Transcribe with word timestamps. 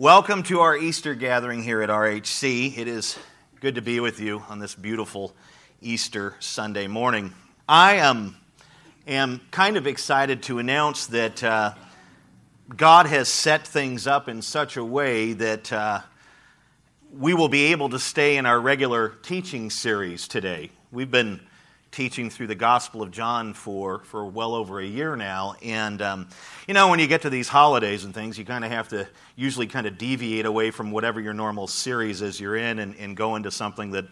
Welcome 0.00 0.44
to 0.44 0.60
our 0.60 0.76
Easter 0.76 1.16
gathering 1.16 1.64
here 1.64 1.82
at 1.82 1.88
RHC. 1.88 2.78
It 2.78 2.86
is 2.86 3.18
good 3.60 3.74
to 3.74 3.82
be 3.82 3.98
with 3.98 4.20
you 4.20 4.44
on 4.48 4.60
this 4.60 4.76
beautiful 4.76 5.34
Easter 5.82 6.36
Sunday 6.38 6.86
morning. 6.86 7.34
I 7.68 7.94
am, 7.94 8.36
am 9.08 9.40
kind 9.50 9.76
of 9.76 9.88
excited 9.88 10.44
to 10.44 10.60
announce 10.60 11.06
that 11.06 11.42
uh, 11.42 11.74
God 12.76 13.06
has 13.06 13.28
set 13.28 13.66
things 13.66 14.06
up 14.06 14.28
in 14.28 14.40
such 14.40 14.76
a 14.76 14.84
way 14.84 15.32
that 15.32 15.72
uh, 15.72 16.02
we 17.12 17.34
will 17.34 17.48
be 17.48 17.72
able 17.72 17.88
to 17.88 17.98
stay 17.98 18.36
in 18.36 18.46
our 18.46 18.60
regular 18.60 19.08
teaching 19.08 19.68
series 19.68 20.28
today. 20.28 20.70
We've 20.92 21.10
been 21.10 21.40
teaching 21.98 22.30
through 22.30 22.46
the 22.46 22.54
Gospel 22.54 23.02
of 23.02 23.10
John 23.10 23.52
for, 23.52 24.04
for 24.04 24.24
well 24.24 24.54
over 24.54 24.78
a 24.78 24.86
year 24.86 25.16
now. 25.16 25.56
And, 25.64 26.00
um, 26.00 26.28
you 26.68 26.72
know, 26.72 26.86
when 26.90 27.00
you 27.00 27.08
get 27.08 27.22
to 27.22 27.28
these 27.28 27.48
holidays 27.48 28.04
and 28.04 28.14
things, 28.14 28.38
you 28.38 28.44
kind 28.44 28.64
of 28.64 28.70
have 28.70 28.86
to 28.90 29.08
usually 29.34 29.66
kind 29.66 29.84
of 29.84 29.98
deviate 29.98 30.46
away 30.46 30.70
from 30.70 30.92
whatever 30.92 31.20
your 31.20 31.34
normal 31.34 31.66
series 31.66 32.22
is 32.22 32.38
you're 32.38 32.54
in 32.54 32.78
and, 32.78 32.94
and 33.00 33.16
go 33.16 33.34
into 33.34 33.50
something 33.50 33.90
that, 33.90 34.04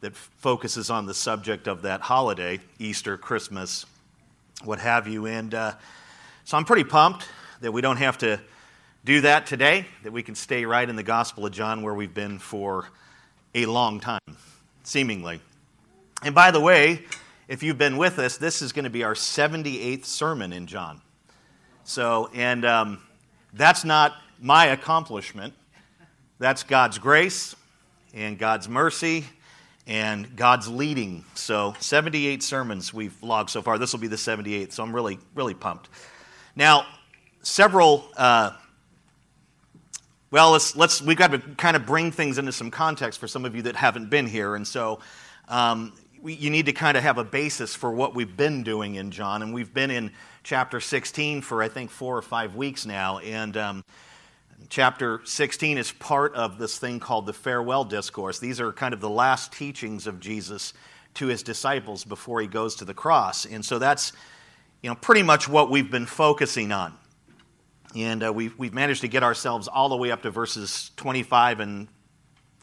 that 0.00 0.14
focuses 0.14 0.90
on 0.90 1.06
the 1.06 1.12
subject 1.12 1.66
of 1.66 1.82
that 1.82 2.02
holiday 2.02 2.60
Easter, 2.78 3.18
Christmas, 3.18 3.84
what 4.62 4.78
have 4.78 5.08
you. 5.08 5.26
And 5.26 5.52
uh, 5.54 5.72
so 6.44 6.56
I'm 6.56 6.64
pretty 6.64 6.84
pumped 6.84 7.26
that 7.62 7.72
we 7.72 7.80
don't 7.80 7.96
have 7.96 8.16
to 8.18 8.38
do 9.04 9.22
that 9.22 9.46
today, 9.46 9.86
that 10.04 10.12
we 10.12 10.22
can 10.22 10.36
stay 10.36 10.66
right 10.66 10.88
in 10.88 10.94
the 10.94 11.02
Gospel 11.02 11.44
of 11.44 11.50
John 11.50 11.82
where 11.82 11.94
we've 11.94 12.14
been 12.14 12.38
for 12.38 12.90
a 13.56 13.66
long 13.66 13.98
time, 13.98 14.20
seemingly. 14.84 15.40
And 16.22 16.32
by 16.32 16.52
the 16.52 16.60
way, 16.60 17.04
if 17.48 17.62
you've 17.62 17.78
been 17.78 17.96
with 17.96 18.18
us, 18.18 18.36
this 18.36 18.62
is 18.62 18.72
going 18.72 18.84
to 18.84 18.90
be 18.90 19.04
our 19.04 19.14
78th 19.14 20.04
sermon 20.04 20.52
in 20.52 20.66
John. 20.66 21.00
So, 21.84 22.30
and 22.34 22.64
um, 22.64 23.02
that's 23.52 23.84
not 23.84 24.14
my 24.40 24.66
accomplishment. 24.66 25.52
That's 26.38 26.62
God's 26.62 26.98
grace 26.98 27.54
and 28.14 28.38
God's 28.38 28.68
mercy 28.68 29.24
and 29.86 30.34
God's 30.34 30.68
leading. 30.68 31.24
So, 31.34 31.74
78 31.80 32.42
sermons 32.42 32.94
we've 32.94 33.22
logged 33.22 33.50
so 33.50 33.60
far. 33.60 33.78
This 33.78 33.92
will 33.92 34.00
be 34.00 34.08
the 34.08 34.16
78th, 34.16 34.72
so 34.72 34.82
I'm 34.82 34.94
really, 34.94 35.18
really 35.34 35.54
pumped. 35.54 35.90
Now, 36.56 36.86
several. 37.42 38.08
Uh, 38.16 38.52
well, 40.30 40.50
let's, 40.50 40.74
let's, 40.74 41.00
we've 41.00 41.16
got 41.16 41.30
to 41.30 41.38
kind 41.38 41.76
of 41.76 41.86
bring 41.86 42.10
things 42.10 42.38
into 42.38 42.50
some 42.50 42.68
context 42.68 43.20
for 43.20 43.28
some 43.28 43.44
of 43.44 43.54
you 43.54 43.62
that 43.62 43.76
haven't 43.76 44.10
been 44.10 44.26
here. 44.26 44.56
And 44.56 44.66
so, 44.66 44.98
um, 45.48 45.92
we, 46.24 46.32
you 46.32 46.48
need 46.48 46.64
to 46.66 46.72
kind 46.72 46.96
of 46.96 47.02
have 47.02 47.18
a 47.18 47.24
basis 47.24 47.74
for 47.74 47.92
what 47.92 48.14
we've 48.14 48.34
been 48.34 48.62
doing 48.62 48.94
in 48.94 49.10
John. 49.10 49.42
And 49.42 49.52
we've 49.52 49.74
been 49.74 49.90
in 49.90 50.10
chapter 50.42 50.80
16 50.80 51.42
for, 51.42 51.62
I 51.62 51.68
think, 51.68 51.90
four 51.90 52.16
or 52.16 52.22
five 52.22 52.56
weeks 52.56 52.86
now. 52.86 53.18
And 53.18 53.54
um, 53.58 53.84
chapter 54.70 55.20
16 55.24 55.76
is 55.76 55.92
part 55.92 56.34
of 56.34 56.56
this 56.56 56.78
thing 56.78 56.98
called 56.98 57.26
the 57.26 57.34
farewell 57.34 57.84
discourse. 57.84 58.38
These 58.38 58.58
are 58.58 58.72
kind 58.72 58.94
of 58.94 59.02
the 59.02 59.10
last 59.10 59.52
teachings 59.52 60.06
of 60.06 60.18
Jesus 60.18 60.72
to 61.12 61.26
his 61.26 61.42
disciples 61.42 62.04
before 62.04 62.40
he 62.40 62.46
goes 62.46 62.74
to 62.76 62.86
the 62.86 62.94
cross. 62.94 63.44
And 63.44 63.62
so 63.62 63.78
that's 63.78 64.14
you 64.82 64.88
know, 64.88 64.96
pretty 64.96 65.22
much 65.22 65.46
what 65.46 65.70
we've 65.70 65.90
been 65.90 66.06
focusing 66.06 66.72
on. 66.72 66.94
And 67.94 68.24
uh, 68.24 68.32
we've, 68.32 68.58
we've 68.58 68.72
managed 68.72 69.02
to 69.02 69.08
get 69.08 69.22
ourselves 69.22 69.68
all 69.68 69.90
the 69.90 69.96
way 69.96 70.10
up 70.10 70.22
to 70.22 70.30
verses 70.30 70.90
25 70.96 71.60
and 71.60 71.88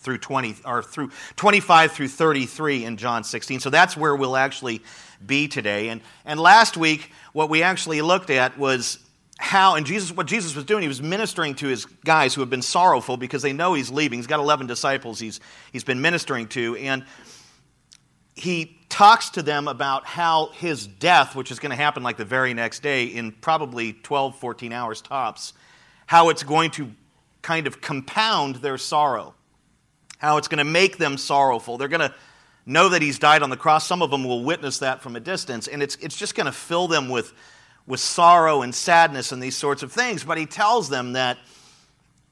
through 0.02 0.18
20 0.18 0.56
or 0.66 0.84
through 0.84 1.12
25 1.36 1.92
through 1.92 2.08
33 2.08 2.86
in 2.86 2.98
John 2.98 3.24
16. 3.24 3.60
So 3.60 3.70
that's 3.70 3.96
where 3.96 4.16
we'll 4.16 4.36
actually 4.36 4.82
be 5.26 5.48
today. 5.48 5.90
And 5.90 6.02
and 6.26 6.40
last 6.40 6.76
week 6.76 7.12
what 7.34 7.50
we 7.50 7.64
actually 7.64 8.02
looked 8.02 8.30
at 8.30 8.58
was 8.58 9.00
how 9.38 9.76
and 9.76 9.86
Jesus 9.86 10.12
what 10.12 10.28
Jesus 10.28 10.56
was 10.56 10.66
doing 10.66 10.82
he 10.82 10.88
was 10.88 11.02
ministering 11.02 11.56
to 11.56 11.68
his 11.68 11.86
guys 11.86 12.34
who 12.34 12.42
have 12.42 12.50
been 12.50 12.62
sorrowful 12.62 13.18
because 13.18 13.42
they 13.42 13.54
know 13.54 13.74
he's 13.74 13.92
leaving. 13.92 14.20
He's 14.20 14.28
got 14.28 14.40
11 14.40 14.68
disciples 14.68 15.20
he's 15.20 15.40
he's 15.72 15.84
been 15.84 16.02
ministering 16.02 16.48
to 16.50 16.76
and 16.78 17.06
he 18.34 18.78
talks 18.90 19.30
to 19.32 19.42
them 19.42 19.68
about 19.68 20.06
how 20.06 20.48
his 20.54 20.88
death, 20.88 21.36
which 21.36 21.52
is 21.52 21.60
going 21.60 21.70
to 21.70 21.76
happen 21.76 22.02
like 22.02 22.18
the 22.18 22.26
very 22.26 22.54
next 22.54 22.82
day 22.82 23.06
in 23.06 23.32
probably 23.32 23.94
12, 23.94 24.36
14 24.38 24.74
hours 24.74 25.02
tops, 25.02 25.54
how 26.08 26.30
it's 26.30 26.44
going 26.44 26.72
to 26.72 26.92
kind 27.42 27.68
of 27.68 27.82
compound 27.82 28.58
their 28.58 28.78
sorrow 28.78 29.34
how 30.22 30.38
it's 30.38 30.48
going 30.48 30.60
to 30.60 30.64
make 30.64 31.00
them 31.00 31.18
sorrowful. 31.18 31.80
They're 31.80 31.88
going 31.88 32.08
to 32.08 32.14
know 32.68 32.90
that 32.90 33.02
he's 33.02 33.18
died 33.18 33.42
on 33.42 33.50
the 33.50 33.58
cross. 33.58 33.88
Some 33.88 34.04
of 34.04 34.12
them 34.12 34.24
will 34.24 34.44
witness 34.44 34.78
that 34.78 35.02
from 35.02 35.16
a 35.16 35.20
distance, 35.20 35.68
and 35.68 35.82
it's, 35.82 35.96
it's 35.96 36.16
just 36.16 36.36
going 36.36 36.46
to 36.46 36.52
fill 36.52 36.88
them 36.88 37.10
with, 37.10 37.34
with 37.88 38.00
sorrow 38.00 38.62
and 38.62 38.74
sadness 38.74 39.32
and 39.32 39.42
these 39.42 39.58
sorts 39.58 39.82
of 39.82 39.92
things. 39.92 40.24
But 40.24 40.38
he 40.38 40.46
tells 40.46 40.90
them 40.90 41.14
that 41.14 41.40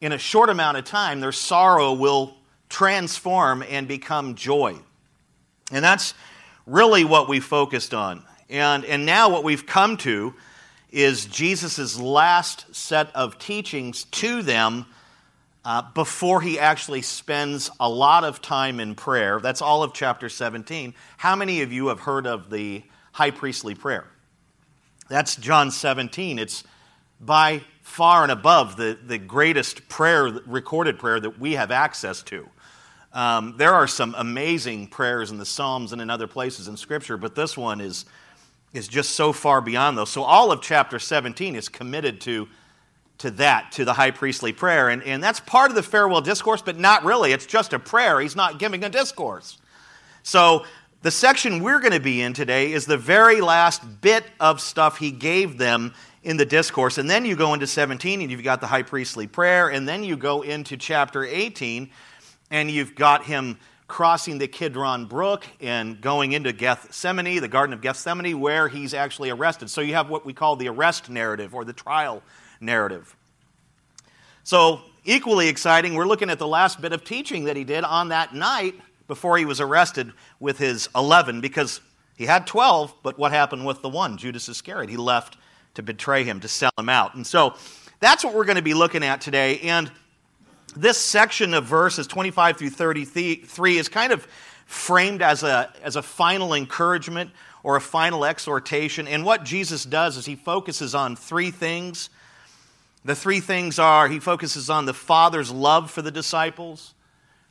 in 0.01 0.11
a 0.11 0.19
short 0.19 0.51
amount 0.51 0.77
of 0.77 0.85
time, 0.85 1.19
their 1.19 1.31
sorrow 1.31 1.94
will 1.94 2.38
transform 2.69 3.63
and 3.67 3.88
become 3.88 4.35
joy. 4.35 4.77
And 5.71 5.83
that's 5.83 6.13
really 6.67 7.06
what 7.06 7.27
we 7.27 7.39
focused 7.39 7.95
on. 7.95 8.21
And, 8.51 8.85
and 8.85 9.03
now 9.03 9.29
what 9.29 9.44
we've 9.44 9.66
come 9.66 9.97
to 9.97 10.35
is 10.91 11.25
Jesus' 11.25 12.00
last 12.00 12.75
set 12.75 13.16
of 13.16 13.39
teachings 13.39 14.03
to 14.03 14.44
them 14.44 14.85
uh, 15.65 15.83
before 15.93 16.41
he 16.41 16.57
actually 16.57 17.01
spends 17.01 17.69
a 17.79 17.89
lot 17.89 18.23
of 18.23 18.41
time 18.41 18.79
in 18.79 18.95
prayer. 18.95 19.39
That's 19.39 19.61
all 19.61 19.83
of 19.83 19.93
chapter 19.93 20.29
17. 20.29 20.93
How 21.17 21.35
many 21.35 21.61
of 21.61 21.71
you 21.71 21.87
have 21.87 21.99
heard 21.99 22.25
of 22.25 22.49
the 22.49 22.83
high 23.11 23.31
priestly 23.31 23.75
prayer? 23.75 24.05
That's 25.09 25.35
John 25.35 25.71
17. 25.71 26.39
It's 26.39 26.63
by 27.19 27.61
far 27.81 28.23
and 28.23 28.31
above 28.31 28.77
the, 28.77 28.97
the 29.05 29.17
greatest 29.17 29.89
prayer, 29.89 30.25
recorded 30.45 30.99
prayer 30.99 31.19
that 31.19 31.39
we 31.39 31.53
have 31.53 31.71
access 31.71 32.21
to. 32.23 32.47
Um, 33.11 33.55
there 33.57 33.73
are 33.73 33.87
some 33.87 34.13
amazing 34.17 34.87
prayers 34.87 35.31
in 35.31 35.39
the 35.39 35.45
Psalms 35.45 35.91
and 35.91 36.01
in 36.01 36.09
other 36.09 36.27
places 36.27 36.67
in 36.67 36.77
Scripture, 36.77 37.17
but 37.17 37.35
this 37.35 37.57
one 37.57 37.81
is, 37.81 38.05
is 38.73 38.87
just 38.87 39.11
so 39.11 39.33
far 39.33 39.61
beyond 39.61 39.97
those. 39.97 40.11
So 40.11 40.21
all 40.23 40.51
of 40.51 40.61
chapter 40.61 40.99
17 40.99 41.55
is 41.55 41.67
committed 41.67 42.21
to 42.21 42.47
to 43.19 43.31
that, 43.31 43.72
to 43.74 43.85
the 43.85 43.94
high 43.94 44.12
priestly 44.12 44.52
prayer. 44.52 44.90
And, 44.90 45.03
and 45.03 45.22
that's 45.22 45.40
part 45.40 45.72
of 45.72 45.75
the 45.75 45.84
farewell 45.84 46.22
discourse, 46.22 46.62
but 46.62 46.78
not 46.78 47.03
really. 47.03 47.31
It's 47.31 47.46
just 47.46 47.74
a 47.74 47.80
prayer. 47.80 48.19
He's 48.19 48.35
not 48.35 48.59
giving 48.59 48.84
a 48.84 48.90
discourse. 48.90 49.57
So 50.24 50.66
the 51.02 51.12
section 51.12 51.62
we're 51.62 51.80
going 51.80 51.94
to 51.94 52.00
be 52.00 52.22
in 52.22 52.34
today 52.34 52.72
is 52.72 52.85
the 52.85 52.97
very 52.97 53.41
last 53.41 54.02
bit 54.02 54.25
of 54.40 54.59
stuff 54.59 54.97
he 54.97 55.12
gave 55.12 55.57
them 55.57 55.94
in 56.24 56.38
the 56.38 56.46
discourse. 56.46 56.97
And 56.97 57.09
then 57.09 57.25
you 57.25 57.35
go 57.35 57.53
into 57.53 57.68
17 57.68 58.22
and 58.22 58.31
you've 58.31 58.44
got 58.44 58.62
the 58.62 58.68
high 58.68 58.84
priestly 58.84 59.28
prayer. 59.28 59.69
And 59.69 59.88
then 59.88 60.03
you 60.03 60.16
go 60.18 60.41
into 60.41 60.78
chapter 60.78 61.24
18 61.24 61.90
and 62.51 62.72
you've 62.72 62.96
got 62.96 63.25
him 63.25 63.57
crossing 63.88 64.38
the 64.38 64.47
Kidron 64.47 65.06
Brook 65.06 65.46
and 65.59 66.00
going 66.00 66.31
into 66.31 66.53
Gethsemane, 66.53 67.41
the 67.41 67.47
Garden 67.47 67.74
of 67.74 67.81
Gethsemane, 67.81 68.40
where 68.40 68.68
he's 68.68 68.94
actually 68.94 69.30
arrested. 69.30 69.69
So 69.69 69.81
you 69.81 69.96
have 69.96 70.09
what 70.09 70.25
we 70.25 70.34
call 70.34 70.56
the 70.56 70.69
arrest 70.69 71.09
narrative 71.09 71.56
or 71.56 71.66
the 71.66 71.74
trial 71.74 72.22
narrative. 72.59 73.15
So, 74.43 74.81
equally 75.05 75.47
exciting, 75.47 75.93
we're 75.95 76.07
looking 76.07 76.29
at 76.29 76.39
the 76.39 76.47
last 76.47 76.81
bit 76.81 76.93
of 76.93 77.03
teaching 77.03 77.45
that 77.45 77.55
he 77.55 77.63
did 77.63 77.83
on 77.83 78.09
that 78.09 78.33
night 78.33 78.75
before 79.07 79.37
he 79.37 79.45
was 79.45 79.59
arrested 79.59 80.11
with 80.39 80.57
his 80.57 80.89
11, 80.95 81.41
because 81.41 81.81
he 82.15 82.25
had 82.25 82.45
12, 82.47 82.93
but 83.03 83.17
what 83.17 83.31
happened 83.31 83.65
with 83.65 83.81
the 83.81 83.89
one, 83.89 84.17
Judas 84.17 84.49
Iscariot? 84.49 84.89
He 84.89 84.97
left 84.97 85.37
to 85.75 85.83
betray 85.83 86.23
him, 86.23 86.39
to 86.39 86.47
sell 86.47 86.71
him 86.77 86.89
out. 86.89 87.15
And 87.15 87.25
so, 87.25 87.55
that's 87.99 88.23
what 88.23 88.33
we're 88.33 88.45
going 88.45 88.55
to 88.55 88.61
be 88.61 88.73
looking 88.73 89.03
at 89.03 89.21
today. 89.21 89.59
And 89.59 89.91
this 90.75 90.97
section 90.97 91.53
of 91.53 91.65
verses 91.65 92.07
25 92.07 92.57
through 92.57 92.69
33 92.69 93.77
is 93.77 93.89
kind 93.89 94.13
of 94.13 94.27
framed 94.65 95.21
as 95.21 95.43
a, 95.43 95.73
as 95.83 95.95
a 95.95 96.01
final 96.01 96.53
encouragement 96.53 97.31
or 97.63 97.75
a 97.75 97.81
final 97.81 98.23
exhortation. 98.23 99.07
And 99.07 99.25
what 99.25 99.43
Jesus 99.43 99.83
does 99.83 100.15
is 100.15 100.25
he 100.25 100.35
focuses 100.35 100.95
on 100.95 101.15
three 101.15 101.51
things 101.51 102.09
the 103.05 103.15
three 103.15 103.39
things 103.39 103.79
are 103.79 104.07
he 104.07 104.19
focuses 104.19 104.69
on 104.69 104.85
the 104.85 104.93
Father's 104.93 105.51
love 105.51 105.89
for 105.89 106.01
the 106.01 106.11
disciples, 106.11 106.94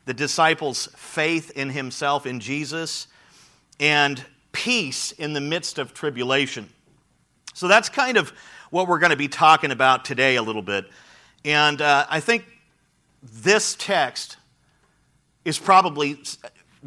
the 0.05 0.15
disciples' 0.15 0.89
faith 0.97 1.51
in 1.53 1.71
himself, 1.71 2.27
in 2.27 2.41
Jesus, 2.41 3.07
and 3.81 4.25
peace 4.53 5.13
in 5.13 5.33
the 5.33 5.41
midst 5.41 5.79
of 5.79 5.95
tribulation. 5.95 6.69
So 7.55 7.69
that's 7.69 7.89
kind 7.89 8.17
of 8.17 8.33
what 8.71 8.89
we're 8.89 8.99
going 8.99 9.11
to 9.11 9.17
be 9.17 9.29
talking 9.29 9.71
about 9.71 10.05
today 10.05 10.37
a 10.37 10.43
little 10.43 10.63
bit. 10.63 10.85
And 11.45 11.81
uh, 11.81 12.07
I 12.11 12.21
think 12.21 12.45
this 13.23 13.75
text 13.79 14.37
is 15.45 15.59
probably 15.59 16.19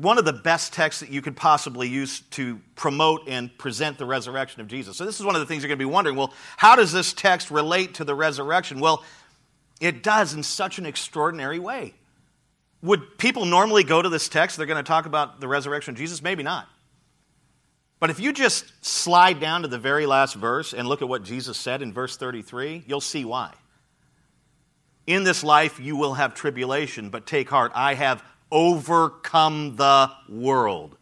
one 0.02 0.18
of 0.18 0.26
the 0.26 0.34
best 0.34 0.74
texts 0.74 1.02
that 1.02 1.10
you 1.10 1.22
could 1.22 1.36
possibly 1.36 1.88
use 1.88 2.22
to 2.32 2.60
promote 2.76 3.28
and 3.28 3.56
present 3.58 3.98
the 3.98 4.06
resurrection 4.06 4.60
of 4.62 4.68
Jesus. 4.68 4.98
So, 4.98 5.06
this 5.06 5.20
is 5.20 5.26
one 5.26 5.36
of 5.36 5.42
the 5.42 5.46
things 5.46 5.62
you're 5.62 5.68
going 5.68 5.80
to 5.80 5.86
be 5.86 5.92
wondering 5.92 6.16
well, 6.16 6.34
how 6.58 6.76
does 6.76 6.92
this 6.92 7.14
text 7.14 7.52
relate 7.52 7.96
to 7.96 8.04
the 8.04 8.16
resurrection? 8.16 8.80
Well, 8.80 9.04
it 9.80 10.04
does 10.04 10.34
in 10.34 10.44
such 10.44 10.80
an 10.80 10.86
extraordinary 10.86 11.60
way. 11.60 11.94
Would 12.82 13.18
people 13.18 13.46
normally 13.46 13.84
go 13.84 14.02
to 14.02 14.10
this 14.10 14.28
text? 14.28 14.58
They're 14.58 14.66
going 14.66 14.84
to 14.84 14.88
talk 14.88 15.06
about 15.06 15.40
the 15.40 15.48
resurrection 15.48 15.94
of 15.94 15.98
Jesus? 15.98 16.22
Maybe 16.22 16.42
not. 16.42 16.68
But 18.00 18.10
if 18.10 18.20
you 18.20 18.34
just 18.34 18.66
slide 18.84 19.40
down 19.40 19.62
to 19.62 19.68
the 19.68 19.78
very 19.78 20.08
last 20.08 20.34
verse 20.34 20.74
and 20.74 20.88
look 20.88 21.04
at 21.04 21.10
what 21.10 21.24
Jesus 21.24 21.58
said 21.58 21.84
in 21.84 21.94
verse 21.94 22.18
33, 22.18 22.84
you'll 22.88 23.00
see 23.00 23.24
why. 23.26 23.54
In 25.06 25.24
this 25.24 25.44
life 25.44 25.80
you 25.80 25.96
will 25.96 26.16
have 26.16 26.34
tribulation, 26.34 27.10
but 27.10 27.28
take 27.28 27.50
heart, 27.50 27.72
I 27.76 27.94
have 27.94 28.24
overcome 28.52 29.76
the 29.76 30.12
world, 30.28 30.98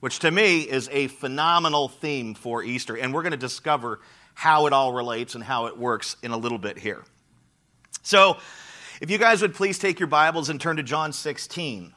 which 0.00 0.18
to 0.20 0.30
me 0.30 0.60
is 0.60 0.88
a 0.92 1.08
phenomenal 1.08 1.88
theme 1.88 2.34
for 2.34 2.62
Easter. 2.62 2.96
And 2.96 3.14
we're 3.14 3.22
going 3.22 3.32
to 3.32 3.36
discover 3.36 4.00
how 4.34 4.66
it 4.66 4.72
all 4.72 4.92
relates 4.92 5.34
and 5.34 5.42
how 5.42 5.66
it 5.66 5.76
works 5.76 6.16
in 6.22 6.30
a 6.30 6.36
little 6.36 6.58
bit 6.58 6.78
here. 6.78 7.04
So, 8.02 8.36
if 9.00 9.10
you 9.10 9.18
guys 9.18 9.42
would 9.42 9.54
please 9.54 9.78
take 9.78 9.98
your 9.98 10.06
Bibles 10.06 10.48
and 10.48 10.60
turn 10.60 10.76
to 10.76 10.82
John 10.82 11.12
16. 11.12 11.92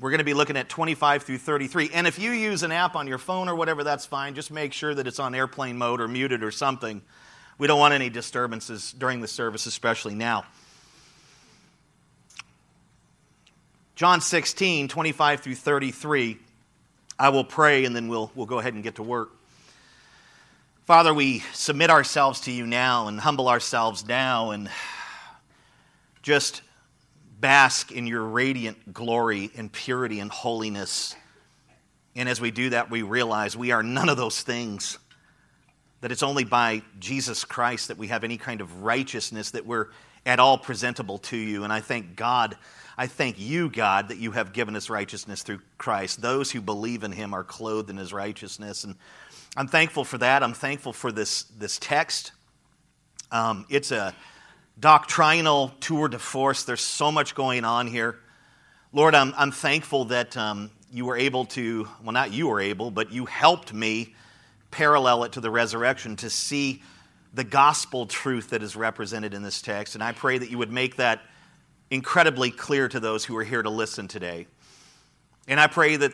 We're 0.00 0.10
going 0.10 0.18
to 0.18 0.24
be 0.24 0.34
looking 0.34 0.56
at 0.56 0.68
25 0.68 1.22
through 1.22 1.38
33. 1.38 1.90
And 1.94 2.06
if 2.06 2.18
you 2.18 2.32
use 2.32 2.62
an 2.62 2.72
app 2.72 2.96
on 2.96 3.06
your 3.06 3.18
phone 3.18 3.48
or 3.48 3.54
whatever, 3.54 3.84
that's 3.84 4.04
fine. 4.04 4.34
Just 4.34 4.50
make 4.50 4.72
sure 4.72 4.94
that 4.94 5.06
it's 5.06 5.18
on 5.18 5.34
airplane 5.34 5.78
mode 5.78 6.00
or 6.00 6.08
muted 6.08 6.42
or 6.42 6.50
something. 6.50 7.00
We 7.58 7.68
don't 7.68 7.78
want 7.78 7.94
any 7.94 8.10
disturbances 8.10 8.92
during 8.92 9.20
the 9.20 9.28
service, 9.28 9.66
especially 9.66 10.14
now. 10.14 10.44
John 13.96 14.20
16, 14.20 14.88
25 14.88 15.40
through 15.40 15.54
33. 15.54 16.36
I 17.16 17.28
will 17.28 17.44
pray 17.44 17.84
and 17.84 17.94
then 17.94 18.08
we'll, 18.08 18.32
we'll 18.34 18.46
go 18.46 18.58
ahead 18.58 18.74
and 18.74 18.82
get 18.82 18.96
to 18.96 19.04
work. 19.04 19.30
Father, 20.84 21.14
we 21.14 21.44
submit 21.52 21.90
ourselves 21.90 22.40
to 22.40 22.50
you 22.50 22.66
now 22.66 23.06
and 23.06 23.20
humble 23.20 23.48
ourselves 23.48 24.04
now 24.08 24.50
and 24.50 24.68
just 26.22 26.62
bask 27.38 27.92
in 27.92 28.08
your 28.08 28.24
radiant 28.24 28.92
glory 28.92 29.52
and 29.56 29.70
purity 29.70 30.18
and 30.18 30.30
holiness. 30.30 31.14
And 32.16 32.28
as 32.28 32.40
we 32.40 32.50
do 32.50 32.70
that, 32.70 32.90
we 32.90 33.02
realize 33.02 33.56
we 33.56 33.70
are 33.70 33.84
none 33.84 34.08
of 34.08 34.16
those 34.16 34.42
things. 34.42 34.98
That 36.00 36.10
it's 36.10 36.24
only 36.24 36.44
by 36.44 36.82
Jesus 36.98 37.44
Christ 37.44 37.88
that 37.88 37.96
we 37.96 38.08
have 38.08 38.24
any 38.24 38.38
kind 38.38 38.60
of 38.60 38.82
righteousness, 38.82 39.52
that 39.52 39.64
we're 39.64 39.86
at 40.26 40.40
all 40.40 40.58
presentable 40.58 41.18
to 41.18 41.36
you. 41.36 41.64
And 41.64 41.72
I 41.72 41.80
thank 41.80 42.16
God 42.16 42.56
I 42.96 43.08
thank 43.08 43.40
you, 43.40 43.70
God, 43.70 44.08
that 44.08 44.18
you 44.18 44.30
have 44.32 44.52
given 44.52 44.76
us 44.76 44.88
righteousness 44.88 45.42
through 45.42 45.60
Christ. 45.78 46.22
Those 46.22 46.52
who 46.52 46.60
believe 46.60 47.02
in 47.02 47.10
him 47.10 47.34
are 47.34 47.42
clothed 47.42 47.90
in 47.90 47.96
his 47.96 48.12
righteousness. 48.12 48.84
And 48.84 48.94
I'm 49.56 49.66
thankful 49.66 50.04
for 50.04 50.18
that. 50.18 50.44
I'm 50.44 50.54
thankful 50.54 50.92
for 50.92 51.10
this, 51.10 51.42
this 51.58 51.78
text. 51.78 52.30
Um, 53.32 53.66
it's 53.68 53.90
a 53.90 54.14
doctrinal 54.78 55.72
tour 55.80 56.08
de 56.08 56.20
force. 56.20 56.62
There's 56.62 56.80
so 56.80 57.10
much 57.10 57.34
going 57.34 57.64
on 57.64 57.88
here. 57.88 58.20
Lord, 58.92 59.16
I'm, 59.16 59.34
I'm 59.36 59.50
thankful 59.50 60.04
that 60.06 60.36
um, 60.36 60.70
you 60.92 61.04
were 61.04 61.16
able 61.16 61.46
to, 61.46 61.88
well, 62.00 62.12
not 62.12 62.32
you 62.32 62.46
were 62.46 62.60
able, 62.60 62.92
but 62.92 63.10
you 63.10 63.26
helped 63.26 63.72
me 63.74 64.14
parallel 64.70 65.24
it 65.24 65.32
to 65.32 65.40
the 65.40 65.50
resurrection 65.50 66.14
to 66.16 66.30
see 66.30 66.80
the 67.34 67.44
gospel 67.44 68.06
truth 68.06 68.50
that 68.50 68.62
is 68.62 68.76
represented 68.76 69.34
in 69.34 69.42
this 69.42 69.60
text. 69.60 69.94
And 69.94 70.04
I 70.04 70.12
pray 70.12 70.38
that 70.38 70.50
you 70.50 70.58
would 70.58 70.72
make 70.72 70.96
that 70.96 71.20
incredibly 71.90 72.50
clear 72.50 72.88
to 72.88 73.00
those 73.00 73.24
who 73.24 73.36
are 73.36 73.44
here 73.44 73.62
to 73.62 73.70
listen 73.70 74.08
today. 74.08 74.46
And 75.48 75.58
I 75.58 75.66
pray 75.66 75.96
that 75.96 76.12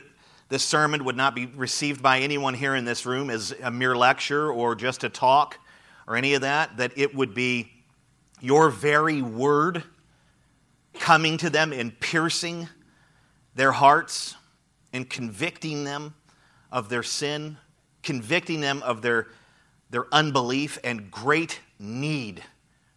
this 0.48 0.64
sermon 0.64 1.04
would 1.04 1.16
not 1.16 1.34
be 1.34 1.46
received 1.46 2.02
by 2.02 2.20
anyone 2.20 2.54
here 2.54 2.74
in 2.74 2.84
this 2.84 3.06
room 3.06 3.30
as 3.30 3.54
a 3.62 3.70
mere 3.70 3.94
lecture 3.94 4.50
or 4.50 4.74
just 4.74 5.04
a 5.04 5.08
talk 5.08 5.58
or 6.08 6.16
any 6.16 6.34
of 6.34 6.40
that, 6.40 6.78
that 6.78 6.92
it 6.96 7.14
would 7.14 7.34
be 7.34 7.70
your 8.40 8.70
very 8.70 9.22
word 9.22 9.84
coming 10.94 11.36
to 11.38 11.50
them 11.50 11.72
and 11.72 11.98
piercing 12.00 12.68
their 13.54 13.72
hearts 13.72 14.34
and 14.92 15.08
convicting 15.08 15.84
them 15.84 16.14
of 16.72 16.88
their 16.88 17.02
sin, 17.02 17.56
convicting 18.02 18.60
them 18.60 18.82
of 18.82 19.02
their, 19.02 19.28
their 19.90 20.06
unbelief 20.12 20.78
and 20.84 21.10
great 21.10 21.60
need 21.78 22.42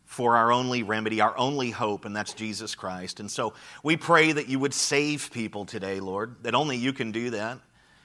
for 0.06 0.36
our 0.38 0.52
only 0.52 0.84
remedy, 0.84 1.22
our 1.22 1.36
only 1.38 1.72
hope, 1.72 2.06
and 2.06 2.16
that's 2.16 2.34
Jesus 2.34 2.76
Christ. 2.76 3.20
And 3.20 3.32
so 3.32 3.54
we 3.82 3.98
pray 3.98 4.32
that 4.32 4.48
you 4.48 4.60
would 4.60 4.74
save 4.74 5.32
people 5.32 5.66
today, 5.66 6.00
Lord, 6.00 6.36
that 6.44 6.54
only 6.54 6.78
you 6.78 6.94
can 6.94 7.12
do 7.12 7.32
that. 7.32 7.58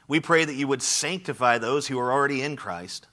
We 0.06 0.20
pray 0.20 0.46
that 0.46 0.55
you 0.55 0.67
would 0.67 0.81
sanctify 0.81 1.58
those 1.58 1.87
who 1.87 1.99
are 1.99 2.11
already 2.11 2.40
in 2.40 2.56
Christ, 2.56 3.06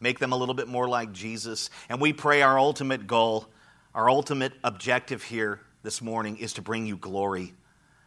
make 0.00 0.18
them 0.18 0.32
a 0.32 0.36
little 0.36 0.54
bit 0.54 0.68
more 0.68 0.88
like 0.88 1.12
Jesus. 1.12 1.68
And 1.90 2.00
we 2.00 2.14
pray 2.14 2.40
our 2.40 2.58
ultimate 2.58 3.06
goal, 3.06 3.46
our 3.94 4.08
ultimate 4.08 4.54
objective 4.64 5.22
here 5.22 5.60
this 5.82 6.00
morning 6.00 6.38
is 6.38 6.54
to 6.54 6.62
bring 6.62 6.86
you 6.86 6.96
glory 6.96 7.52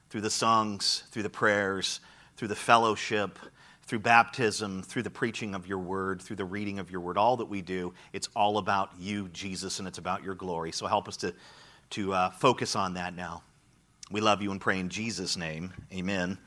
through 0.09 0.21
the 0.21 0.31
songs, 0.31 1.03
through 1.11 1.23
the 1.23 1.29
prayers, 1.29 1.99
through 2.37 2.47
the 2.47 2.55
fellowship 2.55 3.37
through 3.85 3.99
baptism, 3.99 4.81
through 4.81 5.03
the 5.03 5.09
preaching 5.09 5.53
of 5.55 5.67
your 5.67 5.79
word, 5.79 6.21
through 6.21 6.37
the 6.37 6.45
reading 6.45 6.79
of 6.79 6.89
your 6.89 7.01
word, 7.01 7.17
all 7.17 7.37
that 7.37 7.45
we 7.45 7.61
do, 7.61 7.93
it's 8.13 8.29
all 8.35 8.57
about 8.57 8.91
you, 8.97 9.27
Jesus, 9.29 9.79
and 9.79 9.87
it's 9.87 9.97
about 9.97 10.23
your 10.23 10.35
glory. 10.35 10.71
So 10.71 10.87
help 10.87 11.07
us 11.07 11.17
to, 11.17 11.33
to 11.91 12.13
uh, 12.13 12.29
focus 12.31 12.75
on 12.75 12.93
that 12.93 13.15
now. 13.15 13.43
We 14.11 14.21
love 14.21 14.41
you 14.41 14.51
and 14.51 14.61
pray 14.61 14.79
in 14.79 14.89
Jesus' 14.89 15.35
name. 15.35 15.73
Amen. 15.93 16.37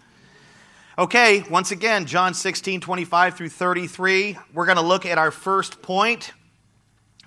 Okay, 0.98 1.44
once 1.50 1.72
again, 1.72 2.06
John 2.06 2.32
16, 2.32 2.80
25 2.80 3.36
through 3.36 3.50
33. 3.50 4.38
We're 4.54 4.64
going 4.64 4.76
to 4.76 4.82
look 4.82 5.04
at 5.04 5.18
our 5.18 5.30
first 5.30 5.82
point. 5.82 6.32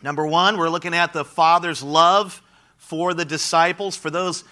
Number 0.01 0.25
one, 0.25 0.57
we're 0.57 0.69
looking 0.69 0.95
at 0.95 1.13
the 1.13 1.23
Father's 1.23 1.83
love 1.83 2.41
for 2.77 3.13
the 3.13 3.25
disciples, 3.25 3.95
for 3.95 4.09
those 4.09 4.44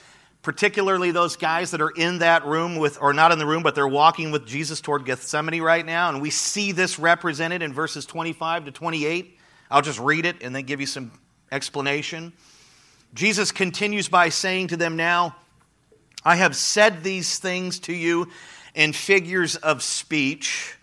particularly 0.47 1.11
those 1.11 1.35
guys 1.35 1.71
that 1.71 1.81
are 1.81 1.89
in 1.89 2.19
that 2.19 2.45
room 2.45 2.77
with, 2.77 2.97
or 3.01 3.11
not 3.11 3.33
in 3.33 3.37
the 3.37 3.45
room, 3.45 3.61
but 3.61 3.75
they're 3.75 3.85
walking 3.85 4.31
with 4.31 4.45
Jesus 4.47 4.79
toward 4.79 5.03
Gethsemane 5.03 5.61
right 5.61 5.85
now. 5.85 6.07
And 6.07 6.21
we 6.21 6.29
see 6.29 6.71
this 6.71 6.97
represented 6.97 7.61
in 7.61 7.73
verses 7.73 8.05
25 8.05 8.63
to 8.63 8.71
28. 8.71 9.37
I'll 9.69 9.81
just 9.81 9.99
read 9.99 10.25
it 10.25 10.41
and 10.41 10.55
then 10.55 10.63
give 10.63 10.79
you 10.79 10.85
some 10.85 11.11
explanation. 11.51 12.31
Jesus 13.13 13.51
continues 13.51 14.07
by 14.07 14.29
saying 14.29 14.69
to 14.69 14.77
them 14.77 14.95
now, 14.95 15.35
I 16.23 16.37
have 16.37 16.55
said 16.55 17.03
these 17.03 17.39
things 17.39 17.79
to 17.79 17.93
you 17.93 18.29
in 18.73 18.93
figures 18.93 19.57
of 19.57 19.83
speech. 19.83 20.77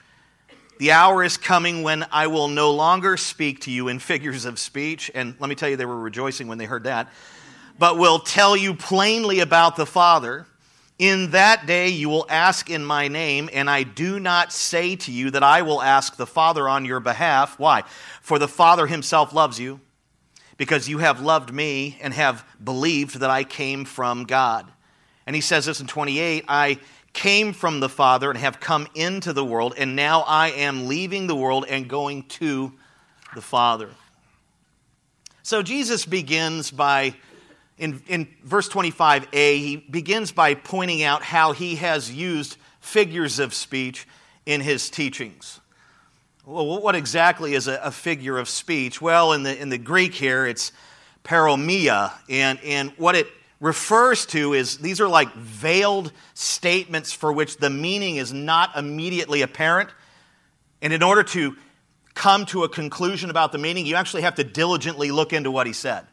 The 0.77 0.93
hour 0.93 1.25
is 1.25 1.39
coming 1.39 1.83
when 1.83 2.05
I 2.13 2.27
will 2.27 2.49
no 2.49 2.71
longer 2.73 3.17
speak 3.17 3.63
to 3.63 3.71
you 3.71 3.89
in 3.89 3.99
figures 3.99 4.45
of 4.45 4.59
speech. 4.59 5.11
And 5.15 5.35
let 5.39 5.49
me 5.49 5.55
tell 5.55 5.71
you, 5.71 5.77
they 5.77 5.87
were 5.87 5.99
rejoicing 5.99 6.49
when 6.49 6.59
they 6.59 6.67
heard 6.67 6.85
that 6.85 7.11
but 7.79 7.99
will 7.99 8.19
tell 8.19 8.57
you 8.57 8.75
plainly 8.75 9.41
about 9.41 9.77
the 9.77 9.87
Father. 9.87 10.47
In 10.99 11.33
that 11.33 11.67
day 11.67 11.89
you 11.89 12.09
will 12.09 12.27
ask 12.29 12.71
in 12.71 12.85
my 12.85 13.09
name, 13.09 13.51
and 13.53 13.69
I 13.69 13.83
do 13.83 14.21
not 14.21 14.53
say 14.53 14.95
to 14.97 15.13
you 15.13 15.31
that 15.33 15.43
I 15.43 15.63
will 15.63 15.83
ask 15.83 16.17
the 16.17 16.27
Father 16.27 16.69
on 16.69 16.85
your 16.85 17.01
behalf. 17.01 17.59
Why? 17.59 17.83
For 18.21 18.39
the 18.39 18.49
Father 18.49 18.87
himself 18.87 19.33
loves 19.33 19.59
you, 19.59 19.81
because 20.57 20.89
you 20.89 20.99
have 20.99 21.21
loved 21.21 21.53
me 21.53 21.99
and 22.01 22.15
have 22.15 22.47
believed 22.63 23.19
that 23.21 23.31
I 23.31 23.43
came 23.43 23.85
from 23.85 24.25
God. 24.25 24.71
And 25.27 25.35
he 25.35 25.43
says 25.43 25.67
this 25.67 25.81
in 25.81 25.89
28 25.89 26.45
I 26.47 26.79
came 27.13 27.53
from 27.53 27.81
the 27.81 27.89
Father 27.89 28.31
and 28.31 28.39
have 28.39 28.61
come 28.61 28.87
into 28.95 29.33
the 29.33 29.45
world, 29.45 29.75
and 29.77 29.97
now 29.97 30.21
I 30.23 30.51
am 30.51 30.87
leaving 30.87 31.27
the 31.27 31.37
world 31.37 31.65
and 31.69 31.89
going 31.89 32.25
to 32.25 32.73
the 33.35 33.43
Father. 33.43 33.91
So 35.43 35.63
Jesus 35.63 36.07
begins 36.07 36.71
by 36.71 37.15
in, 37.79 38.03
in 38.07 38.29
verse 38.45 38.69
25a, 38.69 39.59
he 39.59 39.77
begins 39.77 40.33
by 40.33 40.55
pointing 40.55 41.03
out 41.03 41.23
how 41.23 41.53
he 41.53 41.77
has 41.77 42.13
used 42.13 42.57
figures 42.81 43.39
of 43.39 43.53
speech 43.53 44.07
in 44.47 44.61
his 44.61 44.91
teachings. 44.91 45.61
Well, 46.47 46.81
what 46.81 46.95
exactly 46.95 47.55
is 47.55 47.69
a, 47.69 47.81
a 47.83 47.91
figure 47.91 48.39
of 48.39 48.49
speech? 48.49 49.01
Well, 49.01 49.33
in 49.33 49.43
the, 49.43 49.61
in 49.61 49.71
the 49.71 49.79
Greek 49.79 50.15
here, 50.15 50.47
it's 50.47 50.73
paroimia, 51.25 52.13
and, 52.29 52.61
and 52.63 52.91
what 52.99 53.17
it 53.17 53.27
refers 53.61 54.27
to 54.27 54.53
is 54.53 54.77
these 54.79 55.01
are 55.01 55.09
like 55.09 55.33
veiled 55.35 56.13
statements 56.35 57.13
for 57.13 57.33
which 57.33 57.57
the 57.57 57.71
meaning 57.71 58.17
is 58.17 58.33
not 58.33 58.77
immediately 58.77 59.41
apparent. 59.41 59.89
And 60.83 60.93
in 60.93 61.03
order 61.03 61.23
to 61.23 61.57
come 62.13 62.45
to 62.47 62.65
a 62.65 62.69
conclusion 62.69 63.31
about 63.31 63.53
the 63.53 63.59
meaning, 63.59 63.87
you 63.87 63.97
actually 63.97 64.23
have 64.23 64.35
to 64.35 64.45
diligently 64.45 65.11
look 65.11 65.33
into 65.33 65.51
what 65.51 65.67
he 65.67 65.73
said. 65.73 66.07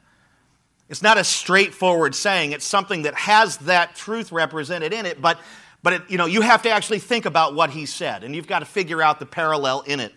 It's 0.92 1.02
not 1.02 1.18
a 1.18 1.24
straightforward 1.24 2.14
saying. 2.14 2.52
It's 2.52 2.66
something 2.66 3.04
that 3.04 3.16
has 3.16 3.56
that 3.60 3.96
truth 3.96 4.34
represented 4.34 4.92
in 4.92 5.06
it, 5.06 5.22
but, 5.22 5.40
but 5.82 5.94
it, 5.94 6.02
you, 6.10 6.18
know, 6.18 6.26
you 6.26 6.42
have 6.42 6.64
to 6.64 6.70
actually 6.70 7.00
think 7.00 7.26
about 7.26 7.56
what 7.56 7.70
he 7.70 7.86
said, 7.86 8.26
and 8.26 8.36
you've 8.36 8.46
got 8.46 8.60
to 8.60 8.66
figure 8.66 9.02
out 9.02 9.18
the 9.18 9.26
parallel 9.26 9.82
in 9.82 10.02
it. 10.02 10.12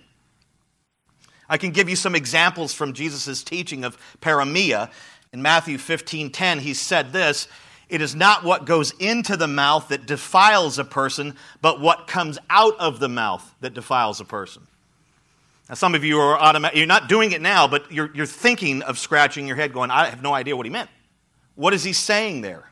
I 1.49 1.59
can 1.59 1.71
give 1.71 1.89
you 1.89 1.95
some 1.95 2.17
examples 2.17 2.75
from 2.75 2.93
Jesus' 2.93 3.45
teaching 3.45 3.85
of 3.85 3.97
paroimia. 4.21 4.91
In 5.33 5.43
Matthew 5.43 5.79
15 5.79 6.31
10, 6.33 6.59
he 6.59 6.75
said 6.75 7.13
this 7.13 7.47
It 7.89 8.01
is 8.01 8.17
not 8.17 8.43
what 8.43 8.67
goes 8.67 8.91
into 8.99 9.37
the 9.37 9.47
mouth 9.47 9.87
that 9.89 10.07
defiles 10.07 10.81
a 10.81 10.85
person, 10.85 11.37
but 11.63 11.81
what 11.81 12.09
comes 12.09 12.37
out 12.51 12.77
of 12.81 12.99
the 12.99 13.09
mouth 13.09 13.55
that 13.61 13.75
defiles 13.75 14.21
a 14.21 14.25
person. 14.25 14.67
Now, 15.69 15.75
some 15.75 15.95
of 15.95 16.05
you 16.05 16.19
are 16.19 16.39
automatic, 16.39 16.77
you're 16.77 16.87
not 16.87 17.09
doing 17.09 17.33
it 17.33 17.41
now, 17.41 17.67
but 17.67 17.91
you're, 17.91 18.11
you're 18.15 18.27
thinking 18.27 18.83
of 18.83 18.99
scratching 18.99 19.47
your 19.47 19.57
head, 19.57 19.73
going, 19.73 19.91
I 19.91 20.07
have 20.07 20.23
no 20.23 20.35
idea 20.35 20.57
what 20.57 20.67
he 20.67 20.71
meant. 20.71 20.91
What 21.55 21.73
is 21.73 21.85
he 21.85 21.93
saying 21.93 22.43
there? 22.43 22.71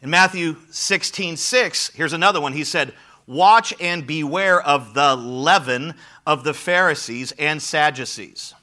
In 0.00 0.10
Matthew 0.10 0.56
16, 0.70 1.36
6, 1.36 1.90
here's 1.90 2.12
another 2.12 2.40
one. 2.40 2.52
He 2.52 2.64
said, 2.64 2.92
Watch 3.28 3.72
and 3.80 4.04
beware 4.04 4.60
of 4.60 4.94
the 4.94 5.14
leaven 5.14 5.94
of 6.26 6.42
the 6.42 6.52
Pharisees 6.52 7.30
and 7.38 7.62
Sadducees. 7.62 8.54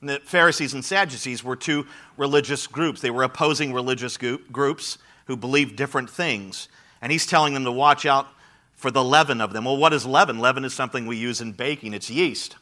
And 0.00 0.08
the 0.08 0.20
Pharisees 0.20 0.74
and 0.74 0.84
Sadducees 0.84 1.42
were 1.42 1.56
two 1.56 1.86
religious 2.16 2.68
groups. 2.68 3.00
They 3.00 3.10
were 3.10 3.24
opposing 3.24 3.72
religious 3.72 4.16
groups 4.16 4.98
who 5.26 5.36
believed 5.36 5.74
different 5.74 6.08
things. 6.08 6.68
And 7.02 7.10
he's 7.10 7.26
telling 7.26 7.52
them 7.54 7.64
to 7.64 7.72
watch 7.72 8.06
out 8.06 8.28
for 8.76 8.90
the 8.90 9.02
leaven 9.02 9.40
of 9.40 9.52
them. 9.52 9.64
Well, 9.64 9.76
what 9.76 9.92
is 9.92 10.06
leaven? 10.06 10.38
Leaven 10.38 10.64
is 10.64 10.74
something 10.74 11.06
we 11.06 11.16
use 11.16 11.40
in 11.40 11.52
baking, 11.52 11.94
it's 11.94 12.08
yeast. 12.08 12.56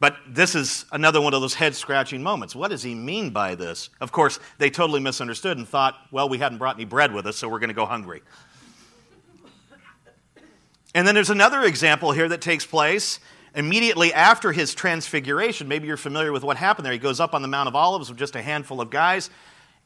But 0.00 0.16
this 0.26 0.56
is 0.56 0.84
another 0.90 1.20
one 1.20 1.32
of 1.32 1.40
those 1.40 1.54
head 1.54 1.76
scratching 1.76 2.24
moments. 2.24 2.56
What 2.56 2.68
does 2.68 2.82
he 2.82 2.92
mean 2.92 3.30
by 3.30 3.54
this? 3.54 3.88
Of 4.00 4.10
course, 4.10 4.40
they 4.58 4.68
totally 4.68 4.98
misunderstood 4.98 5.58
and 5.58 5.68
thought, 5.68 5.94
well, 6.10 6.28
we 6.28 6.38
hadn't 6.38 6.58
brought 6.58 6.74
any 6.74 6.84
bread 6.84 7.12
with 7.12 7.26
us, 7.26 7.36
so 7.36 7.48
we're 7.48 7.60
going 7.60 7.68
to 7.68 7.74
go 7.74 7.86
hungry. 7.86 8.22
And 10.94 11.06
then 11.06 11.14
there's 11.14 11.30
another 11.30 11.62
example 11.62 12.10
here 12.10 12.28
that 12.28 12.40
takes 12.40 12.66
place 12.66 13.20
immediately 13.54 14.12
after 14.12 14.50
his 14.50 14.74
transfiguration. 14.74 15.68
Maybe 15.68 15.86
you're 15.86 15.96
familiar 15.96 16.32
with 16.32 16.42
what 16.42 16.56
happened 16.56 16.84
there. 16.84 16.92
He 16.92 16.98
goes 16.98 17.20
up 17.20 17.32
on 17.32 17.42
the 17.42 17.48
Mount 17.48 17.68
of 17.68 17.76
Olives 17.76 18.08
with 18.08 18.18
just 18.18 18.34
a 18.34 18.42
handful 18.42 18.80
of 18.80 18.90
guys, 18.90 19.30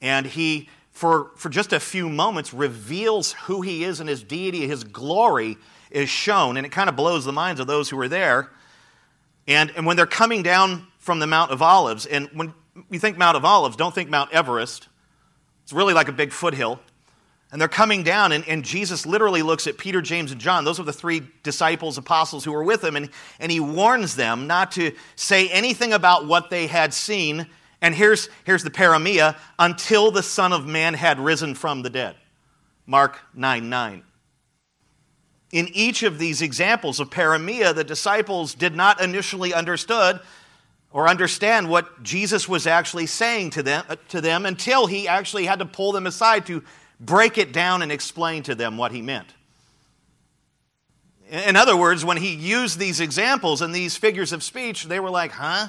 and 0.00 0.24
he, 0.24 0.68
for, 0.96 1.32
for 1.36 1.50
just 1.50 1.74
a 1.74 1.78
few 1.78 2.08
moments, 2.08 2.54
reveals 2.54 3.32
who 3.32 3.60
he 3.60 3.84
is 3.84 4.00
and 4.00 4.08
his 4.08 4.22
deity. 4.22 4.66
His 4.66 4.82
glory 4.82 5.58
is 5.90 6.08
shown, 6.08 6.56
and 6.56 6.64
it 6.64 6.70
kind 6.72 6.88
of 6.88 6.96
blows 6.96 7.26
the 7.26 7.34
minds 7.34 7.60
of 7.60 7.66
those 7.66 7.90
who 7.90 8.00
are 8.00 8.08
there. 8.08 8.50
And, 9.46 9.70
and 9.76 9.84
when 9.84 9.98
they're 9.98 10.06
coming 10.06 10.42
down 10.42 10.86
from 10.96 11.18
the 11.18 11.26
Mount 11.26 11.50
of 11.50 11.60
Olives, 11.60 12.06
and 12.06 12.30
when 12.32 12.54
you 12.88 12.98
think 12.98 13.18
Mount 13.18 13.36
of 13.36 13.44
Olives, 13.44 13.76
don't 13.76 13.94
think 13.94 14.08
Mount 14.08 14.32
Everest. 14.32 14.88
It's 15.64 15.72
really 15.74 15.92
like 15.92 16.08
a 16.08 16.12
big 16.12 16.32
foothill. 16.32 16.80
And 17.52 17.60
they're 17.60 17.68
coming 17.68 18.02
down, 18.02 18.32
and, 18.32 18.48
and 18.48 18.64
Jesus 18.64 19.04
literally 19.04 19.42
looks 19.42 19.66
at 19.66 19.76
Peter, 19.76 20.00
James, 20.00 20.32
and 20.32 20.40
John. 20.40 20.64
Those 20.64 20.80
are 20.80 20.82
the 20.82 20.94
three 20.94 21.20
disciples, 21.42 21.98
apostles 21.98 22.42
who 22.42 22.52
were 22.52 22.64
with 22.64 22.82
him, 22.82 22.96
and, 22.96 23.10
and 23.38 23.52
he 23.52 23.60
warns 23.60 24.16
them 24.16 24.46
not 24.46 24.72
to 24.72 24.92
say 25.14 25.50
anything 25.50 25.92
about 25.92 26.26
what 26.26 26.48
they 26.48 26.66
had 26.66 26.94
seen. 26.94 27.48
And 27.80 27.94
here's, 27.94 28.28
here's 28.44 28.62
the 28.62 28.70
paroimia 28.70 29.36
until 29.58 30.10
the 30.10 30.22
Son 30.22 30.52
of 30.52 30.66
Man 30.66 30.94
had 30.94 31.18
risen 31.18 31.54
from 31.54 31.82
the 31.82 31.90
dead. 31.90 32.16
Mark 32.86 33.18
9 33.34 33.68
9. 33.68 34.02
In 35.52 35.68
each 35.72 36.02
of 36.02 36.18
these 36.18 36.42
examples 36.42 37.00
of 37.00 37.10
paroimia, 37.10 37.74
the 37.74 37.84
disciples 37.84 38.54
did 38.54 38.74
not 38.74 39.00
initially 39.00 39.54
understood 39.54 40.20
or 40.90 41.08
understand 41.08 41.68
what 41.68 42.02
Jesus 42.02 42.48
was 42.48 42.66
actually 42.66 43.06
saying 43.06 43.50
to 43.50 43.62
them, 43.62 43.84
uh, 43.88 43.96
to 44.08 44.20
them 44.20 44.46
until 44.46 44.86
he 44.86 45.06
actually 45.06 45.44
had 45.44 45.58
to 45.58 45.66
pull 45.66 45.92
them 45.92 46.06
aside 46.06 46.46
to 46.46 46.64
break 46.98 47.38
it 47.38 47.52
down 47.52 47.82
and 47.82 47.92
explain 47.92 48.42
to 48.44 48.54
them 48.54 48.76
what 48.76 48.92
he 48.92 49.02
meant. 49.02 49.34
In 51.30 51.56
other 51.56 51.76
words, 51.76 52.04
when 52.04 52.16
he 52.16 52.34
used 52.34 52.78
these 52.78 53.00
examples 53.00 53.60
and 53.60 53.74
these 53.74 53.96
figures 53.96 54.32
of 54.32 54.42
speech, 54.42 54.84
they 54.84 55.00
were 55.00 55.10
like, 55.10 55.32
huh? 55.32 55.68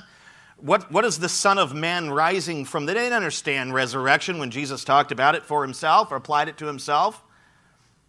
What, 0.57 0.91
what 0.91 1.05
is 1.05 1.19
the 1.19 1.29
Son 1.29 1.57
of 1.59 1.73
Man 1.73 2.09
rising 2.09 2.65
from? 2.65 2.85
They 2.85 2.95
didn't 2.95 3.13
understand 3.13 3.73
resurrection 3.73 4.39
when 4.39 4.49
Jesus 4.49 4.83
talked 4.83 5.11
about 5.11 5.35
it 5.35 5.45
for 5.45 5.61
himself 5.61 6.11
or 6.11 6.15
applied 6.15 6.47
it 6.47 6.57
to 6.57 6.65
himself. 6.65 7.23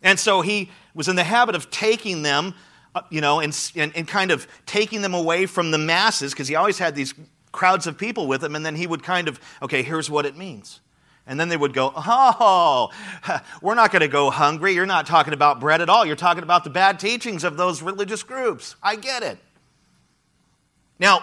And 0.03 0.19
so 0.19 0.41
he 0.41 0.71
was 0.95 1.09
in 1.09 1.17
the 1.17 1.25
habit 1.25 1.55
of 1.55 1.71
taking 1.71 2.23
them, 2.23 2.55
uh, 2.95 3.03
you 3.11 3.21
know, 3.21 3.41
and, 3.41 3.59
and, 3.77 3.95
and 3.95 4.09
kind 4.09 4.31
of 4.31 4.47
taking 4.65 5.03
them 5.03 5.13
away 5.13 5.47
from 5.47 5.71
the 5.71 5.79
masses 5.79 6.33
because 6.33 6.49
he 6.49 6.55
always 6.55 6.79
had 6.79 6.95
these 6.95 7.15
crowds 7.53 7.87
of 7.87 7.99
people 7.99 8.27
with 8.27 8.43
him. 8.43 8.55
And 8.55 8.65
then 8.65 8.77
he 8.77 8.87
would 8.87 9.03
kind 9.03 9.29
of, 9.29 9.41
okay, 9.63 9.83
here's 9.83 10.09
what 10.09 10.25
it 10.25 10.37
means. 10.37 10.81
And 11.27 11.39
then 11.39 11.51
they 11.51 11.59
would 11.59 11.75
go, 11.75 11.93
Oh, 11.95 12.89
we're 13.63 13.75
not 13.75 13.93
going 13.93 14.01
to 14.01 14.09
go 14.09 14.31
hungry. 14.31 14.73
You're 14.75 14.87
not 14.87 15.07
talking 15.07 15.35
about 15.35 15.61
bread 15.61 15.83
at 15.83 15.91
all. 15.91 16.07
You're 16.07 16.17
talking 16.17 16.43
about 16.43 16.65
the 16.65 16.71
bad 16.71 16.99
teachings 16.99 17.45
of 17.45 17.59
those 17.59 17.83
religious 17.83 18.23
groups. 18.23 18.77
I 18.83 18.97
get 18.97 19.23
it. 19.23 19.39
Now, 20.99 21.23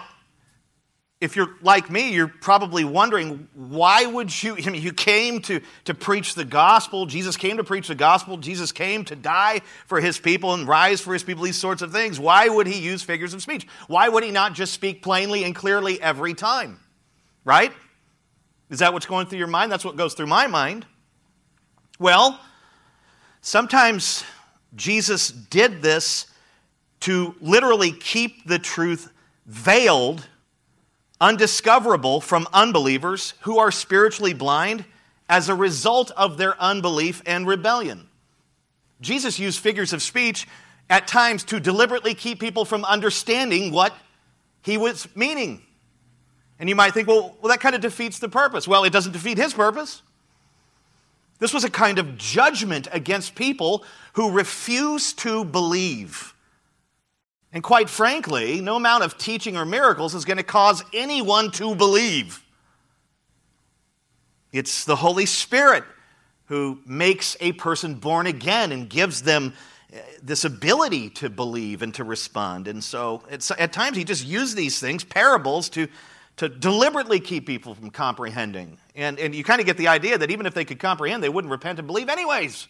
if 1.20 1.34
you're 1.34 1.56
like 1.62 1.90
me, 1.90 2.12
you're 2.12 2.28
probably 2.28 2.84
wondering 2.84 3.48
why 3.54 4.04
would 4.04 4.42
you? 4.42 4.56
I 4.66 4.70
mean, 4.70 4.82
you 4.82 4.92
came 4.92 5.40
to, 5.42 5.60
to 5.84 5.94
preach 5.94 6.34
the 6.34 6.44
gospel. 6.44 7.06
Jesus 7.06 7.36
came 7.36 7.56
to 7.56 7.64
preach 7.64 7.88
the 7.88 7.94
gospel. 7.94 8.36
Jesus 8.36 8.72
came 8.72 9.04
to 9.06 9.16
die 9.16 9.60
for 9.86 10.00
his 10.00 10.18
people 10.18 10.52
and 10.54 10.68
rise 10.68 11.00
for 11.00 11.12
his 11.12 11.22
people, 11.22 11.44
these 11.44 11.56
sorts 11.56 11.82
of 11.82 11.92
things. 11.92 12.20
Why 12.20 12.48
would 12.48 12.66
he 12.66 12.78
use 12.78 13.02
figures 13.02 13.32
of 13.34 13.42
speech? 13.42 13.66
Why 13.88 14.08
would 14.08 14.24
he 14.24 14.30
not 14.30 14.52
just 14.52 14.74
speak 14.74 15.02
plainly 15.02 15.44
and 15.44 15.54
clearly 15.54 16.00
every 16.00 16.34
time? 16.34 16.80
Right? 17.44 17.72
Is 18.68 18.80
that 18.80 18.92
what's 18.92 19.06
going 19.06 19.26
through 19.26 19.38
your 19.38 19.46
mind? 19.46 19.70
That's 19.70 19.84
what 19.84 19.96
goes 19.96 20.14
through 20.14 20.26
my 20.26 20.46
mind. 20.48 20.86
Well, 21.98 22.40
sometimes 23.40 24.24
Jesus 24.74 25.28
did 25.28 25.80
this 25.80 26.26
to 27.00 27.34
literally 27.40 27.92
keep 27.92 28.46
the 28.46 28.58
truth 28.58 29.12
veiled, 29.46 30.26
undiscoverable 31.20 32.20
from 32.20 32.46
unbelievers 32.52 33.34
who 33.40 33.58
are 33.58 33.70
spiritually 33.70 34.34
blind 34.34 34.84
as 35.28 35.48
a 35.48 35.54
result 35.54 36.10
of 36.16 36.38
their 36.38 36.60
unbelief 36.60 37.22
and 37.26 37.46
rebellion. 37.46 38.06
Jesus 39.00 39.38
used 39.38 39.58
figures 39.60 39.92
of 39.92 40.02
speech 40.02 40.46
at 40.88 41.06
times 41.06 41.44
to 41.44 41.60
deliberately 41.60 42.14
keep 42.14 42.38
people 42.38 42.64
from 42.64 42.84
understanding 42.84 43.72
what 43.72 43.94
he 44.62 44.78
was 44.78 45.08
meaning. 45.16 45.62
And 46.58 46.68
you 46.68 46.76
might 46.76 46.94
think, 46.94 47.08
well, 47.08 47.36
well 47.40 47.50
that 47.50 47.60
kind 47.60 47.74
of 47.74 47.80
defeats 47.80 48.18
the 48.18 48.28
purpose. 48.28 48.66
Well, 48.66 48.84
it 48.84 48.92
doesn't 48.92 49.12
defeat 49.12 49.38
his 49.38 49.52
purpose. 49.52 50.02
This 51.38 51.52
was 51.52 51.64
a 51.64 51.70
kind 51.70 51.98
of 51.98 52.16
judgment 52.16 52.88
against 52.92 53.34
people 53.34 53.84
who 54.14 54.30
refuse 54.30 55.12
to 55.14 55.44
believe. 55.44 56.34
And 57.56 57.62
quite 57.62 57.88
frankly, 57.88 58.60
no 58.60 58.76
amount 58.76 59.02
of 59.02 59.16
teaching 59.16 59.56
or 59.56 59.64
miracles 59.64 60.14
is 60.14 60.26
going 60.26 60.36
to 60.36 60.42
cause 60.42 60.84
anyone 60.92 61.50
to 61.52 61.74
believe. 61.74 62.44
It's 64.52 64.84
the 64.84 64.96
Holy 64.96 65.24
Spirit 65.24 65.82
who 66.48 66.80
makes 66.84 67.34
a 67.40 67.52
person 67.52 67.94
born 67.94 68.26
again 68.26 68.72
and 68.72 68.90
gives 68.90 69.22
them 69.22 69.54
uh, 69.90 69.96
this 70.22 70.44
ability 70.44 71.08
to 71.08 71.30
believe 71.30 71.80
and 71.80 71.94
to 71.94 72.04
respond. 72.04 72.68
And 72.68 72.84
so 72.84 73.22
at 73.30 73.72
times 73.72 73.96
he 73.96 74.04
just 74.04 74.26
used 74.26 74.54
these 74.54 74.78
things, 74.78 75.02
parables, 75.02 75.70
to 75.70 75.88
to 76.36 76.50
deliberately 76.50 77.20
keep 77.20 77.46
people 77.46 77.74
from 77.74 77.88
comprehending. 77.88 78.76
And, 78.94 79.18
and 79.18 79.34
you 79.34 79.44
kind 79.44 79.60
of 79.60 79.66
get 79.66 79.78
the 79.78 79.88
idea 79.88 80.18
that 80.18 80.30
even 80.30 80.44
if 80.44 80.52
they 80.52 80.66
could 80.66 80.78
comprehend, 80.78 81.22
they 81.22 81.30
wouldn't 81.30 81.50
repent 81.50 81.78
and 81.78 81.88
believe 81.88 82.10
anyways. 82.10 82.68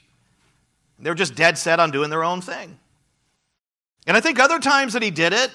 They're 1.01 1.15
just 1.15 1.35
dead 1.35 1.59
set 1.59 1.81
on 1.81 1.91
doing 1.91 2.09
their 2.09 2.23
own 2.23 2.41
thing. 2.41 2.79
And 4.07 4.17
I 4.17 4.21
think 4.21 4.39
other 4.39 4.59
times 4.59 4.93
that 4.93 5.03
he 5.03 5.11
did 5.11 5.33
it, 5.33 5.51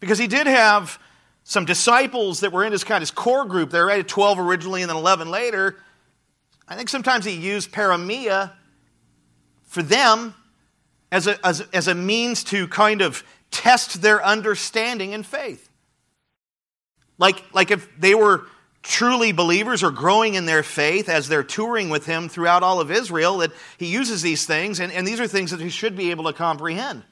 because 0.00 0.18
he 0.18 0.26
did 0.26 0.46
have 0.46 0.98
some 1.44 1.64
disciples 1.64 2.40
that 2.40 2.52
were 2.52 2.64
in 2.64 2.72
his 2.72 2.84
kind 2.84 3.02
of 3.02 3.14
core 3.14 3.44
group. 3.44 3.70
There 3.70 3.86
were 3.86 3.90
at 3.90 4.08
12 4.08 4.38
originally 4.38 4.82
and 4.82 4.90
then 4.90 4.96
11 4.96 5.30
later. 5.30 5.76
I 6.68 6.76
think 6.76 6.88
sometimes 6.88 7.24
he 7.24 7.32
used 7.32 7.72
paroimia 7.72 8.52
for 9.64 9.82
them 9.82 10.34
as 11.10 11.26
a, 11.26 11.44
as, 11.44 11.60
as 11.72 11.88
a 11.88 11.94
means 11.94 12.44
to 12.44 12.68
kind 12.68 13.02
of 13.02 13.24
test 13.50 14.00
their 14.02 14.24
understanding 14.24 15.14
and 15.14 15.26
faith. 15.26 15.68
Like, 17.18 17.42
like 17.52 17.70
if 17.70 17.88
they 17.98 18.14
were 18.14 18.46
truly 18.82 19.32
believers 19.32 19.82
or 19.82 19.90
growing 19.90 20.34
in 20.34 20.46
their 20.46 20.62
faith 20.62 21.08
as 21.08 21.28
they're 21.28 21.42
touring 21.42 21.90
with 21.90 22.06
him 22.06 22.28
throughout 22.28 22.62
all 22.62 22.80
of 22.80 22.90
Israel, 22.90 23.38
that 23.38 23.52
he 23.78 23.86
uses 23.86 24.22
these 24.22 24.46
things, 24.46 24.80
and, 24.80 24.92
and 24.92 25.06
these 25.06 25.20
are 25.20 25.26
things 25.26 25.50
that 25.50 25.60
he 25.60 25.70
should 25.70 25.96
be 25.96 26.10
able 26.10 26.24
to 26.24 26.32
comprehend. 26.32 27.04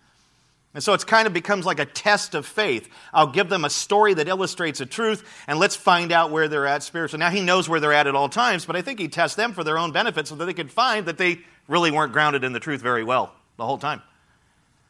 And 0.73 0.83
so 0.83 0.93
it's 0.95 1.03
kind 1.03 1.27
of 1.27 1.33
becomes 1.33 1.67
like 1.67 1.81
a 1.81 1.85
test 1.85 2.35
of 2.35 2.47
faith. 2.47 2.89
I'll 3.13 3.27
give 3.27 3.49
them 3.49 3.65
a 3.65 3.71
story 3.71 4.15
that 4.15 4.29
illustrates 4.29 4.81
a 4.81 4.87
truth, 4.87 5.25
and 5.49 5.59
let's 5.59 5.75
find 5.75 6.13
out 6.13 6.31
where 6.31 6.47
they're 6.47 6.67
at 6.67 6.85
spiritually. 6.85 7.19
Now, 7.19 7.31
he 7.31 7.41
knows 7.41 7.69
where 7.69 7.81
they're 7.81 7.93
at 7.93 8.07
at 8.07 8.15
all 8.15 8.29
times, 8.29 8.67
but 8.67 8.77
I 8.77 8.83
think 8.83 9.01
he 9.01 9.09
tests 9.09 9.37
them 9.37 9.53
for 9.53 9.65
their 9.65 9.79
own 9.79 9.91
benefit 9.91 10.29
so 10.29 10.37
that 10.37 10.45
they 10.45 10.55
could 10.55 10.71
find 10.71 11.07
that 11.07 11.19
they 11.19 11.41
really 11.67 11.91
weren't 11.91 12.13
grounded 12.13 12.45
in 12.45 12.53
the 12.53 12.61
truth 12.61 12.81
very 12.81 13.03
well 13.03 13.35
the 13.57 13.67
whole 13.67 13.79
time. 13.79 14.01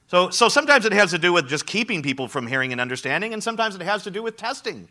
So, 0.09 0.29
so 0.29 0.49
sometimes 0.49 0.85
it 0.85 0.93
has 0.93 1.13
to 1.13 1.19
do 1.19 1.33
with 1.33 1.49
just 1.49 1.67
keeping 1.67 2.03
people 2.03 2.29
from 2.29 2.47
hearing 2.47 2.73
and 2.73 2.81
understanding, 2.81 3.33
and 3.33 3.43
sometimes 3.43 3.75
it 3.75 3.83
has 3.83 4.03
to 4.05 4.11
do 4.11 4.23
with 4.23 4.37
testing. 4.37 4.89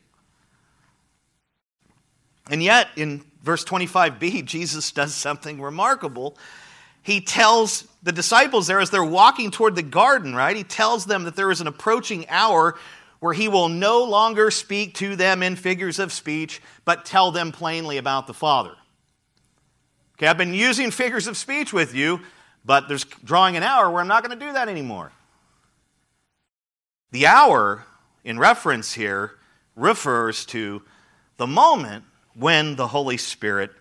And 2.49 2.63
yet, 2.63 2.87
in 2.95 3.23
verse 3.43 3.63
25b, 3.63 4.43
Jesus 4.45 4.91
does 4.91 5.13
something 5.13 5.61
remarkable. 5.61 6.35
He 7.01 7.21
tells 7.21 7.87
the 8.03 8.11
disciples 8.11 8.67
there 8.67 8.79
as 8.79 8.89
they're 8.89 9.03
walking 9.03 9.51
toward 9.51 9.75
the 9.75 9.83
garden, 9.83 10.35
right? 10.35 10.55
He 10.55 10.63
tells 10.63 11.05
them 11.05 11.23
that 11.23 11.35
there 11.35 11.51
is 11.51 11.61
an 11.61 11.67
approaching 11.67 12.27
hour 12.29 12.77
where 13.19 13.33
he 13.33 13.47
will 13.47 13.69
no 13.69 14.03
longer 14.03 14.49
speak 14.51 14.93
to 14.95 15.15
them 15.15 15.43
in 15.43 15.55
figures 15.55 15.99
of 15.99 16.13
speech, 16.13 16.61
but 16.85 17.05
tell 17.05 17.31
them 17.31 17.51
plainly 17.51 17.97
about 17.97 18.27
the 18.27 18.33
Father. 18.33 18.75
Okay, 20.17 20.27
I've 20.27 20.37
been 20.37 20.53
using 20.53 20.91
figures 20.91 21.27
of 21.27 21.37
speech 21.37 21.73
with 21.73 21.93
you, 21.93 22.21
but 22.65 22.87
there's 22.87 23.05
drawing 23.05 23.57
an 23.57 23.63
hour 23.63 23.89
where 23.89 24.01
I'm 24.01 24.07
not 24.07 24.23
going 24.23 24.37
to 24.37 24.45
do 24.45 24.53
that 24.53 24.69
anymore. 24.69 25.11
The 27.11 27.27
hour 27.27 27.85
in 28.23 28.37
reference 28.37 28.93
here 28.93 29.39
refers 29.75 30.45
to 30.47 30.81
the 31.37 31.47
moment 31.47 32.03
when 32.35 32.75
the 32.75 32.87
Holy 32.87 33.17
Spirit 33.17 33.71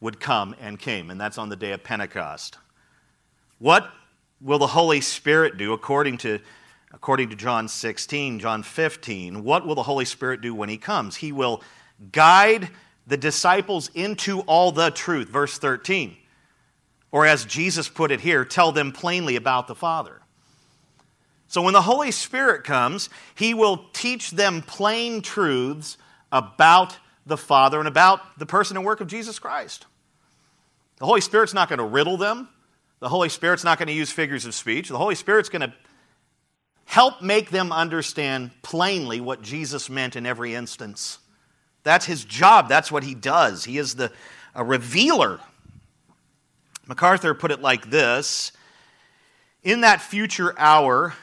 would 0.00 0.20
come 0.20 0.54
and 0.60 0.78
came, 0.78 1.10
and 1.10 1.20
that's 1.20 1.38
on 1.38 1.48
the 1.48 1.56
day 1.56 1.72
of 1.72 1.82
Pentecost. 1.82 2.58
What 3.58 3.90
will 4.40 4.58
the 4.58 4.66
Holy 4.66 5.00
Spirit 5.00 5.56
do 5.56 5.72
according 5.72 6.18
to 6.18 6.40
according 6.92 7.28
to 7.28 7.36
John 7.36 7.68
16, 7.68 8.38
John 8.38 8.62
15, 8.62 9.44
what 9.44 9.66
will 9.66 9.74
the 9.74 9.82
Holy 9.82 10.06
Spirit 10.06 10.40
do 10.40 10.54
when 10.54 10.70
he 10.70 10.78
comes? 10.78 11.16
He 11.16 11.30
will 11.30 11.62
guide 12.10 12.70
the 13.06 13.18
disciples 13.18 13.90
into 13.94 14.40
all 14.40 14.72
the 14.72 14.90
truth, 14.90 15.28
verse 15.28 15.58
13. 15.58 16.16
Or 17.12 17.26
as 17.26 17.44
Jesus 17.44 17.88
put 17.88 18.10
it 18.10 18.20
here, 18.20 18.44
tell 18.44 18.72
them 18.72 18.92
plainly 18.92 19.36
about 19.36 19.66
the 19.68 19.74
Father. 19.74 20.22
So 21.48 21.62
when 21.62 21.74
the 21.74 21.82
Holy 21.82 22.10
Spirit 22.10 22.64
comes, 22.64 23.08
he 23.34 23.54
will 23.54 23.86
teach 23.92 24.30
them 24.30 24.62
plain 24.62 25.22
truths 25.22 25.98
about 26.32 26.96
the 27.26 27.36
Father 27.36 27.78
and 27.78 27.88
about 27.88 28.38
the 28.38 28.46
person 28.46 28.76
and 28.76 28.86
work 28.86 29.00
of 29.00 29.08
Jesus 29.08 29.38
Christ. 29.38 29.86
The 30.98 31.04
Holy 31.04 31.20
Spirit's 31.20 31.52
not 31.52 31.68
going 31.68 31.78
to 31.78 31.84
riddle 31.84 32.16
them. 32.16 32.48
The 33.00 33.08
Holy 33.08 33.28
Spirit's 33.28 33.64
not 33.64 33.78
going 33.78 33.88
to 33.88 33.92
use 33.92 34.10
figures 34.10 34.46
of 34.46 34.54
speech. 34.54 34.88
The 34.88 34.96
Holy 34.96 35.14
Spirit's 35.14 35.48
going 35.48 35.60
to 35.60 35.74
help 36.86 37.20
make 37.20 37.50
them 37.50 37.72
understand 37.72 38.50
plainly 38.62 39.20
what 39.20 39.42
Jesus 39.42 39.90
meant 39.90 40.16
in 40.16 40.24
every 40.24 40.54
instance. 40.54 41.18
That's 41.82 42.06
his 42.06 42.24
job. 42.24 42.68
That's 42.68 42.90
what 42.90 43.04
he 43.04 43.14
does. 43.14 43.64
He 43.64 43.76
is 43.76 43.96
the 43.96 44.10
a 44.56 44.64
revealer. 44.64 45.38
MacArthur 46.86 47.34
put 47.34 47.50
it 47.50 47.60
like 47.60 47.90
this 47.90 48.52
In 49.62 49.82
that 49.82 50.00
future 50.00 50.54
hour, 50.58 51.14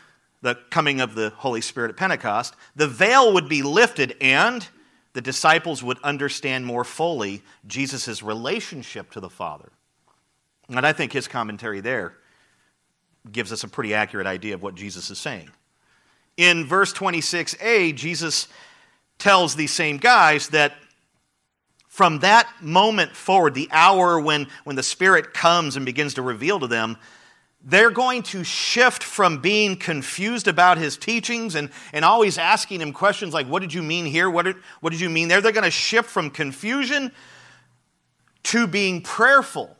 the 0.41 0.55
coming 0.69 1.01
of 1.01 1.15
the 1.15 1.31
Holy 1.37 1.61
Spirit 1.61 1.89
at 1.89 1.97
Pentecost, 1.97 2.55
the 2.75 2.87
veil 2.87 3.33
would 3.33 3.49
be 3.49 3.63
lifted 3.63 4.15
and 4.21 4.67
the 5.13 5.21
disciples 5.21 5.83
would 5.83 5.99
understand 6.03 6.65
more 6.65 6.83
fully 6.83 7.41
Jesus' 7.67 8.21
relationship 8.23 9.11
to 9.11 9.19
the 9.19 9.29
Father. 9.29 9.71
And 10.69 10.85
I 10.85 10.93
think 10.93 11.13
his 11.13 11.27
commentary 11.27 11.81
there 11.81 12.15
gives 13.31 13.51
us 13.51 13.63
a 13.63 13.67
pretty 13.67 13.93
accurate 13.93 14.27
idea 14.27 14.53
of 14.53 14.63
what 14.63 14.75
Jesus 14.75 15.09
is 15.09 15.19
saying. 15.19 15.49
In 16.35 16.65
verse 16.65 16.93
26a, 16.93 17.95
Jesus 17.95 18.47
tells 19.19 19.55
these 19.55 19.71
same 19.71 19.97
guys 19.97 20.49
that 20.49 20.73
from 21.87 22.19
that 22.19 22.49
moment 22.59 23.15
forward, 23.15 23.53
the 23.53 23.69
hour 23.71 24.19
when, 24.19 24.47
when 24.63 24.75
the 24.75 24.81
Spirit 24.83 25.33
comes 25.33 25.75
and 25.75 25.85
begins 25.85 26.15
to 26.15 26.23
reveal 26.23 26.59
to 26.59 26.67
them, 26.67 26.97
they're 27.63 27.91
going 27.91 28.23
to 28.23 28.43
shift 28.43 29.03
from 29.03 29.39
being 29.39 29.77
confused 29.77 30.47
about 30.47 30.77
his 30.77 30.97
teachings 30.97 31.55
and, 31.55 31.69
and 31.93 32.03
always 32.03 32.37
asking 32.37 32.81
him 32.81 32.91
questions 32.91 33.33
like, 33.33 33.47
What 33.47 33.61
did 33.61 33.73
you 33.73 33.81
mean 33.83 34.05
here? 34.05 34.29
What 34.29 34.43
did, 34.45 34.57
what 34.81 34.91
did 34.91 34.99
you 34.99 35.09
mean 35.09 35.27
there? 35.27 35.41
They're 35.41 35.51
going 35.51 35.63
to 35.63 35.71
shift 35.71 36.09
from 36.09 36.29
confusion 36.29 37.11
to 38.43 38.67
being 38.67 39.01
prayerful 39.01 39.77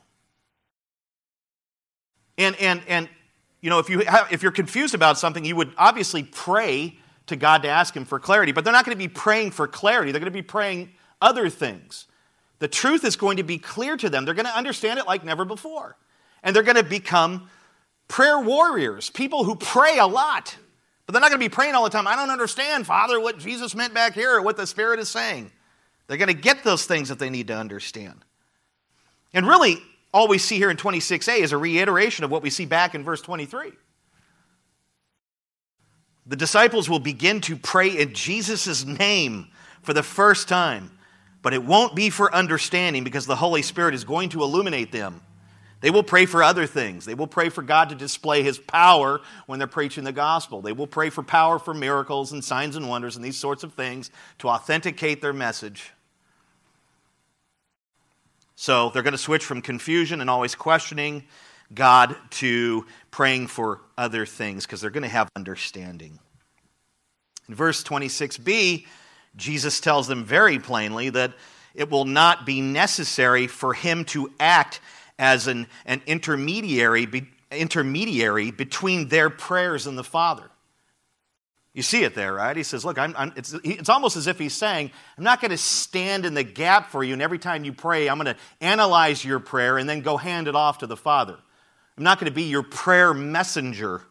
and, 2.37 2.55
and, 2.59 2.81
and 2.87 3.09
you 3.61 3.69
know, 3.69 3.79
if, 3.79 3.89
you 3.89 3.99
have, 3.99 4.31
if 4.31 4.43
you're 4.43 4.51
confused 4.51 4.93
about 4.93 5.17
something, 5.17 5.45
you 5.45 5.55
would 5.55 5.73
obviously 5.77 6.23
pray 6.23 6.97
to 7.27 7.35
God 7.35 7.63
to 7.63 7.69
ask 7.69 7.95
Him 7.95 8.05
for 8.05 8.19
clarity. 8.19 8.51
But 8.51 8.63
they're 8.63 8.73
not 8.73 8.85
going 8.85 8.97
to 8.97 9.01
be 9.01 9.07
praying 9.07 9.51
for 9.51 9.67
clarity, 9.67 10.11
they're 10.11 10.19
going 10.19 10.31
to 10.31 10.37
be 10.37 10.41
praying 10.41 10.91
other 11.21 11.49
things. 11.49 12.05
The 12.59 12.67
truth 12.67 13.03
is 13.03 13.15
going 13.15 13.37
to 13.37 13.43
be 13.43 13.57
clear 13.57 13.97
to 13.97 14.09
them. 14.09 14.25
They're 14.25 14.33
going 14.33 14.45
to 14.45 14.55
understand 14.55 14.99
it 14.99 15.07
like 15.07 15.23
never 15.25 15.43
before. 15.43 15.97
And 16.43 16.55
they're 16.55 16.63
going 16.63 16.77
to 16.77 16.83
become 16.83 17.49
prayer 18.13 18.39
warriors, 18.39 19.09
people 19.09 19.43
who 19.43 19.55
pray 19.55 19.97
a 19.97 20.05
lot. 20.05 20.55
But 21.07 21.13
they're 21.13 21.19
not 21.19 21.29
going 21.29 21.41
to 21.41 21.49
be 21.49 21.49
praying 21.49 21.73
all 21.73 21.83
the 21.83 21.89
time. 21.89 22.05
I 22.05 22.15
don't 22.15 22.29
understand, 22.29 22.85
Father, 22.85 23.19
what 23.19 23.39
Jesus 23.39 23.73
meant 23.73 23.95
back 23.95 24.13
here 24.13 24.35
or 24.35 24.43
what 24.43 24.55
the 24.55 24.67
Spirit 24.67 24.99
is 24.99 25.09
saying. 25.09 25.51
They're 26.05 26.17
going 26.17 26.27
to 26.27 26.35
get 26.35 26.63
those 26.63 26.85
things 26.85 27.09
that 27.09 27.17
they 27.17 27.31
need 27.31 27.47
to 27.47 27.55
understand. 27.55 28.23
And 29.33 29.47
really, 29.47 29.77
all 30.13 30.27
we 30.27 30.37
see 30.37 30.57
here 30.57 30.69
in 30.69 30.77
26a 30.77 31.39
is 31.39 31.53
a 31.53 31.57
reiteration 31.57 32.23
of 32.23 32.29
what 32.29 32.43
we 32.43 32.51
see 32.51 32.67
back 32.67 32.93
in 32.93 33.03
verse 33.03 33.19
23. 33.19 33.71
The 36.27 36.35
disciples 36.35 36.87
will 36.87 36.99
begin 36.99 37.41
to 37.41 37.55
pray 37.55 37.97
in 37.97 38.13
Jesus' 38.13 38.85
name 38.85 39.47
for 39.81 39.93
the 39.93 40.03
first 40.03 40.47
time, 40.47 40.91
but 41.41 41.55
it 41.55 41.63
won't 41.65 41.95
be 41.95 42.11
for 42.11 42.33
understanding 42.33 43.03
because 43.03 43.25
the 43.25 43.37
Holy 43.37 43.63
Spirit 43.63 43.95
is 43.95 44.03
going 44.03 44.29
to 44.29 44.43
illuminate 44.43 44.91
them. 44.91 45.21
They 45.83 45.91
will 45.91 46.01
pray 46.01 46.25
for 46.25 46.41
other 46.41 46.65
things. 46.65 47.03
They 47.03 47.13
will 47.13 47.27
pray 47.27 47.49
for 47.49 47.61
God 47.61 47.89
to 47.89 47.95
display 47.95 48.41
His 48.41 48.57
power 48.57 49.19
when 49.47 49.59
they're 49.59 49.67
preaching 49.67 50.05
the 50.05 50.13
gospel. 50.13 50.61
They 50.61 50.71
will 50.71 50.87
pray 50.87 51.09
for 51.09 51.23
power 51.23 51.59
for 51.59 51.73
miracles 51.73 52.31
and 52.31 52.41
signs 52.41 52.77
and 52.77 52.87
wonders 52.87 53.17
and 53.17 53.25
these 53.25 53.37
sorts 53.37 53.65
of 53.65 53.73
things 53.73 54.09
to 54.39 54.47
authenticate 54.47 55.21
their 55.21 55.33
message. 55.33 55.91
So 58.55 58.91
they're 58.91 59.03
going 59.03 59.11
to 59.11 59.17
switch 59.17 59.43
from 59.43 59.61
confusion 59.61 60.21
and 60.21 60.29
always 60.29 60.55
questioning 60.55 61.25
God 61.73 62.15
to 62.29 62.85
praying 63.11 63.47
for 63.47 63.81
other 63.97 64.25
things 64.25 64.65
because 64.65 64.79
they're 64.79 64.89
going 64.89 65.03
to 65.03 65.09
have 65.09 65.27
understanding. 65.35 66.17
In 67.49 67.55
verse 67.55 67.83
26b, 67.83 68.85
Jesus 69.35 69.81
tells 69.81 70.07
them 70.07 70.23
very 70.23 70.59
plainly 70.59 71.09
that 71.09 71.33
it 71.75 71.89
will 71.89 72.05
not 72.05 72.45
be 72.45 72.61
necessary 72.61 73.47
for 73.47 73.73
him 73.73 74.05
to 74.05 74.31
act 74.39 74.79
as 75.19 75.47
an, 75.47 75.67
an 75.85 76.01
intermediary, 76.05 77.05
be, 77.05 77.27
intermediary 77.51 78.51
between 78.51 79.07
their 79.09 79.29
prayers 79.29 79.87
and 79.87 79.97
the 79.97 80.03
Father. 80.03 80.49
You 81.73 81.81
see 81.81 82.03
it 82.03 82.13
there, 82.13 82.33
right? 82.33 82.55
He 82.55 82.63
says, 82.63 82.85
Look, 82.85 82.99
I'm, 82.99 83.15
I'm, 83.17 83.33
it's, 83.35 83.53
it's 83.63 83.89
almost 83.89 84.15
as 84.15 84.27
if 84.27 84.37
he's 84.37 84.53
saying, 84.53 84.91
I'm 85.17 85.23
not 85.23 85.41
going 85.41 85.51
to 85.51 85.57
stand 85.57 86.25
in 86.25 86.35
the 86.35 86.43
gap 86.43 86.91
for 86.91 87.03
you, 87.03 87.13
and 87.13 87.21
every 87.21 87.39
time 87.39 87.63
you 87.63 87.73
pray, 87.73 88.07
I'm 88.07 88.19
going 88.19 88.33
to 88.33 88.41
analyze 88.61 89.25
your 89.25 89.39
prayer 89.39 89.77
and 89.77 89.89
then 89.89 90.01
go 90.01 90.17
hand 90.17 90.47
it 90.47 90.55
off 90.55 90.79
to 90.79 90.87
the 90.87 90.97
Father. 90.97 91.37
I'm 91.97 92.03
not 92.03 92.19
going 92.19 92.29
to 92.29 92.35
be 92.35 92.43
your 92.43 92.63
prayer 92.63 93.13
messenger. 93.13 94.01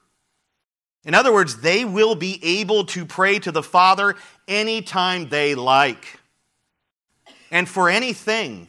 In 1.05 1.15
other 1.15 1.33
words, 1.33 1.61
they 1.61 1.85
will 1.85 2.15
be 2.15 2.38
able 2.61 2.85
to 2.87 3.05
pray 3.05 3.38
to 3.41 3.53
the 3.53 3.62
Father 3.62 4.15
anytime 4.47 5.29
they 5.29 5.55
like 5.55 6.21
and 7.51 7.69
for 7.69 7.88
anything. 7.88 8.69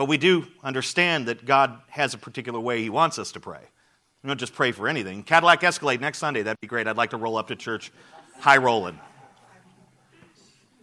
But 0.00 0.08
we 0.08 0.16
do 0.16 0.46
understand 0.64 1.26
that 1.26 1.44
God 1.44 1.78
has 1.88 2.14
a 2.14 2.16
particular 2.16 2.58
way 2.58 2.80
He 2.80 2.88
wants 2.88 3.18
us 3.18 3.32
to 3.32 3.40
pray. 3.40 3.60
We 4.22 4.28
don't 4.28 4.40
just 4.40 4.54
pray 4.54 4.72
for 4.72 4.88
anything. 4.88 5.22
Cadillac 5.22 5.62
Escalade 5.62 6.00
next 6.00 6.16
Sunday, 6.16 6.40
that'd 6.40 6.58
be 6.58 6.66
great. 6.66 6.86
I'd 6.86 6.96
like 6.96 7.10
to 7.10 7.18
roll 7.18 7.36
up 7.36 7.48
to 7.48 7.54
church 7.54 7.92
high 8.38 8.56
rolling. 8.56 8.98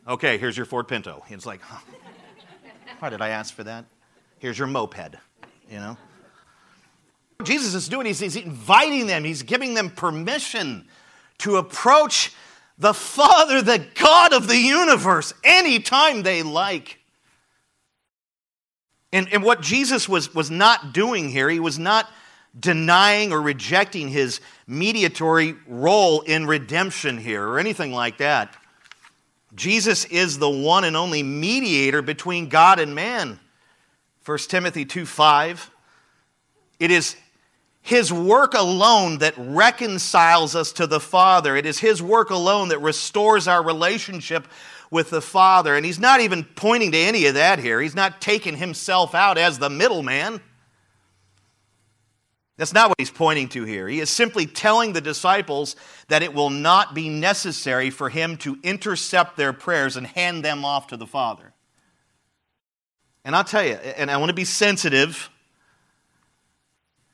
Okay, 0.08 0.38
here's 0.38 0.56
your 0.56 0.68
Ford 0.68 0.88
Pinto. 0.88 1.24
It's 1.30 1.48
like, 1.48 1.62
huh, 1.62 1.80
why 3.00 3.10
did 3.10 3.24
I 3.24 3.30
ask 3.30 3.56
for 3.56 3.64
that? 3.64 3.86
Here's 4.38 4.60
your 4.60 4.68
moped, 4.68 5.16
you 5.68 5.78
know? 5.78 5.98
Jesus 7.42 7.74
is 7.74 7.90
doing, 7.90 8.06
he's, 8.06 8.20
he's 8.20 8.36
inviting 8.36 9.08
them, 9.08 9.24
he's 9.24 9.42
giving 9.42 9.74
them 9.74 9.90
permission 9.90 10.88
to 11.40 11.56
approach 11.56 12.36
the 12.78 12.94
Father, 12.94 13.64
the 13.64 13.84
God 13.96 14.32
of 14.32 14.48
the 14.48 14.60
universe, 14.60 15.34
anytime 15.44 16.22
they 16.22 16.44
like. 16.44 17.00
And, 19.14 19.32
and 19.32 19.44
what 19.44 19.62
Jesus 19.62 20.10
was, 20.10 20.34
was 20.34 20.52
not 20.52 20.94
doing 20.94 21.30
here, 21.30 21.50
he 21.50 21.60
was 21.60 21.80
not 21.80 22.10
denying 22.60 23.32
or 23.32 23.42
rejecting 23.42 24.10
his 24.10 24.42
mediatory 24.68 25.56
role 25.68 26.22
in 26.22 26.48
redemption 26.48 27.18
here 27.18 27.46
or 27.46 27.60
anything 27.60 27.92
like 27.92 28.18
that. 28.18 28.56
Jesus 29.56 30.06
is 30.06 30.40
the 30.40 30.50
one 30.50 30.84
and 30.84 30.98
only 30.98 31.24
mediator 31.24 32.02
between 32.02 32.50
God 32.50 32.80
and 32.80 32.94
man. 32.94 33.40
1 34.26 34.38
Timothy 34.40 34.86
2 34.86 35.06
5. 35.06 35.72
It 36.80 36.92
is 36.92 37.16
his 37.82 38.12
work 38.12 38.54
alone 38.54 39.20
that 39.20 39.34
reconciles 39.38 40.56
us 40.56 40.74
to 40.74 40.86
the 40.86 41.00
Father. 41.00 41.56
It 41.56 41.66
is 41.66 41.80
his 41.80 42.04
work 42.04 42.30
alone 42.30 42.68
that 42.70 42.80
restores 42.80 43.48
our 43.48 43.64
relationship 43.64 44.48
with 44.92 45.10
the 45.10 45.22
Father. 45.22 45.76
And 45.76 45.86
he's 45.86 46.00
not 46.00 46.22
even 46.22 46.44
pointing 46.44 46.92
to 46.92 46.98
any 46.98 47.26
of 47.26 47.36
that 47.36 47.60
here. 47.60 47.82
He's 47.82 47.96
not 47.96 48.22
taking 48.22 48.58
himself 48.58 49.14
out 49.14 49.38
as 49.38 49.60
the 49.60 49.70
middleman. 49.70 50.42
That's 52.58 52.74
not 52.74 52.90
what 52.90 52.96
he's 52.98 53.12
pointing 53.12 53.50
to 53.50 53.64
here. 53.64 53.88
He 53.88 54.00
is 54.00 54.10
simply 54.10 54.48
telling 54.48 54.94
the 54.94 55.02
disciples 55.02 55.76
that 56.08 56.24
it 56.24 56.34
will 56.34 56.50
not 56.50 56.96
be 56.96 57.08
necessary 57.08 57.92
for 57.92 58.10
him 58.10 58.38
to 58.38 58.58
intercept 58.64 59.38
their 59.38 59.54
prayers 59.54 59.96
and 59.96 60.08
hand 60.08 60.44
them 60.44 60.66
off 60.66 60.88
to 60.88 60.98
the 60.98 61.06
Father. 61.06 61.54
And 63.24 63.36
I'll 63.36 63.44
tell 63.44 63.64
you, 63.64 63.74
and 63.74 64.10
I 64.10 64.18
want 64.18 64.30
to 64.30 64.36
be 64.36 64.46
sensitive. 64.46 65.30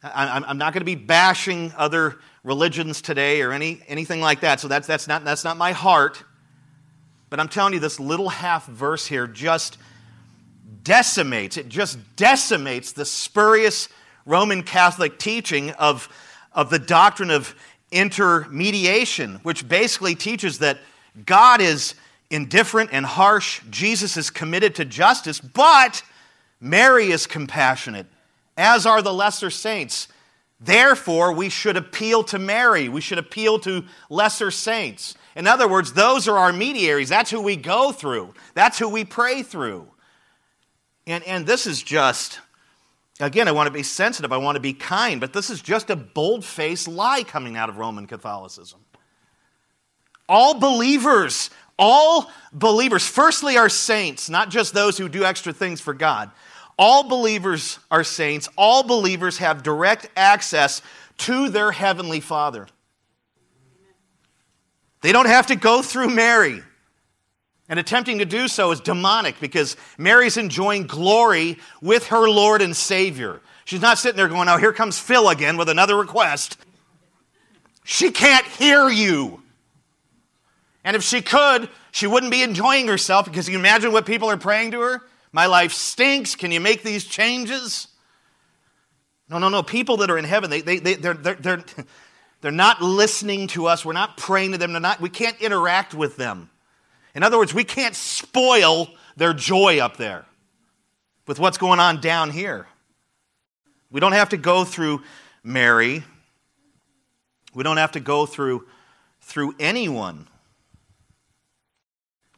I'm 0.01 0.57
not 0.57 0.73
going 0.73 0.81
to 0.81 0.85
be 0.85 0.95
bashing 0.95 1.73
other 1.75 2.19
religions 2.43 3.01
today 3.01 3.41
or 3.41 3.51
any, 3.51 3.81
anything 3.87 4.21
like 4.21 4.41
that, 4.41 4.59
so 4.59 4.67
that's, 4.67 4.85
that's, 4.85 5.07
not, 5.07 5.25
that's 5.25 5.43
not 5.43 5.57
my 5.57 5.71
heart. 5.71 6.23
But 7.33 7.39
I'm 7.39 7.49
telling 7.49 7.73
you, 7.73 7.79
this 7.79 7.99
little 7.99 8.29
half 8.29 8.67
verse 8.67 9.07
here 9.07 9.25
just 9.25 9.79
decimates, 10.83 11.57
it 11.57 11.67
just 11.67 11.97
decimates 12.15 12.91
the 12.91 13.05
spurious 13.05 13.89
Roman 14.27 14.61
Catholic 14.61 15.17
teaching 15.17 15.71
of, 15.71 16.09
of 16.51 16.69
the 16.69 16.77
doctrine 16.77 17.31
of 17.31 17.55
intermediation, 17.91 19.39
which 19.41 19.67
basically 19.67 20.13
teaches 20.13 20.59
that 20.59 20.77
God 21.25 21.59
is 21.59 21.95
indifferent 22.29 22.91
and 22.93 23.03
harsh, 23.03 23.61
Jesus 23.67 24.15
is 24.15 24.29
committed 24.29 24.75
to 24.75 24.85
justice, 24.85 25.39
but 25.39 26.03
Mary 26.61 27.09
is 27.09 27.25
compassionate, 27.25 28.05
as 28.57 28.85
are 28.85 29.01
the 29.01 29.11
lesser 29.11 29.49
saints. 29.49 30.07
Therefore, 30.61 31.33
we 31.33 31.49
should 31.49 31.77
appeal 31.77 32.23
to 32.25 32.37
Mary. 32.37 32.89
We 32.89 33.01
should 33.01 33.17
appeal 33.17 33.57
to 33.61 33.85
lesser 34.11 34.51
saints. 34.51 35.15
In 35.35 35.47
other 35.47 35.67
words, 35.67 35.93
those 35.93 36.27
are 36.27 36.37
our 36.37 36.53
mediaries. 36.53 37.09
That's 37.09 37.31
who 37.31 37.41
we 37.41 37.55
go 37.55 37.91
through, 37.91 38.33
that's 38.53 38.79
who 38.79 38.89
we 38.89 39.03
pray 39.05 39.43
through. 39.43 39.87
And, 41.05 41.23
and 41.25 41.45
this 41.45 41.67
is 41.67 41.83
just, 41.83 42.39
again, 43.19 43.47
I 43.47 43.51
want 43.51 43.67
to 43.67 43.73
be 43.73 43.83
sensitive, 43.83 44.31
I 44.31 44.37
want 44.37 44.55
to 44.55 44.61
be 44.61 44.73
kind, 44.73 45.19
but 45.19 45.33
this 45.33 45.49
is 45.49 45.61
just 45.61 45.89
a 45.89 45.95
bold 45.95 46.45
faced 46.45 46.87
lie 46.87 47.23
coming 47.23 47.57
out 47.57 47.69
of 47.69 47.77
Roman 47.77 48.07
Catholicism. 48.07 48.79
All 50.29 50.53
believers, 50.53 51.49
all 51.77 52.31
believers, 52.53 53.05
firstly, 53.05 53.57
are 53.57 53.67
saints, 53.67 54.29
not 54.29 54.49
just 54.49 54.73
those 54.73 54.97
who 54.97 55.09
do 55.09 55.25
extra 55.25 55.51
things 55.51 55.81
for 55.81 55.93
God. 55.93 56.31
All 56.77 57.03
believers 57.03 57.79
are 57.91 58.03
saints. 58.03 58.49
All 58.57 58.83
believers 58.83 59.37
have 59.37 59.63
direct 59.63 60.09
access 60.15 60.81
to 61.19 61.49
their 61.49 61.71
heavenly 61.71 62.19
Father. 62.19 62.67
They 65.03 65.11
don't 65.11 65.27
have 65.27 65.47
to 65.47 65.55
go 65.55 65.81
through 65.81 66.09
Mary. 66.09 66.63
And 67.69 67.77
attempting 67.77 68.19
to 68.19 68.25
do 68.25 68.47
so 68.47 68.71
is 68.71 68.79
demonic 68.79 69.39
because 69.39 69.75
Mary's 69.97 70.37
enjoying 70.37 70.87
glory 70.87 71.59
with 71.81 72.07
her 72.07 72.29
Lord 72.29 72.61
and 72.61 72.75
Savior. 72.75 73.41
She's 73.65 73.81
not 73.81 73.97
sitting 73.97 74.15
there 74.15 74.29
going, 74.29 74.47
Oh, 74.47 74.57
here 74.57 74.73
comes 74.73 74.97
Phil 74.97 75.29
again 75.29 75.57
with 75.57 75.69
another 75.69 75.97
request. 75.97 76.57
She 77.83 78.11
can't 78.11 78.45
hear 78.45 78.87
you. 78.89 79.41
And 80.85 80.95
if 80.95 81.03
she 81.03 81.21
could, 81.21 81.69
she 81.91 82.07
wouldn't 82.07 82.31
be 82.31 82.41
enjoying 82.41 82.87
herself 82.87 83.25
because 83.25 83.49
you 83.49 83.59
imagine 83.59 83.91
what 83.91 84.05
people 84.05 84.29
are 84.29 84.37
praying 84.37 84.71
to 84.71 84.79
her? 84.81 85.01
My 85.33 85.47
life 85.47 85.73
stinks. 85.73 86.35
Can 86.35 86.51
you 86.51 86.61
make 86.61 86.81
these 86.81 87.03
changes? 87.03 87.87
No, 89.29 89.37
no, 89.37 89.49
no. 89.49 89.63
People 89.63 89.97
that 89.97 90.09
are 90.09 90.17
in 90.17 90.25
heaven, 90.25 90.49
they, 90.49 90.61
they, 90.61 90.79
they, 90.79 90.93
they're, 90.93 91.13
they're, 91.13 91.35
they're, 91.35 91.63
they're 92.43 92.51
not 92.51 92.79
listening 92.79 93.47
to 93.47 93.65
us. 93.65 93.83
We're 93.83 93.93
not 93.93 94.17
praying 94.17 94.51
to 94.51 94.59
them. 94.59 94.73
They're 94.73 94.79
not, 94.79 95.01
we 95.01 95.09
can't 95.09 95.41
interact 95.41 95.95
with 95.95 96.15
them. 96.15 96.51
In 97.15 97.23
other 97.23 97.39
words, 97.39 97.55
we 97.55 97.63
can't 97.63 97.95
spoil 97.95 98.89
their 99.17 99.33
joy 99.33 99.79
up 99.79 99.97
there 99.97 100.25
with 101.25 101.39
what's 101.39 101.57
going 101.57 101.79
on 101.79 102.01
down 102.01 102.29
here. 102.29 102.67
We 103.89 103.99
don't 103.99 104.11
have 104.11 104.29
to 104.29 104.37
go 104.37 104.63
through 104.63 105.01
Mary. 105.43 106.03
We 107.55 107.63
don't 107.63 107.77
have 107.77 107.93
to 107.93 107.99
go 107.99 108.27
through, 108.27 108.67
through 109.21 109.55
anyone 109.59 110.27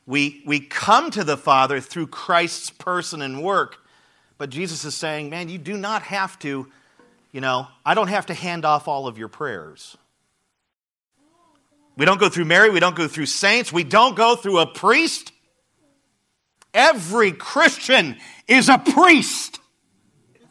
we, 0.06 0.44
we 0.46 0.60
come 0.60 1.10
to 1.12 1.24
the 1.24 1.38
Father 1.38 1.80
through 1.80 2.08
Christ's 2.08 2.70
person 2.70 3.22
and 3.22 3.42
work. 3.42 3.78
But 4.38 4.50
Jesus 4.50 4.86
is 4.86 4.96
saying, 4.96 5.30
man, 5.30 5.50
you 5.50 5.58
do 5.58 5.78
not 5.78 6.04
have 6.04 6.38
to, 6.40 6.68
you 7.36 7.42
know, 7.42 7.68
I 7.86 7.96
don't 7.96 8.08
have 8.08 8.28
to 8.28 8.34
hand 8.34 8.64
off 8.64 8.88
all 8.88 9.08
of 9.08 9.18
your 9.18 9.28
prayers. 9.28 9.98
We 11.98 12.06
don't 12.06 12.18
go 12.18 12.30
through 12.30 12.46
Mary, 12.46 12.70
we 12.70 12.80
don't 12.80 12.96
go 12.96 13.10
through 13.10 13.26
saints, 13.26 13.74
we 13.74 13.84
don't 13.84 14.16
go 14.16 14.38
through 14.38 14.60
a 14.60 14.66
priest. 14.66 15.34
Every 16.74 17.34
Christian 17.34 18.16
is 18.48 18.70
a 18.70 18.78
priest. 18.78 19.60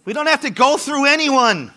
We 0.05 0.13
don't 0.13 0.27
have 0.27 0.43
to 0.43 0.51
go 0.51 0.77
through 0.77 1.07
anyone. 1.07 1.73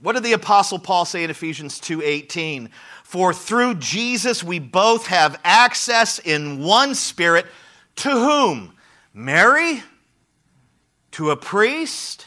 What 0.00 0.14
did 0.14 0.24
the 0.24 0.32
apostle 0.32 0.80
Paul 0.80 1.04
say 1.04 1.22
in 1.22 1.30
Ephesians 1.30 1.78
2:18? 1.78 2.70
For 3.04 3.32
through 3.32 3.76
Jesus 3.76 4.42
we 4.42 4.58
both 4.58 5.06
have 5.06 5.38
access 5.44 6.18
in 6.18 6.58
one 6.58 6.96
spirit 6.96 7.46
to 7.96 8.10
whom? 8.10 8.74
Mary? 9.14 9.84
To 11.12 11.30
a 11.30 11.36
priest? 11.36 12.26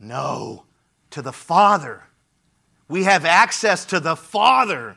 No, 0.00 0.64
to 1.10 1.22
the 1.22 1.32
Father. 1.32 2.04
We 2.88 3.04
have 3.04 3.24
access 3.24 3.84
to 3.86 4.00
the 4.00 4.16
Father. 4.16 4.96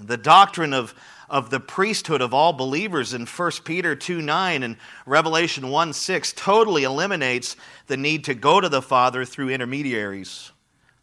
The 0.00 0.16
doctrine 0.16 0.72
of, 0.72 0.94
of 1.28 1.50
the 1.50 1.60
priesthood 1.60 2.20
of 2.20 2.32
all 2.32 2.52
believers 2.52 3.14
in 3.14 3.26
1 3.26 3.50
Peter 3.64 3.96
2 3.96 4.22
9 4.22 4.62
and 4.62 4.76
Revelation 5.06 5.70
1 5.70 5.92
6 5.92 6.32
totally 6.34 6.84
eliminates 6.84 7.56
the 7.86 7.96
need 7.96 8.24
to 8.24 8.34
go 8.34 8.60
to 8.60 8.68
the 8.68 8.82
Father 8.82 9.24
through 9.24 9.50
intermediaries. 9.50 10.52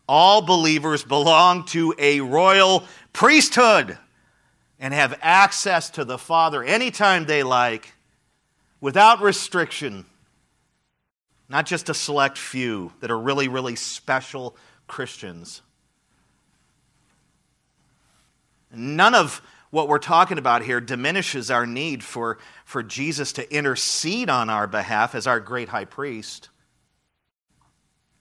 All 0.08 0.41
believers 0.41 1.04
belong 1.04 1.65
to 1.67 1.93
a 1.97 2.19
royal 2.21 2.84
priesthood 3.13 3.97
and 4.80 4.93
have 4.93 5.17
access 5.21 5.89
to 5.91 6.04
the 6.04 6.17
Father 6.17 6.63
anytime 6.63 7.26
they 7.26 7.41
like 7.41 7.93
without 8.82 9.21
restriction. 9.21 10.06
Not 11.50 11.66
just 11.66 11.90
a 11.90 11.94
select 11.94 12.38
few 12.38 12.94
that 13.00 13.12
are 13.12 13.20
really, 13.20 13.48
really 13.48 13.76
special 13.76 14.56
Christians. 14.88 15.62
None 18.72 19.14
of 19.14 19.42
what 19.70 19.88
we're 19.88 20.00
talking 20.00 20.38
about 20.38 20.64
here 20.64 20.80
diminishes 20.80 21.50
our 21.50 21.66
need 21.66 22.04
for, 22.04 22.38
for 22.66 22.84
Jesus 22.84 23.34
to 23.34 23.56
intercede 23.56 24.30
on 24.30 24.50
our 24.50 24.68
behalf 24.68 25.16
as 25.16 25.28
our 25.28 25.40
great 25.40 25.70
high 25.70 25.86
priest. 25.86 26.50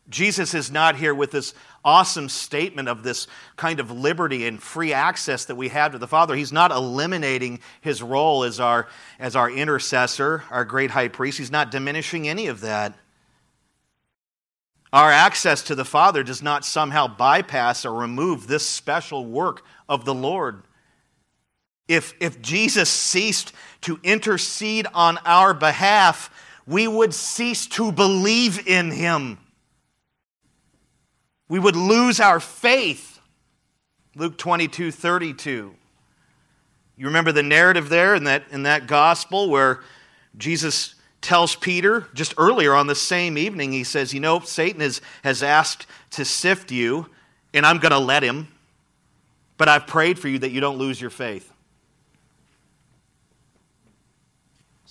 Jesus 0.08 0.52
is 0.54 0.70
not 0.70 0.96
here 0.96 1.14
with 1.14 1.30
this 1.30 1.54
awesome 1.84 2.28
statement 2.28 2.88
of 2.88 3.02
this 3.02 3.26
kind 3.56 3.80
of 3.80 3.90
liberty 3.90 4.46
and 4.46 4.62
free 4.62 4.92
access 4.92 5.46
that 5.46 5.54
we 5.54 5.68
have 5.68 5.92
to 5.92 5.98
the 5.98 6.08
Father. 6.08 6.34
He's 6.34 6.52
not 6.52 6.70
eliminating 6.70 7.60
his 7.80 8.02
role 8.02 8.44
as 8.44 8.60
our, 8.60 8.88
as 9.18 9.36
our 9.36 9.50
intercessor, 9.50 10.44
our 10.50 10.64
great 10.64 10.90
high 10.90 11.08
priest. 11.08 11.38
He's 11.38 11.50
not 11.50 11.70
diminishing 11.70 12.28
any 12.28 12.46
of 12.46 12.60
that. 12.60 12.94
Our 14.92 15.10
access 15.10 15.62
to 15.64 15.74
the 15.74 15.84
Father 15.84 16.22
does 16.22 16.42
not 16.42 16.64
somehow 16.64 17.08
bypass 17.08 17.84
or 17.84 17.94
remove 17.94 18.46
this 18.46 18.66
special 18.66 19.24
work 19.24 19.64
of 19.88 20.04
the 20.04 20.14
Lord. 20.14 20.64
If, 21.88 22.14
if 22.20 22.42
Jesus 22.42 22.90
ceased 22.90 23.52
to 23.82 23.98
intercede 24.02 24.86
on 24.92 25.18
our 25.24 25.54
behalf, 25.54 26.30
we 26.66 26.86
would 26.86 27.14
cease 27.14 27.66
to 27.68 27.90
believe 27.90 28.66
in 28.68 28.90
him. 28.90 29.38
We 31.48 31.58
would 31.58 31.76
lose 31.76 32.20
our 32.20 32.40
faith. 32.40 33.20
Luke 34.14 34.36
22 34.36 34.90
32. 34.90 35.74
You 36.96 37.06
remember 37.06 37.32
the 37.32 37.42
narrative 37.42 37.88
there 37.88 38.14
in 38.14 38.24
that, 38.24 38.44
in 38.50 38.64
that 38.64 38.86
gospel 38.86 39.48
where 39.48 39.80
Jesus 40.36 40.94
tells 41.22 41.54
Peter, 41.54 42.06
just 42.12 42.34
earlier 42.36 42.74
on 42.74 42.88
the 42.88 42.94
same 42.94 43.38
evening, 43.38 43.72
he 43.72 43.84
says, 43.84 44.12
You 44.12 44.20
know, 44.20 44.40
Satan 44.40 44.80
has, 44.80 45.00
has 45.24 45.42
asked 45.42 45.86
to 46.10 46.24
sift 46.24 46.70
you, 46.70 47.06
and 47.54 47.64
I'm 47.64 47.78
going 47.78 47.92
to 47.92 47.98
let 47.98 48.22
him, 48.22 48.48
but 49.56 49.68
I've 49.68 49.86
prayed 49.86 50.18
for 50.18 50.28
you 50.28 50.40
that 50.40 50.50
you 50.50 50.60
don't 50.60 50.78
lose 50.78 51.00
your 51.00 51.10
faith. 51.10 51.52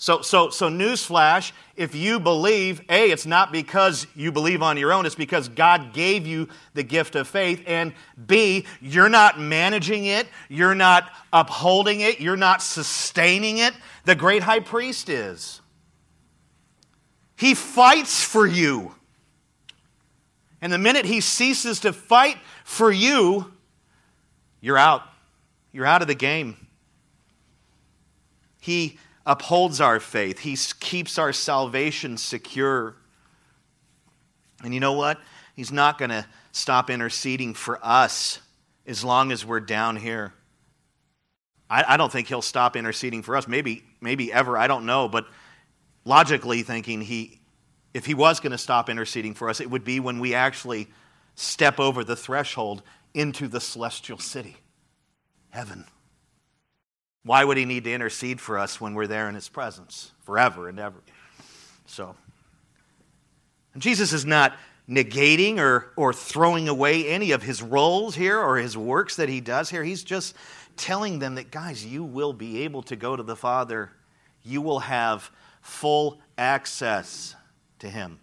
So, 0.02 0.24
so, 0.24 0.50
so 0.50 0.68
newsflash, 0.68 1.52
if 1.76 1.94
you 1.94 2.20
believe, 2.20 2.82
A, 2.90 3.12
it's 3.12 3.28
not 3.28 3.52
because 3.52 4.08
you 4.16 4.32
believe 4.32 4.64
on 4.64 4.76
your 4.78 4.92
own, 4.94 5.06
it's 5.06 5.14
because 5.14 5.48
God 5.48 5.94
gave 5.94 6.26
you 6.26 6.50
the 6.74 6.82
gift 6.82 7.16
of 7.16 7.28
faith. 7.28 7.62
And 7.68 7.94
B, 8.26 8.66
you're 8.80 9.10
not 9.10 9.40
managing 9.40 10.06
it, 10.06 10.26
you're 10.50 10.74
not 10.74 11.12
upholding 11.32 12.00
it, 12.00 12.20
you're 12.20 12.36
not 12.36 12.64
sustaining 12.64 13.60
it. 13.60 13.76
The 14.06 14.16
great 14.16 14.42
high 14.42 14.62
priest 14.62 15.08
is. 15.08 15.61
He 17.42 17.56
fights 17.56 18.24
for 18.24 18.46
you. 18.46 18.94
And 20.62 20.72
the 20.72 20.78
minute 20.78 21.06
he 21.06 21.22
ceases 21.22 21.80
to 21.80 21.92
fight 21.92 22.38
for 22.64 22.92
you, 22.92 23.52
you're 24.60 24.78
out. 24.78 25.02
You're 25.72 25.88
out 25.88 26.04
of 26.04 26.08
the 26.08 26.14
game. 26.14 26.68
He 28.60 29.00
upholds 29.26 29.82
our 29.82 30.00
faith, 30.00 30.38
He 30.38 30.56
keeps 30.80 31.18
our 31.18 31.34
salvation 31.34 32.16
secure. 32.18 32.96
And 34.64 34.72
you 34.72 34.80
know 34.80 34.94
what? 34.94 35.20
He's 35.56 35.72
not 35.72 35.98
going 35.98 36.12
to 36.12 36.28
stop 36.52 36.92
interceding 36.92 37.56
for 37.56 37.80
us 37.82 38.38
as 38.86 39.04
long 39.04 39.32
as 39.32 39.44
we're 39.44 39.62
down 39.62 39.96
here. 39.96 40.32
I, 41.72 41.86
I, 41.88 41.98
don't 41.98 42.12
think 42.12 42.28
he'll 42.28 42.44
stop 42.44 42.76
interceding 42.76 43.24
for 43.24 43.36
us. 43.36 43.48
Maybe, 43.48 43.84
maybe 44.00 44.32
ever. 44.32 44.60
I 44.60 44.68
don't 44.68 44.86
know. 44.86 45.08
But 45.08 45.26
logically 46.06 46.64
thinking, 46.64 47.02
he, 47.02 47.40
if 47.94 48.06
he 48.06 48.14
was 48.14 48.40
going 48.40 48.52
to 48.52 48.58
stop 48.58 48.90
interceding 48.90 49.34
for 49.34 49.50
us, 49.50 49.60
it 49.60 49.70
would 49.70 49.84
be 49.84 50.00
when 50.00 50.20
we 50.20 50.34
actually 50.34 50.88
step 51.36 51.80
over 51.80 52.04
the 52.04 52.16
threshold 52.16 52.84
into 53.14 53.48
the 53.48 53.60
celestial 53.60 54.18
city, 54.18 54.58
heaven. 55.50 55.86
Why 57.24 57.44
would 57.44 57.58
he 57.58 57.66
need 57.66 57.84
to 57.84 57.94
intercede 57.94 58.42
for 58.42 58.58
us 58.58 58.82
when 58.82 58.94
we're 58.94 59.08
there 59.08 59.30
in 59.30 59.36
his 59.36 59.50
presence 59.50 60.12
forever 60.24 60.68
and 60.70 60.80
ever? 60.80 60.98
So, 61.86 62.16
Jesus 63.78 64.12
is 64.12 64.26
not 64.26 64.54
negating 64.90 65.60
or, 65.60 65.92
or 65.96 66.14
throwing 66.14 66.68
away 66.68 67.08
any 67.08 67.32
of 67.32 67.44
his 67.44 67.62
roles 67.62 68.16
here 68.16 68.40
or 68.40 68.58
his 68.58 68.78
works 68.78 69.16
that 69.18 69.30
he 69.30 69.40
does 69.40 69.70
here. 69.70 69.84
He's 69.84 70.04
just 70.04 70.36
telling 70.76 71.20
them 71.20 71.36
that, 71.36 71.52
guys, 71.52 71.86
you 71.86 72.04
will 72.04 72.34
be 72.34 72.64
able 72.64 72.82
to 72.84 72.96
go 72.96 73.16
to 73.16 73.24
the 73.24 73.36
Father, 73.36 73.92
you 74.44 74.62
will 74.62 74.80
have 74.80 75.30
full 75.62 76.20
access. 76.38 77.36
to 77.80 77.90
Him. 77.90 78.20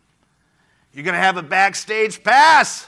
You're 0.93 1.05
going 1.05 1.15
to 1.15 1.21
have 1.21 1.37
a 1.37 1.43
backstage 1.43 2.23
pass. 2.23 2.87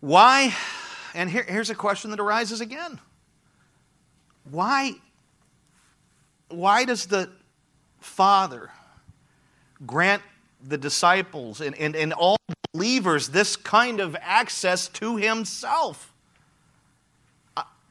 Why? 0.00 0.54
And 1.14 1.28
here, 1.28 1.44
here's 1.46 1.70
a 1.70 1.74
question 1.74 2.10
that 2.10 2.20
arises 2.20 2.60
again. 2.60 2.98
Why, 4.50 4.94
why 6.48 6.84
does 6.84 7.06
the 7.06 7.30
Father 8.00 8.70
grant 9.86 10.22
the 10.62 10.78
disciples 10.78 11.60
and, 11.60 11.76
and, 11.76 11.94
and 11.94 12.12
all 12.12 12.36
believers 12.72 13.28
this 13.28 13.56
kind 13.56 14.00
of 14.00 14.16
access 14.20 14.88
to 14.88 15.16
Himself? 15.16 16.11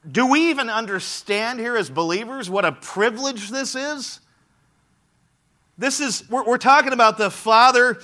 Do 0.10 0.26
we 0.26 0.50
even 0.50 0.70
understand 0.70 1.60
here 1.60 1.78
as 1.78 1.90
believers 1.90 2.50
what 2.50 2.66
a 2.66 2.72
privilege 2.72 3.52
this 3.52 3.76
is? 3.76 4.20
This 5.78 6.00
is, 6.00 6.28
we're, 6.30 6.44
we're 6.44 6.58
talking 6.58 6.94
about 6.94 7.18
the 7.18 7.30
Father 7.30 8.02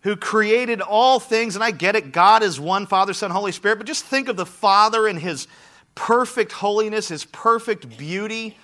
who 0.00 0.16
created 0.16 0.80
all 0.80 1.20
things, 1.20 1.54
and 1.54 1.64
I 1.64 1.70
get 1.70 1.96
it, 1.96 2.12
God 2.12 2.42
is 2.42 2.60
one, 2.60 2.86
Father, 2.86 3.12
Son, 3.12 3.30
Holy 3.30 3.52
Spirit, 3.52 3.78
but 3.78 3.86
just 3.86 4.04
think 4.04 4.28
of 4.28 4.36
the 4.36 4.46
Father 4.46 5.06
and 5.06 5.18
His 5.18 5.46
perfect 5.94 6.52
holiness, 6.52 7.08
His 7.08 7.24
perfect 7.26 7.96
beauty. 7.96 8.56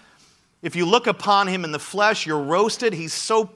If 0.60 0.76
you 0.76 0.86
look 0.86 1.06
upon 1.06 1.46
Him 1.46 1.64
in 1.64 1.72
the 1.72 1.78
flesh, 1.78 2.26
you're 2.26 2.42
roasted. 2.42 2.92
He's 2.92 3.14
so 3.14 3.50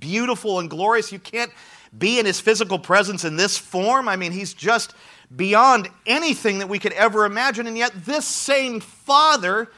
beautiful 0.00 0.58
and 0.58 0.68
glorious. 0.68 1.12
You 1.12 1.18
can't 1.18 1.52
be 1.96 2.18
in 2.18 2.26
His 2.26 2.40
physical 2.40 2.78
presence 2.78 3.24
in 3.24 3.36
this 3.36 3.56
form. 3.56 4.08
I 4.08 4.16
mean, 4.16 4.32
He's 4.32 4.52
just 4.52 4.94
beyond 5.34 5.88
anything 6.06 6.58
that 6.58 6.68
we 6.68 6.78
could 6.78 6.92
ever 6.92 7.24
imagine, 7.24 7.66
and 7.66 7.76
yet 7.76 7.92
this 8.04 8.26
same 8.26 8.80
Father 8.80 9.68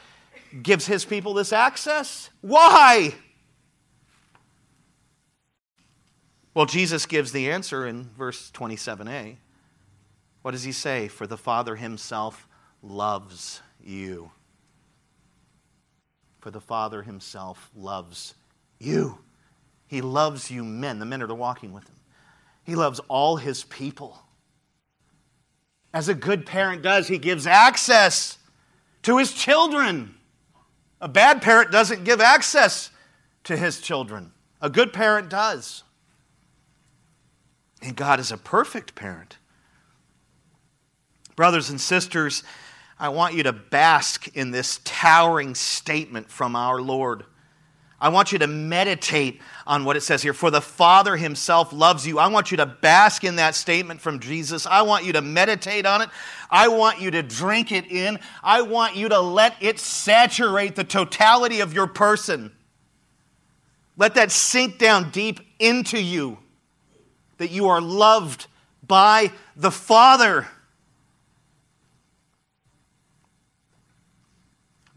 gives 0.61 0.85
His 0.85 1.05
people 1.05 1.33
this 1.33 1.53
access. 1.53 2.29
Why? 2.41 3.13
Well, 6.53 6.65
Jesus 6.65 7.05
gives 7.05 7.31
the 7.31 7.49
answer 7.49 7.87
in 7.87 8.09
verse 8.15 8.51
27a. 8.51 9.37
What 10.43 10.51
does 10.51 10.63
he 10.63 10.71
say? 10.71 11.07
For 11.07 11.25
the 11.25 11.37
Father 11.37 11.75
himself 11.75 12.47
loves 12.83 13.61
you. 13.81 14.31
For 16.41 16.51
the 16.51 16.61
Father 16.61 17.01
himself 17.01 17.71
loves 17.75 18.35
you. 18.77 19.19
He 19.87 20.01
loves 20.01 20.51
you, 20.51 20.63
men, 20.63 20.99
the 20.99 21.05
men 21.05 21.21
are 21.21 21.33
walking 21.33 21.71
with 21.71 21.87
him. 21.87 21.95
He 22.65 22.75
loves 22.75 22.99
all 23.07 23.37
his 23.37 23.63
people. 23.63 24.22
As 25.93 26.09
a 26.09 26.15
good 26.15 26.45
parent 26.45 26.81
does, 26.81 27.07
he 27.07 27.17
gives 27.17 27.45
access 27.45 28.37
to 29.03 29.17
his 29.17 29.33
children. 29.33 30.15
A 30.99 31.07
bad 31.07 31.41
parent 31.41 31.71
doesn't 31.71 32.03
give 32.03 32.19
access 32.19 32.89
to 33.43 33.57
his 33.57 33.81
children, 33.81 34.31
a 34.61 34.69
good 34.69 34.93
parent 34.93 35.29
does. 35.29 35.83
And 37.81 37.95
God 37.97 38.21
is 38.21 38.31
a 38.31 38.37
perfect 38.37 38.95
parent. 38.95 39.37
Brothers 41.35 41.69
and 41.69 41.81
sisters, 41.81 42.43
I 42.97 43.09
want 43.09 43.33
you 43.33 43.43
to 43.43 43.51
bask 43.51 44.29
in 44.35 44.51
this 44.51 44.79
towering 44.85 45.55
statement 45.55 46.29
from 46.29 46.55
our 46.55 46.81
Lord. 46.81 47.25
I 48.03 48.09
want 48.09 48.33
you 48.33 48.39
to 48.39 48.47
meditate 48.47 49.39
on 49.65 49.85
what 49.85 49.95
it 49.95 50.01
says 50.01 50.21
here. 50.21 50.33
For 50.33 50.51
the 50.51 50.59
Father 50.59 51.15
Himself 51.15 51.71
loves 51.71 52.05
you. 52.05 52.19
I 52.19 52.27
want 52.27 52.51
you 52.51 52.57
to 52.57 52.65
bask 52.65 53.23
in 53.23 53.37
that 53.37 53.55
statement 53.55 54.01
from 54.01 54.19
Jesus. 54.19 54.65
I 54.65 54.81
want 54.81 55.05
you 55.05 55.13
to 55.13 55.21
meditate 55.21 55.85
on 55.85 56.01
it. 56.01 56.09
I 56.51 56.67
want 56.67 56.99
you 56.99 57.11
to 57.11 57.23
drink 57.23 57.71
it 57.71 57.89
in. 57.89 58.19
I 58.43 58.63
want 58.63 58.97
you 58.97 59.07
to 59.07 59.21
let 59.21 59.55
it 59.61 59.79
saturate 59.79 60.75
the 60.75 60.83
totality 60.83 61.61
of 61.61 61.73
your 61.73 61.87
person. 61.87 62.51
Let 63.95 64.15
that 64.15 64.31
sink 64.31 64.79
down 64.79 65.09
deep 65.11 65.39
into 65.57 65.97
you 65.97 66.39
that 67.37 67.51
you 67.51 67.69
are 67.69 67.79
loved 67.79 68.47
by 68.85 69.31
the 69.55 69.71
Father. 69.71 70.49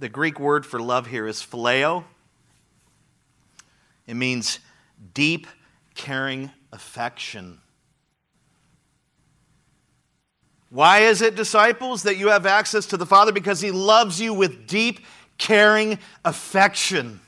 The 0.01 0.09
Greek 0.09 0.40
word 0.40 0.66
for 0.66 0.81
love 0.81 1.07
here 1.07 1.29
is 1.29 1.37
phileo. 1.37 2.03
It 4.07 4.14
means 4.14 4.61
deep, 5.14 5.47
caring 5.95 6.51
affection. 6.73 7.59
Why 10.71 11.01
is 11.01 11.23
it, 11.23 11.37
disciples, 11.37 12.03
that 12.03 12.16
you 12.16 12.29
have 12.29 12.45
access 12.45 12.87
to 12.87 12.97
the 12.97 13.07
Father? 13.07 13.33
Because 13.33 13.61
He 13.61 13.71
loves 13.71 14.21
you 14.21 14.35
with 14.35 14.66
deep, 14.66 15.01
caring 15.38 15.99
affection. 16.25 17.21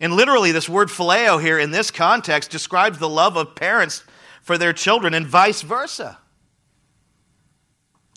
And 0.00 0.14
literally, 0.14 0.52
this 0.52 0.68
word 0.68 0.88
phileo 0.88 1.40
here 1.40 1.58
in 1.58 1.70
this 1.70 1.90
context 1.90 2.50
describes 2.50 2.98
the 2.98 3.08
love 3.08 3.36
of 3.36 3.54
parents 3.54 4.02
for 4.42 4.58
their 4.58 4.72
children 4.72 5.14
and 5.14 5.26
vice 5.26 5.62
versa. 5.62 6.18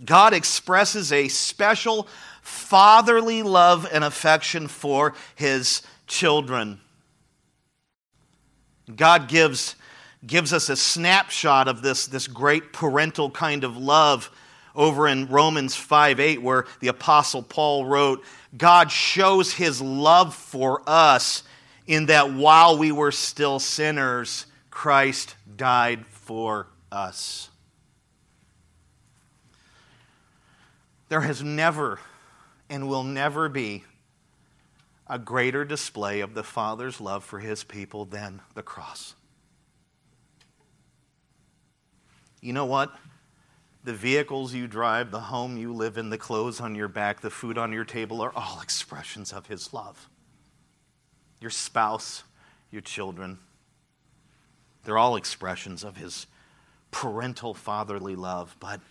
God 0.04 0.34
expresses 0.34 1.12
a 1.12 1.28
special 1.28 2.08
fatherly 2.42 3.44
love 3.44 3.88
and 3.92 4.04
affection 4.04 4.68
for 4.68 5.14
his 5.36 5.82
children. 6.08 6.80
God 8.96 9.28
gives, 9.28 9.76
gives 10.26 10.54
us 10.54 10.70
a 10.70 10.76
snapshot 10.76 11.68
of 11.68 11.82
this, 11.82 12.08
this 12.08 12.28
great 12.28 12.74
parental 12.74 13.30
kind 13.30 13.64
of 13.64 13.78
love 13.78 14.32
over 14.74 15.08
in 15.08 15.28
Romans 15.28 15.76
5 15.76 16.20
8, 16.20 16.42
where 16.42 16.66
the 16.80 16.88
Apostle 16.88 17.44
Paul 17.44 17.86
wrote, 17.86 18.24
God 18.58 18.92
shows 18.92 19.54
his 19.54 19.82
love 19.82 20.34
for 20.34 20.82
us 20.88 21.44
in 21.88 22.06
that 22.08 22.34
while 22.34 22.78
we 22.78 22.92
were 22.92 23.12
still 23.12 23.60
sinners, 23.60 24.46
Christ 24.70 25.36
died 25.56 26.06
for 26.06 26.68
us. 26.92 27.50
There 31.10 31.22
has 31.22 31.42
never 31.42 32.00
and 32.70 32.88
will 32.88 33.04
never 33.04 33.50
be 33.50 33.84
a 35.10 35.18
greater 35.18 35.64
display 35.64 36.20
of 36.20 36.34
the 36.34 36.44
Father's 36.44 37.00
love 37.00 37.24
for 37.24 37.40
his 37.40 37.64
people 37.64 38.06
than 38.06 38.42
the 38.54 38.64
cross. 38.64 39.16
You 42.42 42.54
know 42.54 42.66
what? 42.66 42.94
The 43.84 43.94
vehicles 43.94 44.54
you 44.54 44.68
drive, 44.68 45.12
the 45.12 45.20
home 45.20 45.58
you 45.58 45.74
live 45.74 45.98
in, 45.98 46.10
the 46.10 46.18
clothes 46.18 46.60
on 46.60 46.76
your 46.76 46.90
back, 46.90 47.22
the 47.22 47.30
food 47.30 47.58
on 47.58 47.72
your 47.72 47.86
table 47.86 48.22
are 48.22 48.34
all 48.36 48.60
expressions 48.62 49.32
of 49.32 49.48
his 49.48 49.74
love 49.74 50.10
your 51.40 51.52
spouse, 51.52 52.24
your 52.72 52.82
children. 52.82 53.38
They're 54.84 54.98
all 54.98 55.16
expressions 55.16 55.84
of 55.84 55.98
his 55.98 56.26
parental 56.90 57.54
fatherly 57.54 58.16
love, 58.16 58.56
but 58.60 58.82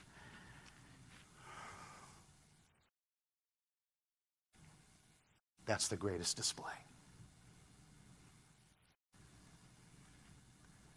that's 5.66 5.88
the 5.88 5.96
greatest 5.96 6.36
display. 6.36 6.72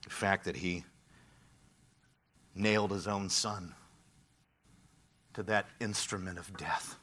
The 0.03 0.09
fact 0.11 0.45
that 0.45 0.57
he 0.57 0.85
nailed 2.55 2.91
his 2.91 3.07
own 3.07 3.29
son 3.29 3.75
to 5.33 5.43
that 5.43 5.67
instrument 5.79 6.39
of 6.39 6.55
death. 6.57 6.97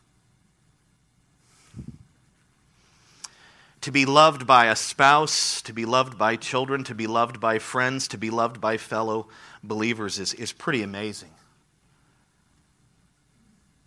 to 3.87 3.93
be 3.93 4.05
loved 4.05 4.49
by 4.49 4.67
a 4.67 4.75
spouse, 4.75 5.63
to 5.63 5.73
be 5.73 5.85
loved 5.85 6.19
by 6.19 6.35
children, 6.35 6.83
to 6.83 6.93
be 6.93 7.07
loved 7.07 7.39
by 7.39 7.57
friends, 7.57 8.09
to 8.09 8.19
be 8.19 8.31
loved 8.31 8.61
by 8.61 8.77
fellow 8.77 9.29
believers 9.63 10.19
is, 10.19 10.35
is 10.35 10.51
pretty 10.51 10.83
amazing. 10.83 11.31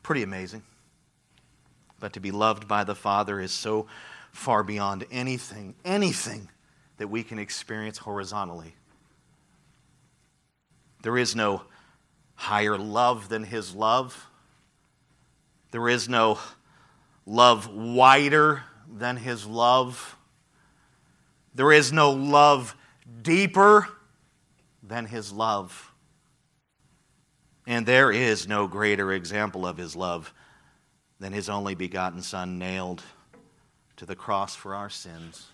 Pretty 0.01 0.23
amazing. 0.23 0.63
But 1.99 2.13
to 2.13 2.19
be 2.19 2.31
loved 2.31 2.67
by 2.67 2.83
the 2.83 2.95
Father 2.95 3.39
is 3.39 3.51
so 3.51 3.87
far 4.31 4.63
beyond 4.63 5.05
anything, 5.11 5.75
anything 5.83 6.49
that 6.97 7.07
we 7.07 7.23
can 7.23 7.39
experience 7.39 7.97
horizontally. 7.97 8.75
There 11.01 11.17
is 11.17 11.35
no 11.35 11.63
higher 12.35 12.77
love 12.77 13.29
than 13.29 13.43
His 13.43 13.73
love. 13.73 14.27
There 15.71 15.87
is 15.87 16.09
no 16.09 16.39
love 17.25 17.67
wider 17.67 18.63
than 18.91 19.17
his 19.17 19.45
love. 19.45 20.17
There 21.53 21.71
is 21.71 21.93
no 21.93 22.11
love 22.11 22.75
deeper 23.21 23.87
than 24.81 25.05
his 25.05 25.31
love. 25.31 25.91
And 27.67 27.85
there 27.85 28.11
is 28.11 28.47
no 28.47 28.67
greater 28.67 29.13
example 29.13 29.67
of 29.67 29.77
his 29.77 29.95
love 29.95 30.33
than 31.19 31.33
his 31.33 31.49
only 31.49 31.75
begotten 31.75 32.21
Son 32.21 32.57
nailed 32.57 33.03
to 33.97 34.05
the 34.05 34.15
cross 34.15 34.55
for 34.55 34.73
our 34.73 34.89
sins. 34.89 35.47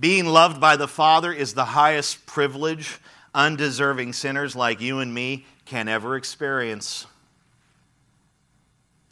Being 0.00 0.26
loved 0.26 0.60
by 0.60 0.76
the 0.76 0.88
Father 0.88 1.32
is 1.32 1.54
the 1.54 1.66
highest 1.66 2.26
privilege 2.26 2.98
undeserving 3.34 4.12
sinners 4.12 4.56
like 4.56 4.80
you 4.80 5.00
and 5.00 5.12
me 5.12 5.44
can 5.66 5.88
ever 5.88 6.16
experience. 6.16 7.06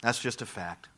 That's 0.01 0.19
just 0.19 0.41
a 0.41 0.45
fact. 0.45 0.89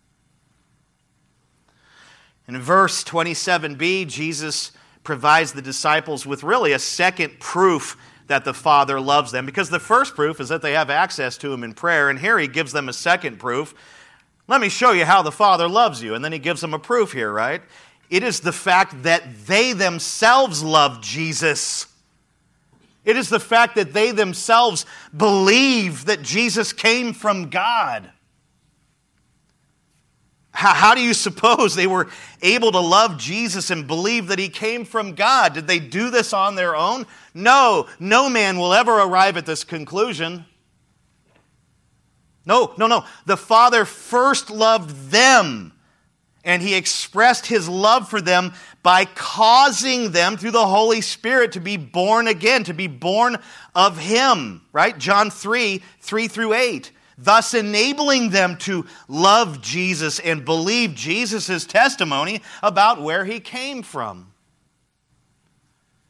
In 2.47 2.59
verse 2.59 3.03
27b, 3.03 4.07
Jesus 4.07 4.71
provides 5.03 5.53
the 5.53 5.61
disciples 5.61 6.25
with 6.25 6.43
really 6.43 6.71
a 6.71 6.79
second 6.79 7.39
proof 7.39 7.97
that 8.27 8.45
the 8.45 8.53
Father 8.53 8.99
loves 8.99 9.31
them. 9.31 9.45
Because 9.45 9.69
the 9.69 9.79
first 9.79 10.15
proof 10.15 10.39
is 10.39 10.49
that 10.49 10.61
they 10.61 10.73
have 10.73 10.89
access 10.89 11.37
to 11.37 11.53
Him 11.53 11.63
in 11.63 11.73
prayer, 11.73 12.09
and 12.09 12.19
here 12.19 12.39
He 12.39 12.47
gives 12.47 12.71
them 12.71 12.89
a 12.89 12.93
second 12.93 13.37
proof. 13.39 13.73
Let 14.47 14.61
me 14.61 14.69
show 14.69 14.91
you 14.91 15.05
how 15.05 15.21
the 15.21 15.31
Father 15.31 15.67
loves 15.67 16.01
you. 16.03 16.15
And 16.15 16.23
then 16.23 16.31
He 16.31 16.39
gives 16.39 16.61
them 16.61 16.73
a 16.73 16.79
proof 16.79 17.11
here, 17.11 17.31
right? 17.31 17.61
It 18.09 18.23
is 18.23 18.39
the 18.39 18.51
fact 18.51 19.03
that 19.03 19.23
they 19.45 19.73
themselves 19.73 20.63
love 20.63 21.01
Jesus. 21.01 21.87
It 23.03 23.17
is 23.17 23.29
the 23.29 23.39
fact 23.39 23.75
that 23.75 23.93
they 23.93 24.11
themselves 24.11 24.85
believe 25.15 26.05
that 26.05 26.21
Jesus 26.21 26.73
came 26.73 27.13
from 27.13 27.49
God. 27.49 28.11
How, 30.55 30.95
do 30.95 31.01
you 31.01 31.13
suppose 31.13 31.75
they 31.75 31.85
were 31.85 32.07
able 32.41 32.71
to 32.71 32.79
love 32.79 33.17
Jesus 33.17 33.71
and 33.71 33.85
believe 33.85 34.27
that 34.27 34.39
he 34.39 34.47
came 34.47 34.85
from 34.85 35.13
God? 35.13 35.53
Did 35.53 35.67
they 35.67 35.79
do 35.79 36.09
this 36.09 36.31
on 36.31 36.55
their 36.55 36.77
own? 36.77 37.05
No, 37.33 37.87
no 37.99 38.29
man 38.29 38.57
will 38.57 38.73
ever 38.73 38.93
arrive 38.93 39.35
at 39.35 39.45
this 39.45 39.65
conclusion. 39.65 40.45
No, 42.45 42.73
no, 42.77 42.87
no. 42.87 43.03
The 43.25 43.35
Father 43.35 43.83
first 43.83 44.49
loved 44.49 45.11
them, 45.11 45.73
and 46.45 46.61
he 46.61 46.75
expressed 46.75 47.47
his 47.47 47.67
love 47.67 48.07
for 48.07 48.21
them 48.21 48.53
by 48.81 49.03
causing 49.03 50.11
them 50.11 50.37
through 50.37 50.51
the 50.51 50.67
Holy 50.67 51.01
Spirit 51.01 51.51
to 51.53 51.59
be 51.59 51.75
born 51.75 52.29
again, 52.29 52.63
to 52.63 52.73
be 52.73 52.87
born 52.87 53.37
of 53.73 53.97
him, 53.97 54.61
right? 54.71 54.97
John 54.97 55.29
3 55.31 55.81
3 55.99 56.27
through 56.29 56.53
8 56.53 56.91
thus 57.17 57.53
enabling 57.53 58.29
them 58.29 58.57
to 58.57 58.85
love 59.07 59.61
Jesus 59.61 60.19
and 60.19 60.43
believe 60.43 60.95
Jesus' 60.95 61.65
testimony 61.65 62.41
about 62.61 63.01
where 63.01 63.25
he 63.25 63.39
came 63.39 63.83
from. 63.83 64.31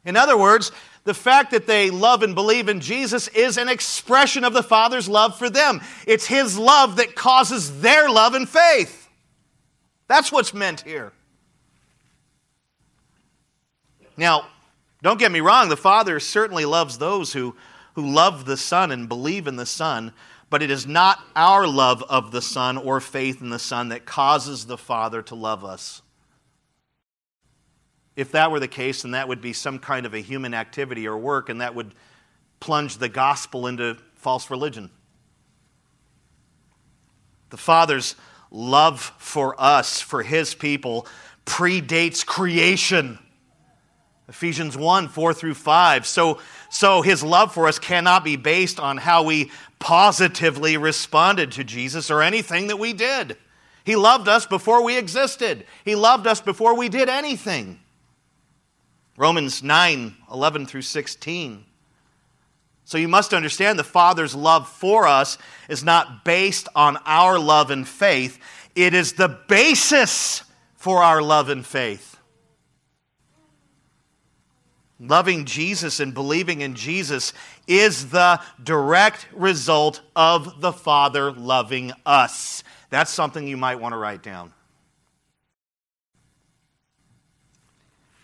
In 0.04 0.16
other 0.16 0.38
words, 0.38 0.72
the 1.06 1.14
fact 1.14 1.52
that 1.52 1.68
they 1.68 1.90
love 1.90 2.24
and 2.24 2.34
believe 2.34 2.68
in 2.68 2.80
Jesus 2.80 3.28
is 3.28 3.58
an 3.58 3.68
expression 3.68 4.44
of 4.44 4.52
the 4.52 4.62
Father's 4.62 5.08
love 5.08 5.38
for 5.38 5.48
them. 5.48 5.80
It's 6.04 6.26
His 6.26 6.58
love 6.58 6.96
that 6.96 7.14
causes 7.14 7.80
their 7.80 8.10
love 8.10 8.34
and 8.34 8.48
faith. 8.48 9.08
That's 10.08 10.32
what's 10.32 10.52
meant 10.52 10.80
here. 10.80 11.12
Now, 14.16 14.46
don't 15.02 15.18
get 15.18 15.30
me 15.30 15.40
wrong, 15.40 15.68
the 15.68 15.76
Father 15.76 16.18
certainly 16.18 16.64
loves 16.64 16.98
those 16.98 17.32
who, 17.32 17.54
who 17.94 18.12
love 18.12 18.44
the 18.44 18.56
Son 18.56 18.90
and 18.90 19.08
believe 19.08 19.46
in 19.46 19.54
the 19.54 19.66
Son, 19.66 20.12
but 20.48 20.62
it 20.62 20.70
is 20.70 20.86
not 20.86 21.20
our 21.34 21.66
love 21.66 22.02
of 22.04 22.30
the 22.30 22.42
Son 22.42 22.76
or 22.76 23.00
faith 23.00 23.40
in 23.40 23.50
the 23.50 23.58
Son 23.58 23.88
that 23.88 24.06
causes 24.06 24.66
the 24.66 24.78
Father 24.78 25.22
to 25.22 25.34
love 25.34 25.64
us. 25.64 26.02
If 28.14 28.32
that 28.32 28.50
were 28.50 28.60
the 28.60 28.68
case, 28.68 29.02
then 29.02 29.10
that 29.10 29.28
would 29.28 29.42
be 29.42 29.52
some 29.52 29.78
kind 29.78 30.06
of 30.06 30.14
a 30.14 30.20
human 30.20 30.54
activity 30.54 31.06
or 31.06 31.18
work, 31.18 31.48
and 31.48 31.60
that 31.60 31.74
would 31.74 31.94
plunge 32.60 32.96
the 32.96 33.08
gospel 33.08 33.66
into 33.66 33.98
false 34.14 34.50
religion. 34.50 34.90
The 37.50 37.56
Father's 37.56 38.14
love 38.50 39.12
for 39.18 39.60
us, 39.60 40.00
for 40.00 40.22
His 40.22 40.54
people, 40.54 41.06
predates 41.44 42.24
creation. 42.24 43.18
Ephesians 44.28 44.76
1 44.76 45.08
4 45.08 45.34
through 45.34 45.54
5. 45.54 46.06
So, 46.06 46.40
so 46.68 47.02
his 47.02 47.22
love 47.22 47.52
for 47.52 47.66
us 47.68 47.78
cannot 47.78 48.24
be 48.24 48.36
based 48.36 48.78
on 48.80 48.96
how 48.96 49.22
we 49.22 49.50
positively 49.78 50.76
responded 50.76 51.52
to 51.52 51.64
Jesus 51.64 52.10
or 52.10 52.22
anything 52.22 52.66
that 52.68 52.78
we 52.78 52.92
did. 52.92 53.36
He 53.84 53.94
loved 53.94 54.26
us 54.26 54.46
before 54.46 54.82
we 54.82 54.98
existed, 54.98 55.64
He 55.84 55.94
loved 55.94 56.26
us 56.26 56.40
before 56.40 56.76
we 56.76 56.88
did 56.88 57.08
anything. 57.08 57.80
Romans 59.16 59.62
9 59.62 60.16
11 60.30 60.66
through 60.66 60.82
16. 60.82 61.64
So 62.84 62.98
you 62.98 63.08
must 63.08 63.34
understand 63.34 63.78
the 63.78 63.84
Father's 63.84 64.34
love 64.34 64.68
for 64.68 65.06
us 65.06 65.38
is 65.68 65.82
not 65.82 66.24
based 66.24 66.68
on 66.74 66.98
our 67.04 67.38
love 67.38 67.70
and 67.70 67.86
faith, 67.86 68.38
it 68.74 68.94
is 68.94 69.14
the 69.14 69.28
basis 69.28 70.42
for 70.74 71.02
our 71.02 71.22
love 71.22 71.48
and 71.48 71.64
faith. 71.64 72.15
Loving 74.98 75.44
Jesus 75.44 76.00
and 76.00 76.14
believing 76.14 76.62
in 76.62 76.74
Jesus 76.74 77.34
is 77.66 78.08
the 78.10 78.40
direct 78.62 79.28
result 79.34 80.00
of 80.14 80.60
the 80.60 80.72
Father 80.72 81.30
loving 81.32 81.92
us. 82.06 82.64
That's 82.88 83.10
something 83.10 83.46
you 83.46 83.58
might 83.58 83.76
want 83.76 83.92
to 83.92 83.98
write 83.98 84.22
down. 84.22 84.54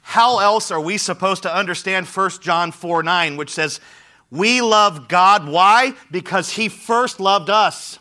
How 0.01 0.39
else 0.41 0.71
are 0.71 0.81
we 0.81 0.97
supposed 0.99 1.43
to 1.45 1.55
understand 1.55 2.07
1 2.07 2.31
John 2.41 2.73
4 2.73 3.03
9, 3.03 3.37
which 3.37 3.51
says, 3.51 3.81
We 4.31 4.63
love 4.63 5.09
God? 5.09 5.49
Why? 5.49 5.95
Because 6.11 6.53
He 6.53 6.69
first 6.69 7.21
loved 7.21 7.51
us. 7.51 7.99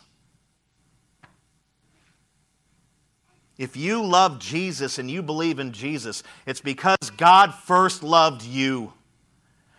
If 3.62 3.76
you 3.76 4.04
love 4.04 4.40
Jesus 4.40 4.98
and 4.98 5.08
you 5.08 5.22
believe 5.22 5.60
in 5.60 5.70
Jesus, 5.70 6.24
it's 6.46 6.60
because 6.60 6.96
God 7.16 7.54
first 7.54 8.02
loved 8.02 8.42
you. 8.42 8.92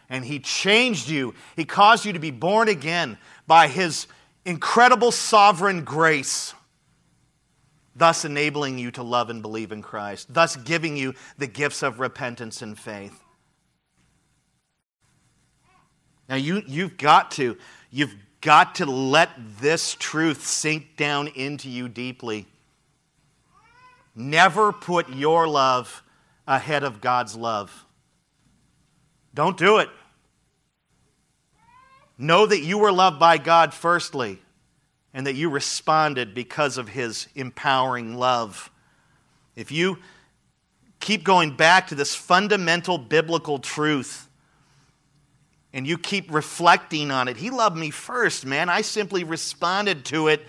And 0.10 0.24
He 0.24 0.39
changed 0.39 1.10
you. 1.10 1.34
He 1.58 1.65
caused 1.65 2.06
you 2.06 2.13
to 2.13 2.19
be 2.19 2.32
born 2.32 2.69
again 2.69 3.17
by 3.46 3.67
His 3.67 4.08
incredible 4.46 5.12
sovereign 5.12 5.84
grace, 5.84 6.54
thus 7.93 8.24
enabling 8.24 8.78
you 8.78 8.89
to 8.91 9.04
love 9.04 9.30
and 9.30 9.41
believe 9.41 9.74
in 9.74 9.82
Christ, 9.82 10.34
thus 10.34 10.56
giving 10.56 10.96
you 10.96 11.13
the 11.38 11.48
gifts 11.48 11.84
of 11.84 12.00
repentance 12.00 12.62
and 12.62 12.80
faith. 12.80 13.22
Now 16.30 16.38
you, 16.38 16.63
you've 16.65 16.96
got 16.96 17.32
to, 17.32 17.58
you've 17.91 18.15
got 18.39 18.76
to 18.76 18.86
let 18.86 19.32
this 19.60 19.98
truth 20.00 20.46
sink 20.46 20.96
down 20.96 21.28
into 21.28 21.69
you 21.69 21.89
deeply. 21.89 22.48
Never 24.15 24.71
put 24.71 25.10
your 25.10 25.47
love 25.47 26.04
ahead 26.47 26.84
of 26.84 27.02
God's 27.02 27.36
love. 27.36 27.86
Don't 29.34 29.58
do 29.58 29.80
it. 29.80 29.89
Know 32.17 32.45
that 32.45 32.62
you 32.62 32.78
were 32.78 32.91
loved 32.91 33.19
by 33.19 33.38
God 33.38 33.73
firstly 33.73 34.39
and 35.13 35.26
that 35.28 35.36
you 35.36 35.49
responded 35.49 36.34
because 36.34 36.78
of 36.78 36.89
his 36.89 37.28
empowering 37.36 38.15
love. 38.15 38.71
If 39.56 39.71
you 39.71 39.99
keep 40.99 41.23
going 41.23 41.56
back 41.56 41.88
to 41.88 41.95
this 41.95 42.15
fundamental 42.15 42.97
biblical 42.97 43.60
truth 43.60 44.28
and 45.71 45.88
you 45.88 45.97
keep 45.97 46.32
reflecting 46.32 47.12
on 47.12 47.28
it, 47.28 47.38
he 47.38 47.49
loved 47.49 47.78
me 47.78 47.89
first, 47.89 48.45
man. 48.45 48.69
I 48.69 48.82
simply 48.82 49.23
responded 49.23 50.06
to 50.06 50.28
it 50.28 50.45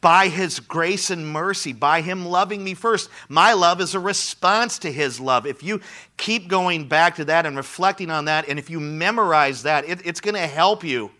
by 0.00 0.28
His 0.28 0.60
grace 0.60 1.10
and 1.10 1.26
mercy, 1.26 1.72
by 1.72 2.00
Him 2.00 2.24
loving 2.24 2.64
me 2.64 2.74
first. 2.74 3.10
My 3.28 3.52
love 3.52 3.80
is 3.80 3.94
a 3.94 4.00
response 4.00 4.78
to 4.80 4.92
His 4.92 5.20
love. 5.20 5.46
If 5.46 5.62
you 5.62 5.80
keep 6.16 6.48
going 6.48 6.88
back 6.88 7.16
to 7.16 7.24
that 7.26 7.46
and 7.46 7.56
reflecting 7.56 8.10
on 8.10 8.26
that, 8.26 8.48
and 8.48 8.58
if 8.58 8.70
you 8.70 8.80
memorize 8.80 9.64
that, 9.64 9.88
it, 9.88 10.04
it's 10.04 10.20
going 10.20 10.34
to 10.34 10.46
help 10.46 10.84
you. 10.84 11.10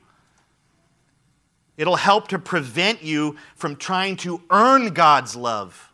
It'll 1.77 1.97
help 1.97 2.29
to 2.29 2.39
prevent 2.39 3.03
you 3.03 3.37
from 3.55 3.77
trying 3.77 4.17
to 4.19 4.43
earn 4.51 4.93
God's 4.93 5.35
love, 5.37 5.93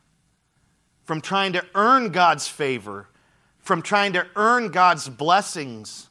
from 1.04 1.20
trying 1.20 1.52
to 1.54 1.64
earn 1.74 2.10
God's 2.10 2.48
favor, 2.48 3.08
from 3.58 3.82
trying 3.82 4.12
to 4.14 4.26
earn 4.36 4.68
God's 4.68 5.08
blessings. 5.08 6.08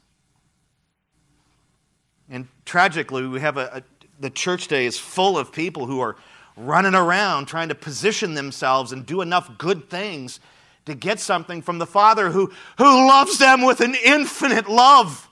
And 2.30 2.48
tragically, 2.66 3.28
we 3.28 3.40
have 3.42 3.58
a, 3.58 3.70
a 3.74 3.84
the 4.20 4.30
church 4.30 4.68
day 4.68 4.86
is 4.86 4.98
full 4.98 5.38
of 5.38 5.52
people 5.52 5.86
who 5.86 6.00
are 6.00 6.16
running 6.58 6.96
around 6.96 7.46
trying 7.46 7.70
to 7.70 7.76
position 7.76 8.34
themselves 8.34 8.92
and 8.92 9.06
do 9.06 9.22
enough 9.22 9.58
good 9.58 9.90
things 9.90 10.40
to 10.86 10.94
get 10.94 11.20
something 11.20 11.62
from 11.62 11.80
the 11.80 11.86
Father 11.86 12.30
who, 12.30 12.52
who 12.78 13.08
loves 13.08 13.38
them 13.40 13.64
with 13.64 13.82
an 13.82 13.96
infinite 14.06 14.70
love. 14.70 15.30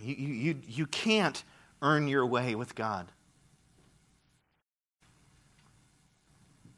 You, 0.00 0.14
you, 0.14 0.56
you 0.68 0.86
can't 0.86 1.42
earn 1.80 2.08
your 2.08 2.26
way 2.26 2.54
with 2.54 2.74
God. 2.74 3.06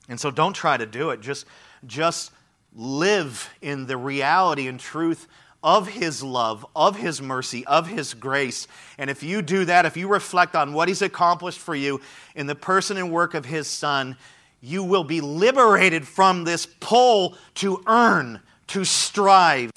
And 0.09 0.21
so 0.21 0.31
don't 0.31 0.53
try 0.53 0.77
to 0.77 0.87
do 0.87 1.11
it. 1.11 1.21
Just, 1.21 1.47
just 1.85 2.31
live 2.73 3.51
in 3.61 3.87
the 3.87 3.97
reality 3.97 4.69
and 4.69 4.79
truth 4.79 5.27
of 5.67 5.89
His 5.89 6.23
love, 6.23 6.65
of 6.77 6.97
His 6.97 7.21
mercy, 7.21 7.67
of 7.67 7.89
His 7.89 8.15
grace. 8.15 8.69
And 8.99 9.11
if 9.11 9.25
you 9.25 9.43
do 9.43 9.65
that, 9.65 9.85
if 9.85 9.97
you 9.97 10.07
reflect 10.07 10.55
on 10.55 10.73
what 10.73 10.87
He's 10.87 11.03
accomplished 11.03 11.59
for 11.59 11.75
you 11.75 12.01
in 12.37 12.47
the 12.47 12.55
person 12.55 12.97
and 12.97 13.11
work 13.11 13.35
of 13.35 13.45
His 13.45 13.67
Son, 13.67 14.17
you 14.61 14.85
will 14.85 15.03
be 15.03 15.21
liberated 15.21 16.07
from 16.07 16.45
this 16.45 16.67
pull 16.67 17.37
to 17.57 17.83
earn, 17.89 18.41
to 18.69 18.85
strive, 18.85 19.73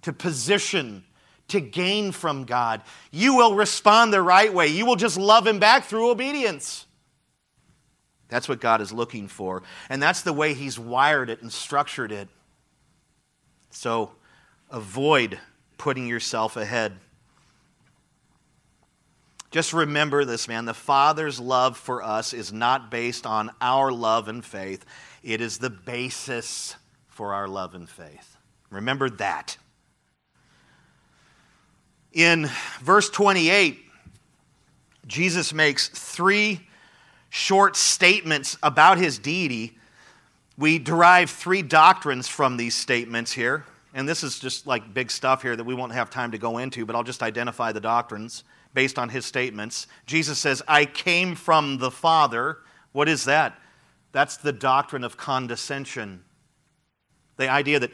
to 0.00 0.14
position, 0.14 1.04
to 1.48 1.60
gain 1.60 2.10
from 2.10 2.44
God. 2.44 2.80
You 3.10 3.36
will 3.36 3.54
respond 3.54 4.14
the 4.14 4.22
right 4.22 4.52
way. 4.52 4.68
You 4.68 4.86
will 4.86 4.96
just 4.96 5.18
love 5.18 5.46
Him 5.46 5.58
back 5.58 5.84
through 5.84 6.10
obedience. 6.10 6.86
That's 8.28 8.48
what 8.48 8.60
God 8.60 8.80
is 8.80 8.94
looking 8.94 9.28
for. 9.28 9.62
And 9.90 10.02
that's 10.02 10.22
the 10.22 10.32
way 10.32 10.54
He's 10.54 10.78
wired 10.78 11.28
it 11.28 11.42
and 11.42 11.52
structured 11.52 12.12
it. 12.12 12.28
So 13.70 14.12
avoid 14.70 15.38
putting 15.76 16.06
yourself 16.06 16.56
ahead. 16.56 16.98
Just 19.50 19.72
remember 19.72 20.24
this, 20.24 20.46
man. 20.46 20.66
The 20.66 20.74
Father's 20.74 21.40
love 21.40 21.76
for 21.76 22.02
us 22.02 22.34
is 22.34 22.52
not 22.52 22.90
based 22.90 23.26
on 23.26 23.50
our 23.60 23.90
love 23.90 24.28
and 24.28 24.44
faith, 24.44 24.84
it 25.22 25.40
is 25.40 25.58
the 25.58 25.70
basis 25.70 26.76
for 27.08 27.34
our 27.34 27.48
love 27.48 27.74
and 27.74 27.88
faith. 27.88 28.36
Remember 28.70 29.08
that. 29.10 29.56
In 32.12 32.48
verse 32.80 33.08
28, 33.10 33.78
Jesus 35.06 35.52
makes 35.52 35.88
three 35.88 36.60
short 37.30 37.76
statements 37.76 38.56
about 38.62 38.98
his 38.98 39.18
deity. 39.18 39.78
We 40.56 40.78
derive 40.78 41.30
three 41.30 41.62
doctrines 41.62 42.28
from 42.28 42.56
these 42.56 42.74
statements 42.74 43.32
here. 43.32 43.64
And 43.94 44.08
this 44.08 44.22
is 44.22 44.38
just 44.38 44.66
like 44.66 44.92
big 44.92 45.10
stuff 45.10 45.42
here 45.42 45.56
that 45.56 45.64
we 45.64 45.74
won't 45.74 45.92
have 45.92 46.10
time 46.10 46.30
to 46.32 46.38
go 46.38 46.58
into, 46.58 46.84
but 46.84 46.94
I'll 46.94 47.02
just 47.02 47.22
identify 47.22 47.72
the 47.72 47.80
doctrines 47.80 48.44
based 48.74 48.98
on 48.98 49.08
his 49.08 49.24
statements. 49.24 49.86
Jesus 50.06 50.38
says, 50.38 50.62
I 50.68 50.84
came 50.84 51.34
from 51.34 51.78
the 51.78 51.90
Father. 51.90 52.58
What 52.92 53.08
is 53.08 53.24
that? 53.24 53.58
That's 54.12 54.36
the 54.36 54.52
doctrine 54.52 55.04
of 55.04 55.16
condescension. 55.16 56.24
The 57.36 57.48
idea 57.48 57.80
that 57.80 57.92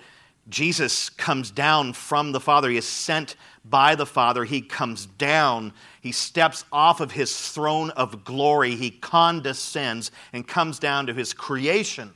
Jesus 0.48 1.08
comes 1.08 1.50
down 1.50 1.92
from 1.92 2.32
the 2.32 2.40
Father. 2.40 2.68
He 2.68 2.76
is 2.76 2.86
sent 2.86 3.36
by 3.64 3.94
the 3.94 4.06
Father. 4.06 4.44
He 4.44 4.60
comes 4.60 5.06
down. 5.06 5.72
He 6.00 6.12
steps 6.12 6.64
off 6.70 7.00
of 7.00 7.12
his 7.12 7.50
throne 7.50 7.90
of 7.90 8.24
glory. 8.24 8.74
He 8.74 8.90
condescends 8.90 10.10
and 10.32 10.46
comes 10.46 10.78
down 10.78 11.06
to 11.06 11.14
his 11.14 11.32
creation 11.32 12.12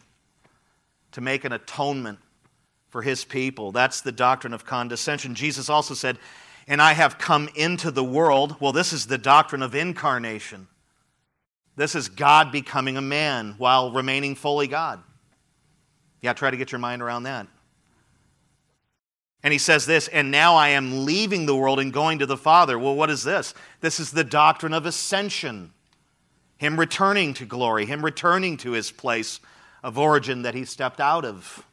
to 1.12 1.20
make 1.20 1.44
an 1.44 1.52
atonement 1.52 2.18
for 2.88 3.02
his 3.02 3.24
people. 3.24 3.72
That's 3.72 4.00
the 4.00 4.12
doctrine 4.12 4.54
of 4.54 4.64
condescension. 4.64 5.34
Jesus 5.34 5.68
also 5.68 5.94
said, 5.94 6.18
And 6.66 6.80
I 6.80 6.92
have 6.92 7.18
come 7.18 7.48
into 7.54 7.90
the 7.90 8.04
world. 8.04 8.56
Well, 8.60 8.72
this 8.72 8.92
is 8.92 9.06
the 9.06 9.18
doctrine 9.18 9.62
of 9.62 9.74
incarnation. 9.74 10.68
This 11.76 11.94
is 11.94 12.08
God 12.08 12.50
becoming 12.50 12.96
a 12.96 13.02
man 13.02 13.54
while 13.58 13.92
remaining 13.92 14.34
fully 14.34 14.66
God. 14.66 15.00
Yeah, 16.20 16.32
try 16.32 16.50
to 16.50 16.56
get 16.56 16.72
your 16.72 16.80
mind 16.80 17.02
around 17.02 17.22
that. 17.24 17.46
And 19.42 19.52
he 19.52 19.58
says 19.58 19.86
this, 19.86 20.08
and 20.08 20.32
now 20.32 20.56
I 20.56 20.70
am 20.70 21.04
leaving 21.04 21.46
the 21.46 21.54
world 21.54 21.78
and 21.78 21.92
going 21.92 22.18
to 22.18 22.26
the 22.26 22.36
Father. 22.36 22.76
Well, 22.78 22.96
what 22.96 23.10
is 23.10 23.22
this? 23.22 23.54
This 23.80 24.00
is 24.00 24.10
the 24.10 24.24
doctrine 24.24 24.74
of 24.74 24.84
ascension. 24.84 25.72
Him 26.56 26.78
returning 26.78 27.34
to 27.34 27.44
glory, 27.44 27.86
him 27.86 28.04
returning 28.04 28.56
to 28.58 28.72
his 28.72 28.90
place 28.90 29.38
of 29.84 29.96
origin 29.96 30.42
that 30.42 30.54
he 30.54 30.64
stepped 30.64 31.00
out 31.00 31.24
of. 31.24 31.64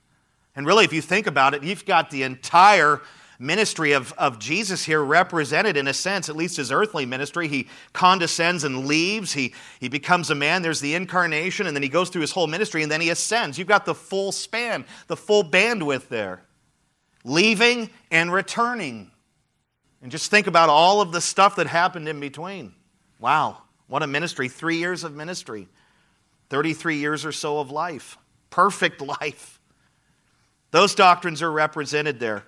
And 0.56 0.66
really, 0.66 0.86
if 0.86 0.94
you 0.94 1.02
think 1.02 1.28
about 1.28 1.54
it, 1.54 1.64
you've 1.64 1.86
got 1.86 2.10
the 2.10 2.24
entire 2.24 3.02
ministry 3.40 3.92
of, 3.92 4.14
of 4.14 4.40
Jesus 4.40 4.86
here 4.86 5.04
represented 5.04 5.78
in 5.78 5.88
a 5.88 5.94
sense, 5.94 6.30
at 6.30 6.36
least 6.36 6.58
his 6.58 6.72
earthly 6.72 7.06
ministry. 7.06 7.48
He 7.48 7.68
condescends 7.94 8.64
and 8.64 8.86
leaves, 8.88 9.34
he, 9.34 9.54
he 9.80 9.90
becomes 9.90 10.30
a 10.30 10.36
man, 10.36 10.62
there's 10.62 10.80
the 10.80 10.96
incarnation, 10.96 11.68
and 11.68 11.76
then 11.76 11.84
he 11.84 11.90
goes 11.90 12.10
through 12.10 12.22
his 12.22 12.32
whole 12.32 12.48
ministry, 12.48 12.84
and 12.84 12.92
then 12.92 13.02
he 13.02 13.10
ascends. 13.10 13.58
You've 13.58 13.68
got 13.68 13.86
the 13.86 13.96
full 13.96 14.32
span, 14.32 14.86
the 15.08 15.18
full 15.18 15.44
bandwidth 15.44 16.08
there. 16.08 16.44
Leaving 17.24 17.90
and 18.12 18.32
returning. 18.32 19.12
And 20.02 20.12
just 20.12 20.30
think 20.30 20.48
about 20.48 20.70
all 20.70 21.02
of 21.02 21.12
the 21.12 21.22
stuff 21.22 21.56
that 21.56 21.68
happened 21.68 22.08
in 22.08 22.20
between. 22.20 22.74
Wow, 23.20 23.64
what 23.88 24.04
a 24.04 24.08
ministry. 24.08 24.50
Three 24.50 24.78
years 24.78 25.04
of 25.04 25.16
ministry, 25.16 25.68
33 26.50 26.98
years 26.98 27.26
or 27.26 27.32
so 27.32 27.60
of 27.60 27.72
life. 27.72 28.18
Perfect 28.52 29.02
life. 29.22 29.55
Those 30.72 30.96
doctrines 30.96 31.42
are 31.42 31.52
represented 31.52 32.20
there. 32.20 32.44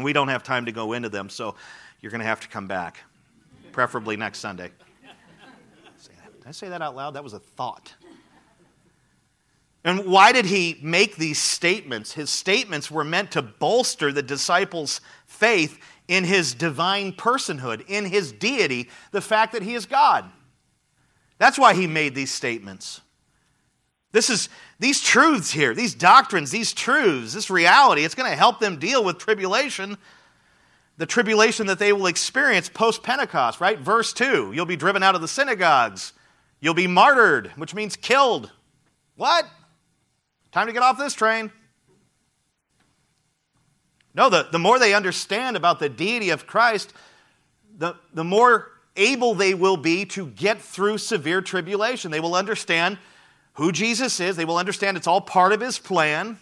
We 0.00 0.12
don't 0.12 0.28
have 0.28 0.42
time 0.42 0.66
to 0.66 0.72
go 0.72 0.92
into 0.92 1.08
them, 1.08 1.28
so 1.28 1.54
you're 2.00 2.10
going 2.10 2.20
to 2.20 2.26
have 2.26 2.40
to 2.40 2.48
come 2.48 2.66
back, 2.66 3.02
preferably 3.72 4.16
next 4.16 4.38
Sunday. 4.38 4.70
Did 6.04 6.46
I 6.46 6.50
say 6.52 6.68
that 6.68 6.82
out 6.82 6.96
loud? 6.96 7.14
That 7.14 7.24
was 7.24 7.32
a 7.32 7.38
thought. 7.38 7.94
And 9.84 10.06
why 10.06 10.32
did 10.32 10.46
he 10.46 10.78
make 10.82 11.16
these 11.16 11.40
statements? 11.40 12.12
His 12.12 12.30
statements 12.30 12.90
were 12.90 13.04
meant 13.04 13.30
to 13.32 13.42
bolster 13.42 14.12
the 14.12 14.22
disciples' 14.22 15.00
faith 15.26 15.78
in 16.08 16.24
his 16.24 16.54
divine 16.54 17.12
personhood, 17.12 17.86
in 17.86 18.06
his 18.06 18.32
deity, 18.32 18.88
the 19.12 19.20
fact 19.20 19.52
that 19.52 19.62
he 19.62 19.74
is 19.74 19.86
God. 19.86 20.24
That's 21.38 21.58
why 21.58 21.74
he 21.74 21.86
made 21.86 22.14
these 22.14 22.32
statements. 22.32 23.00
This 24.18 24.30
is 24.30 24.48
these 24.80 25.00
truths 25.00 25.52
here, 25.52 25.76
these 25.76 25.94
doctrines, 25.94 26.50
these 26.50 26.72
truths, 26.72 27.34
this 27.34 27.50
reality, 27.50 28.02
it's 28.02 28.16
going 28.16 28.28
to 28.28 28.36
help 28.36 28.58
them 28.58 28.76
deal 28.80 29.04
with 29.04 29.16
tribulation, 29.16 29.96
the 30.96 31.06
tribulation 31.06 31.68
that 31.68 31.78
they 31.78 31.92
will 31.92 32.08
experience 32.08 32.68
post 32.68 33.04
Pentecost, 33.04 33.60
right? 33.60 33.78
Verse 33.78 34.12
2 34.12 34.50
You'll 34.52 34.66
be 34.66 34.74
driven 34.74 35.04
out 35.04 35.14
of 35.14 35.20
the 35.20 35.28
synagogues, 35.28 36.14
you'll 36.58 36.74
be 36.74 36.88
martyred, 36.88 37.52
which 37.54 37.76
means 37.76 37.94
killed. 37.94 38.50
What? 39.14 39.46
Time 40.50 40.66
to 40.66 40.72
get 40.72 40.82
off 40.82 40.98
this 40.98 41.14
train. 41.14 41.52
No, 44.14 44.28
the, 44.28 44.48
the 44.50 44.58
more 44.58 44.80
they 44.80 44.94
understand 44.94 45.56
about 45.56 45.78
the 45.78 45.88
deity 45.88 46.30
of 46.30 46.44
Christ, 46.44 46.92
the, 47.76 47.94
the 48.12 48.24
more 48.24 48.72
able 48.96 49.36
they 49.36 49.54
will 49.54 49.76
be 49.76 50.04
to 50.06 50.26
get 50.26 50.60
through 50.60 50.98
severe 50.98 51.40
tribulation. 51.40 52.10
They 52.10 52.18
will 52.18 52.34
understand 52.34 52.98
who 53.58 53.72
Jesus 53.72 54.20
is. 54.20 54.36
They 54.36 54.44
will 54.44 54.56
understand 54.56 54.96
it's 54.96 55.08
all 55.08 55.20
part 55.20 55.52
of 55.52 55.60
his 55.60 55.80
plan. 55.80 56.38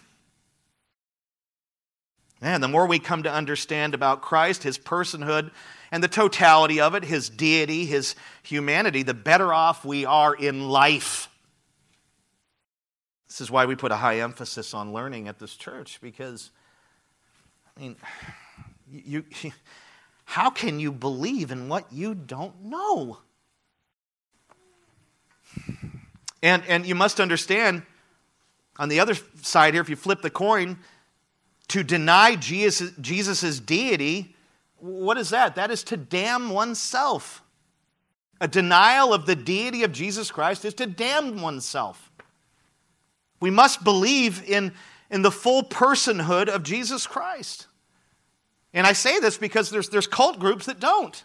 And 2.41 2.61
the 2.61 2.67
more 2.67 2.85
we 2.85 2.99
come 2.99 3.23
to 3.23 3.31
understand 3.31 3.95
about 3.95 4.21
Christ, 4.21 4.61
his 4.61 4.77
personhood, 4.77 5.49
and 5.91 6.03
the 6.03 6.07
totality 6.07 6.79
of 6.79 6.93
it, 6.93 7.03
his 7.03 7.29
deity, 7.29 7.85
his 7.85 8.13
humanity, 8.43 9.01
the 9.01 9.15
better 9.15 9.51
off 9.51 9.83
we 9.83 10.05
are 10.05 10.35
in 10.35 10.69
life. 10.69 11.27
This 13.27 13.41
is 13.41 13.49
why 13.49 13.65
we 13.65 13.75
put 13.75 13.91
a 13.91 13.95
high 13.95 14.19
emphasis 14.19 14.75
on 14.75 14.93
learning 14.93 15.27
at 15.27 15.39
this 15.39 15.55
church 15.55 15.97
because, 15.99 16.51
I 17.75 17.79
mean, 17.79 17.95
you, 18.91 19.25
how 20.25 20.51
can 20.51 20.79
you 20.79 20.91
believe 20.91 21.49
in 21.49 21.67
what 21.67 21.91
you 21.91 22.13
don't 22.13 22.65
know? 22.65 23.17
And, 26.41 26.63
and 26.67 26.85
you 26.85 26.95
must 26.95 27.19
understand, 27.19 27.83
on 28.77 28.89
the 28.89 28.99
other 28.99 29.15
side 29.41 29.73
here, 29.73 29.81
if 29.81 29.89
you 29.89 29.95
flip 29.95 30.21
the 30.21 30.29
coin, 30.29 30.77
to 31.69 31.83
deny 31.83 32.35
Jesus' 32.35 32.91
Jesus's 33.01 33.59
deity, 33.59 34.35
what 34.77 35.17
is 35.17 35.31
that? 35.31 35.55
That 35.55 35.71
is 35.71 35.83
to 35.85 35.97
damn 35.97 36.51
oneself. 36.51 37.43
A 38.39 38.47
denial 38.47 39.13
of 39.13 39.25
the 39.25 39.35
deity 39.35 39.83
of 39.83 39.91
Jesus 39.91 40.31
Christ 40.31 40.63
is 40.63 40.75
to 40.75 40.85
damn 40.85 41.41
oneself. 41.41 42.11
We 43.39 43.49
must 43.49 43.83
believe 43.83 44.47
in, 44.47 44.73
in 45.09 45.23
the 45.23 45.31
full 45.31 45.63
personhood 45.63 46.47
of 46.47 46.63
Jesus 46.63 47.07
Christ. 47.07 47.67
And 48.73 48.85
I 48.85 48.93
say 48.93 49.19
this 49.19 49.37
because 49.37 49.69
there's, 49.69 49.89
there's 49.89 50.07
cult 50.07 50.39
groups 50.39 50.67
that 50.67 50.79
don't. 50.79 51.23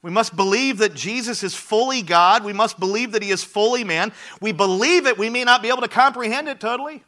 We 0.00 0.10
must 0.10 0.36
believe 0.36 0.78
that 0.78 0.94
Jesus 0.94 1.42
is 1.42 1.54
fully 1.54 2.02
God. 2.02 2.44
We 2.44 2.52
must 2.52 2.78
believe 2.78 3.12
that 3.12 3.22
he 3.22 3.30
is 3.30 3.42
fully 3.42 3.82
man. 3.82 4.12
We 4.40 4.52
believe 4.52 5.06
it. 5.06 5.18
We 5.18 5.28
may 5.28 5.42
not 5.42 5.60
be 5.60 5.68
able 5.68 5.82
to 5.82 5.88
comprehend 5.88 6.48
it 6.48 6.60
totally. 6.60 7.02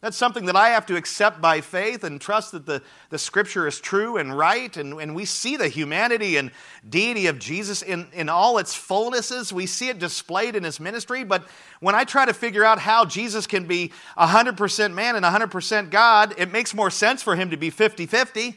That's 0.00 0.16
something 0.16 0.46
that 0.46 0.56
I 0.56 0.70
have 0.70 0.86
to 0.86 0.96
accept 0.96 1.42
by 1.42 1.60
faith 1.60 2.04
and 2.04 2.18
trust 2.18 2.52
that 2.52 2.64
the, 2.64 2.82
the 3.10 3.18
scripture 3.18 3.66
is 3.66 3.80
true 3.80 4.16
and 4.16 4.36
right. 4.36 4.74
And, 4.74 4.94
and 4.94 5.14
we 5.14 5.26
see 5.26 5.56
the 5.56 5.68
humanity 5.68 6.36
and 6.36 6.52
deity 6.88 7.26
of 7.26 7.38
Jesus 7.38 7.82
in, 7.82 8.06
in 8.14 8.30
all 8.30 8.56
its 8.56 8.74
fullnesses. 8.74 9.52
We 9.52 9.66
see 9.66 9.90
it 9.90 9.98
displayed 9.98 10.56
in 10.56 10.64
his 10.64 10.80
ministry. 10.80 11.22
But 11.22 11.46
when 11.80 11.94
I 11.94 12.04
try 12.04 12.24
to 12.24 12.32
figure 12.32 12.64
out 12.64 12.78
how 12.78 13.04
Jesus 13.04 13.46
can 13.46 13.66
be 13.66 13.92
100% 14.16 14.94
man 14.94 15.16
and 15.16 15.24
100% 15.24 15.90
God, 15.90 16.34
it 16.38 16.50
makes 16.50 16.72
more 16.72 16.90
sense 16.90 17.22
for 17.22 17.36
him 17.36 17.50
to 17.50 17.58
be 17.58 17.68
50 17.68 18.06
50. 18.06 18.54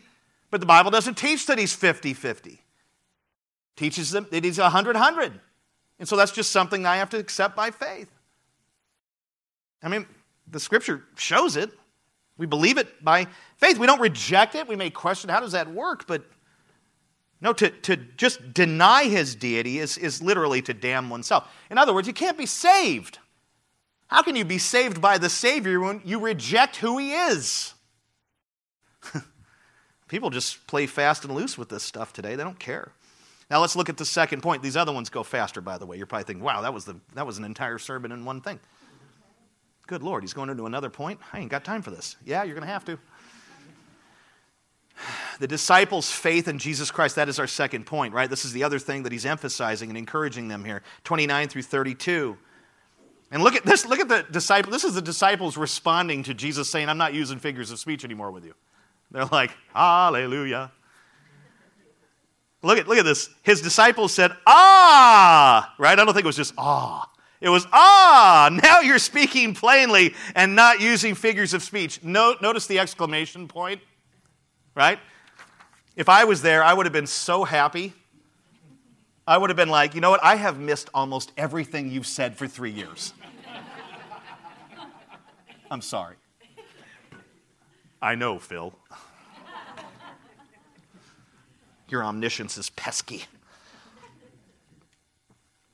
But 0.49 0.61
the 0.61 0.67
Bible 0.67 0.91
doesn't 0.91 1.17
teach 1.17 1.47
that 1.47 1.57
he's 1.57 1.73
50 1.73 2.13
50 2.13 2.61
teaches 3.75 4.11
them 4.11 4.27
that 4.31 4.43
he's 4.43 4.59
100 4.59 4.95
100. 4.95 5.39
And 5.99 6.07
so 6.07 6.15
that's 6.15 6.31
just 6.31 6.51
something 6.51 6.85
I 6.85 6.97
have 6.97 7.09
to 7.11 7.17
accept 7.17 7.55
by 7.55 7.71
faith. 7.71 8.09
I 9.81 9.89
mean, 9.89 10.05
the 10.49 10.59
scripture 10.59 11.03
shows 11.15 11.55
it. 11.55 11.71
We 12.37 12.45
believe 12.45 12.77
it 12.77 13.03
by 13.03 13.27
faith. 13.57 13.77
We 13.77 13.87
don't 13.87 14.01
reject 14.01 14.55
it. 14.55 14.67
We 14.67 14.75
may 14.75 14.89
question 14.89 15.29
how 15.29 15.39
does 15.39 15.51
that 15.51 15.71
work, 15.71 16.07
but 16.07 16.23
no, 17.41 17.51
to, 17.53 17.69
to 17.69 17.97
just 17.97 18.53
deny 18.53 19.03
his 19.03 19.35
deity 19.35 19.79
is, 19.79 19.97
is 19.97 20.21
literally 20.21 20.61
to 20.63 20.73
damn 20.73 21.09
oneself. 21.09 21.53
In 21.69 21.77
other 21.77 21.93
words, 21.93 22.07
you 22.07 22.13
can't 22.13 22.37
be 22.37 22.45
saved. 22.45 23.19
How 24.07 24.21
can 24.21 24.35
you 24.35 24.45
be 24.45 24.57
saved 24.57 25.01
by 25.01 25.17
the 25.17 25.29
Savior 25.29 25.81
when 25.81 26.01
you 26.05 26.19
reject 26.19 26.77
who 26.77 26.97
he 26.97 27.13
is? 27.13 27.73
People 30.07 30.29
just 30.29 30.65
play 30.67 30.85
fast 30.85 31.25
and 31.25 31.35
loose 31.35 31.57
with 31.57 31.67
this 31.67 31.83
stuff 31.83 32.13
today. 32.13 32.35
They 32.35 32.43
don't 32.43 32.59
care. 32.59 32.93
Now 33.53 33.61
let's 33.61 33.75
look 33.75 33.87
at 33.87 33.97
the 33.97 34.05
second 34.05 34.41
point. 34.41 34.63
These 34.63 34.75
other 34.75 34.91
ones 34.91 35.11
go 35.11 35.21
faster, 35.21 35.61
by 35.61 35.77
the 35.77 35.85
way. 35.85 35.95
You're 35.95 36.07
probably 36.07 36.23
thinking, 36.23 36.43
wow, 36.43 36.61
that 36.61 36.73
was, 36.73 36.85
the, 36.85 36.95
that 37.13 37.27
was 37.27 37.37
an 37.37 37.43
entire 37.43 37.77
sermon 37.77 38.11
in 38.11 38.25
one 38.25 38.41
thing. 38.41 38.59
Good 39.85 40.01
Lord, 40.01 40.23
he's 40.23 40.33
going 40.33 40.49
into 40.49 40.65
another 40.65 40.89
point? 40.89 41.19
I 41.31 41.37
ain't 41.37 41.51
got 41.51 41.63
time 41.63 41.83
for 41.83 41.91
this. 41.91 42.15
Yeah, 42.25 42.41
you're 42.41 42.55
going 42.55 42.65
to 42.65 42.73
have 42.73 42.83
to. 42.85 42.97
The 45.39 45.47
disciples' 45.47 46.11
faith 46.11 46.47
in 46.47 46.57
Jesus 46.57 46.89
Christ, 46.89 47.15
that 47.15 47.29
is 47.29 47.37
our 47.37 47.45
second 47.45 47.85
point, 47.85 48.13
right? 48.13 48.29
This 48.29 48.43
is 48.43 48.53
the 48.53 48.63
other 48.63 48.79
thing 48.79 49.03
that 49.03 49.11
he's 49.11 49.25
emphasizing 49.25 49.89
and 49.89 49.97
encouraging 49.97 50.47
them 50.47 50.65
here. 50.65 50.81
29 51.03 51.47
through 51.47 51.63
32. 51.63 52.37
And 53.29 53.43
look 53.43 53.55
at 53.55 53.65
this, 53.65 53.85
look 53.85 53.99
at 53.99 54.07
the 54.07 54.25
disciple. 54.31 54.71
This 54.71 54.83
is 54.83 54.95
the 54.95 55.01
disciples 55.01 55.57
responding 55.57 56.23
to 56.23 56.33
Jesus 56.33 56.69
saying, 56.69 56.89
I'm 56.89 56.97
not 56.97 57.13
using 57.13 57.37
figures 57.37 57.69
of 57.69 57.77
speech 57.77 58.03
anymore 58.03 58.31
with 58.31 58.45
you. 58.45 58.55
They're 59.11 59.25
like, 59.25 59.51
Hallelujah. 59.75 60.71
Look 62.63 62.77
at, 62.79 62.87
look 62.87 62.97
at 62.97 63.05
this. 63.05 63.29
His 63.43 63.61
disciples 63.61 64.13
said, 64.13 64.31
Ah, 64.47 65.75
right? 65.77 65.99
I 65.99 66.03
don't 66.03 66.13
think 66.13 66.23
it 66.23 66.25
was 66.25 66.37
just 66.37 66.53
ah. 66.57 67.09
It 67.41 67.49
was, 67.49 67.67
ah, 67.73 68.49
now 68.63 68.79
you're 68.79 68.99
speaking 68.99 69.53
plainly 69.53 70.15
and 70.33 70.55
not 70.55 70.79
using 70.79 71.13
figures 71.13 71.53
of 71.53 71.61
speech. 71.61 72.01
Note, 72.01 72.41
notice 72.41 72.67
the 72.67 72.79
exclamation 72.79 73.49
point, 73.49 73.81
right? 74.75 74.97
If 75.97 76.07
I 76.07 76.23
was 76.23 76.41
there, 76.41 76.63
I 76.63 76.73
would 76.73 76.85
have 76.85 76.93
been 76.93 77.05
so 77.05 77.43
happy. 77.43 77.91
I 79.27 79.37
would 79.37 79.49
have 79.49 79.57
been 79.57 79.69
like, 79.69 79.93
you 79.93 79.99
know 79.99 80.09
what? 80.09 80.23
I 80.23 80.35
have 80.35 80.57
missed 80.57 80.89
almost 80.93 81.33
everything 81.35 81.91
you've 81.91 82.07
said 82.07 82.37
for 82.37 82.47
three 82.47 82.71
years. 82.71 83.13
I'm 85.69 85.81
sorry. 85.81 86.15
I 88.01 88.15
know, 88.15 88.39
Phil. 88.39 88.73
Your 91.93 92.03
omniscience 92.03 92.57
is 92.57 92.71
pesky. 92.71 93.25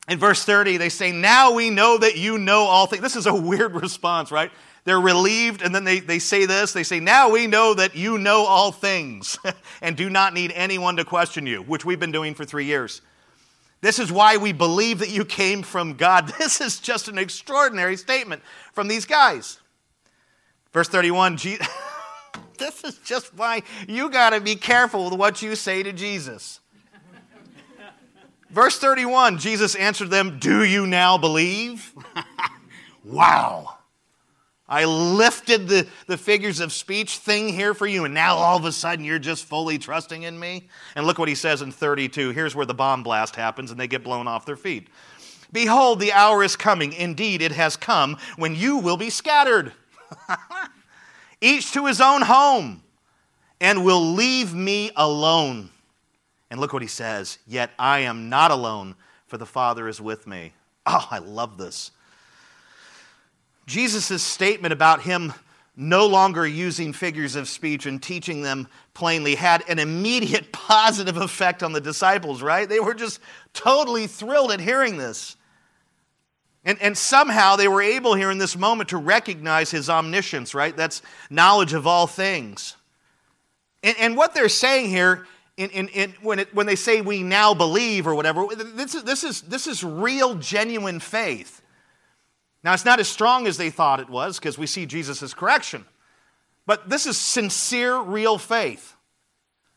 In 0.09 0.20
verse 0.20 0.43
30, 0.43 0.76
they 0.76 0.89
say, 0.89 1.13
Now 1.13 1.53
we 1.53 1.70
know 1.70 1.97
that 1.97 2.17
you 2.17 2.38
know 2.38 2.63
all 2.63 2.88
things. 2.88 3.01
This 3.01 3.15
is 3.15 3.26
a 3.26 3.34
weird 3.34 3.74
response, 3.74 4.30
right? 4.30 4.51
They're 4.84 4.99
relieved, 4.99 5.61
and 5.61 5.74
then 5.74 5.86
they, 5.86 6.01
they 6.01 6.20
say 6.20 6.45
this. 6.45 6.74
They 6.74 6.84
say, 6.84 6.99
Now 6.99 7.30
we 7.30 7.47
know 7.47 7.74
that 7.74 7.95
you 7.95 8.17
know 8.17 8.43
all 8.43 8.74
things 8.74 9.38
and 9.82 9.95
do 9.95 10.09
not 10.09 10.34
need 10.34 10.51
anyone 10.51 10.97
to 10.97 11.05
question 11.05 11.47
you, 11.47 11.61
which 11.61 11.86
we've 11.86 12.01
been 12.01 12.11
doing 12.11 12.36
for 12.36 12.43
three 12.43 12.65
years. 12.65 13.01
This 13.80 13.97
is 13.97 14.11
why 14.11 14.36
we 14.36 14.51
believe 14.51 14.99
that 14.99 15.11
you 15.11 15.24
came 15.24 15.63
from 15.63 15.93
God. 15.93 16.34
This 16.38 16.59
is 16.59 16.82
just 16.82 17.07
an 17.07 17.17
extraordinary 17.17 17.95
statement 17.95 18.41
from 18.74 18.89
these 18.89 19.05
guys. 19.05 19.57
Verse 20.74 20.89
31, 20.89 21.38
this 22.60 22.84
is 22.84 22.97
just 22.99 23.34
why 23.36 23.64
you 23.88 24.10
got 24.10 24.32
to 24.32 24.41
be 24.41 24.55
careful 24.55 25.05
with 25.05 25.18
what 25.18 25.41
you 25.41 25.55
say 25.55 25.82
to 25.84 25.91
Jesus. 25.91 26.60
Verse 28.49 28.78
31 28.78 29.39
Jesus 29.39 29.76
answered 29.76 30.10
them, 30.10 30.38
Do 30.39 30.64
you 30.64 30.86
now 30.86 31.18
believe? 31.18 31.93
wow. 33.03 33.76
I 34.70 34.86
lifted 34.86 35.68
the, 35.68 35.88
the 36.05 36.16
figures 36.16 36.60
of 36.60 36.72
speech 36.72 37.18
thing 37.18 37.49
here 37.49 37.74
for 37.74 37.88
you, 37.88 38.05
and 38.05 38.14
now 38.14 38.36
all 38.36 38.55
of 38.55 38.66
a 38.66 38.72
sudden 38.72 39.03
you're 39.03 39.18
just 39.18 39.45
fully 39.45 39.80
trusting 39.80 40.22
in 40.22 40.39
me? 40.39 40.68
And 40.95 41.07
look 41.07 41.18
what 41.18 41.28
he 41.28 41.34
says 41.34 41.64
in 41.64 41.72
32. 41.72 42.30
Here's 42.30 42.55
where 42.55 42.68
the 42.68 42.76
bomb 42.76 43.01
blast 43.01 43.36
happens, 43.36 43.72
and 43.72 43.80
they 43.80 43.88
get 43.88 44.03
blown 44.03 44.28
off 44.28 44.45
their 44.45 44.55
feet. 44.55 44.88
Behold, 45.51 45.99
the 45.99 46.14
hour 46.14 46.43
is 46.43 46.55
coming. 46.55 46.93
Indeed, 46.93 47.41
it 47.41 47.51
has 47.53 47.76
come 47.76 48.18
when 48.38 48.55
you 48.55 48.78
will 48.78 48.97
be 48.97 49.10
scattered, 49.10 49.74
each 51.41 51.71
to 51.73 51.85
his 51.85 52.01
own 52.01 52.21
home, 52.21 52.83
and 53.61 53.83
will 53.83 54.13
leave 54.13 54.53
me 54.53 54.91
alone. 54.95 55.69
And 56.51 56.59
look 56.59 56.73
what 56.73 56.81
he 56.81 56.87
says 56.87 57.39
Yet 57.47 57.71
I 57.77 57.99
am 57.99 58.29
not 58.29 58.51
alone, 58.51 58.95
for 59.27 59.37
the 59.37 59.45
Father 59.45 59.87
is 59.87 60.01
with 60.01 60.27
me. 60.27 60.53
Oh, 60.85 61.07
I 61.11 61.19
love 61.19 61.57
this. 61.57 61.91
Jesus' 63.65 64.23
statement 64.23 64.73
about 64.73 65.03
him 65.03 65.33
no 65.75 66.07
longer 66.07 66.45
using 66.45 66.91
figures 66.91 67.35
of 67.35 67.47
speech 67.47 67.85
and 67.85 68.03
teaching 68.03 68.41
them 68.41 68.67
plainly 68.93 69.35
had 69.35 69.63
an 69.69 69.79
immediate 69.79 70.51
positive 70.51 71.17
effect 71.17 71.63
on 71.63 71.71
the 71.71 71.79
disciples, 71.79 72.41
right? 72.41 72.67
They 72.67 72.81
were 72.81 72.93
just 72.93 73.19
totally 73.53 74.07
thrilled 74.07 74.51
at 74.51 74.59
hearing 74.59 74.97
this. 74.97 75.37
And, 76.66 76.82
and 76.82 76.97
somehow 76.97 77.55
they 77.55 77.68
were 77.68 77.82
able 77.82 78.16
here 78.16 78.32
in 78.32 78.38
this 78.38 78.57
moment 78.57 78.89
to 78.89 78.97
recognize 78.97 79.72
his 79.72 79.89
omniscience, 79.89 80.53
right? 80.53 80.76
That's 80.76 81.01
knowledge 81.30 81.74
of 81.74 81.88
all 81.88 82.05
things. 82.05 82.76
And, 83.82 83.95
and 83.97 84.18
what 84.18 84.34
they're 84.34 84.49
saying 84.49 84.89
here 84.89 85.26
in, 85.55 85.70
in, 85.72 85.88
in, 85.89 86.14
when, 86.22 86.39
it, 86.39 86.53
when 86.53 86.66
they 86.66 86.76
say 86.76 87.01
we 87.01 87.24
now 87.24 87.53
believe 87.53 88.07
or 88.07 88.16
whatever, 88.16 88.45
this 88.55 88.95
is, 88.95 89.03
this, 89.03 89.24
is, 89.24 89.41
this 89.41 89.68
is 89.68 89.84
real, 89.84 90.36
genuine 90.36 90.99
faith. 90.99 91.62
Now, 92.64 92.74
it's 92.74 92.86
not 92.86 92.99
as 92.99 93.07
strong 93.07 93.47
as 93.47 93.57
they 93.57 93.70
thought 93.70 94.01
it 94.01 94.10
was 94.10 94.38
because 94.38 94.57
we 94.57 94.68
see 94.68 94.86
Jesus' 94.86 95.34
correction, 95.34 95.86
but 96.66 96.89
this 96.89 97.05
is 97.05 97.18
sincere, 97.18 97.99
real 97.99 98.38
faith. 98.38 98.95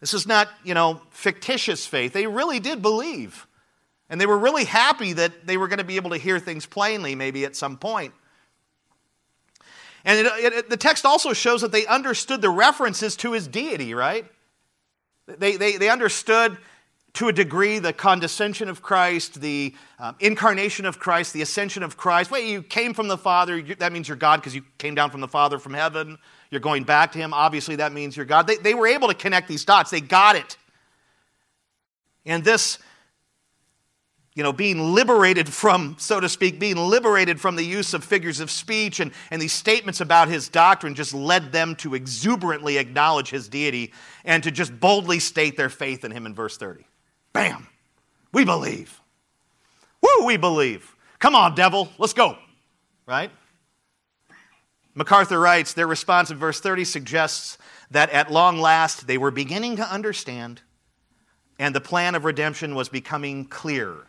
This 0.00 0.14
is 0.14 0.26
not, 0.26 0.48
you 0.64 0.74
know, 0.74 1.00
fictitious 1.10 1.86
faith. 1.86 2.12
They 2.12 2.26
really 2.26 2.58
did 2.58 2.82
believe. 2.82 3.46
And 4.12 4.20
they 4.20 4.26
were 4.26 4.36
really 4.36 4.66
happy 4.66 5.14
that 5.14 5.46
they 5.46 5.56
were 5.56 5.68
going 5.68 5.78
to 5.78 5.84
be 5.84 5.96
able 5.96 6.10
to 6.10 6.18
hear 6.18 6.38
things 6.38 6.66
plainly, 6.66 7.14
maybe 7.14 7.46
at 7.46 7.56
some 7.56 7.78
point. 7.78 8.12
And 10.04 10.18
it, 10.18 10.26
it, 10.26 10.68
the 10.68 10.76
text 10.76 11.06
also 11.06 11.32
shows 11.32 11.62
that 11.62 11.72
they 11.72 11.86
understood 11.86 12.42
the 12.42 12.50
references 12.50 13.16
to 13.16 13.32
his 13.32 13.48
deity, 13.48 13.94
right? 13.94 14.26
They, 15.26 15.56
they, 15.56 15.78
they 15.78 15.88
understood 15.88 16.58
to 17.14 17.28
a 17.28 17.32
degree 17.32 17.78
the 17.78 17.94
condescension 17.94 18.68
of 18.68 18.82
Christ, 18.82 19.40
the 19.40 19.74
um, 19.98 20.14
incarnation 20.20 20.84
of 20.84 20.98
Christ, 20.98 21.32
the 21.32 21.40
ascension 21.40 21.82
of 21.82 21.96
Christ. 21.96 22.30
Wait, 22.30 22.46
you 22.46 22.62
came 22.62 22.92
from 22.92 23.08
the 23.08 23.16
Father, 23.16 23.56
you, 23.56 23.76
that 23.76 23.94
means 23.94 24.08
you're 24.08 24.18
God 24.18 24.40
because 24.40 24.54
you 24.54 24.62
came 24.76 24.94
down 24.94 25.10
from 25.10 25.22
the 25.22 25.28
Father 25.28 25.58
from 25.58 25.72
heaven. 25.72 26.18
You're 26.50 26.60
going 26.60 26.84
back 26.84 27.12
to 27.12 27.18
Him, 27.18 27.32
obviously 27.32 27.76
that 27.76 27.94
means 27.94 28.14
you're 28.14 28.26
God. 28.26 28.46
They, 28.46 28.56
they 28.56 28.74
were 28.74 28.88
able 28.88 29.08
to 29.08 29.14
connect 29.14 29.48
these 29.48 29.64
dots, 29.64 29.90
they 29.90 30.02
got 30.02 30.36
it. 30.36 30.58
And 32.26 32.44
this 32.44 32.78
you 34.34 34.42
know, 34.42 34.52
being 34.52 34.94
liberated 34.94 35.48
from, 35.48 35.96
so 35.98 36.18
to 36.18 36.28
speak, 36.28 36.58
being 36.58 36.76
liberated 36.76 37.40
from 37.40 37.56
the 37.56 37.64
use 37.64 37.92
of 37.92 38.02
figures 38.02 38.40
of 38.40 38.50
speech 38.50 38.98
and, 38.98 39.12
and 39.30 39.42
these 39.42 39.52
statements 39.52 40.00
about 40.00 40.28
his 40.28 40.48
doctrine 40.48 40.94
just 40.94 41.12
led 41.12 41.52
them 41.52 41.76
to 41.76 41.94
exuberantly 41.94 42.78
acknowledge 42.78 43.28
his 43.28 43.48
deity 43.48 43.92
and 44.24 44.42
to 44.42 44.50
just 44.50 44.78
boldly 44.80 45.18
state 45.18 45.56
their 45.56 45.68
faith 45.68 46.04
in 46.04 46.10
him 46.10 46.24
in 46.24 46.34
verse 46.34 46.56
30. 46.56 46.86
Bam! 47.34 47.68
We 48.32 48.44
believe. 48.44 49.00
Woo, 50.00 50.26
we 50.26 50.38
believe. 50.38 50.96
Come 51.18 51.34
on, 51.34 51.54
devil, 51.54 51.90
let's 51.98 52.14
go. 52.14 52.38
Right? 53.06 53.30
MacArthur 54.94 55.38
writes 55.38 55.74
their 55.74 55.86
response 55.86 56.30
in 56.30 56.38
verse 56.38 56.60
30 56.60 56.84
suggests 56.84 57.58
that 57.90 58.08
at 58.10 58.32
long 58.32 58.58
last 58.58 59.06
they 59.06 59.18
were 59.18 59.30
beginning 59.30 59.76
to 59.76 59.82
understand 59.82 60.62
and 61.58 61.74
the 61.74 61.80
plan 61.80 62.14
of 62.14 62.24
redemption 62.24 62.74
was 62.74 62.88
becoming 62.88 63.44
clear. 63.44 64.06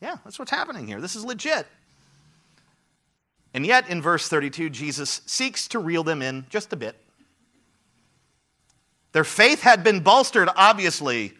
Yeah, 0.00 0.16
that's 0.24 0.38
what's 0.38 0.50
happening 0.50 0.86
here. 0.86 1.00
This 1.00 1.16
is 1.16 1.24
legit. 1.24 1.66
And 3.54 3.64
yet, 3.66 3.88
in 3.88 4.02
verse 4.02 4.28
32, 4.28 4.70
Jesus 4.70 5.22
seeks 5.26 5.68
to 5.68 5.78
reel 5.78 6.04
them 6.04 6.22
in 6.22 6.46
just 6.50 6.72
a 6.72 6.76
bit. 6.76 6.96
Their 9.12 9.24
faith 9.24 9.62
had 9.62 9.82
been 9.82 10.00
bolstered, 10.00 10.48
obviously, 10.54 11.32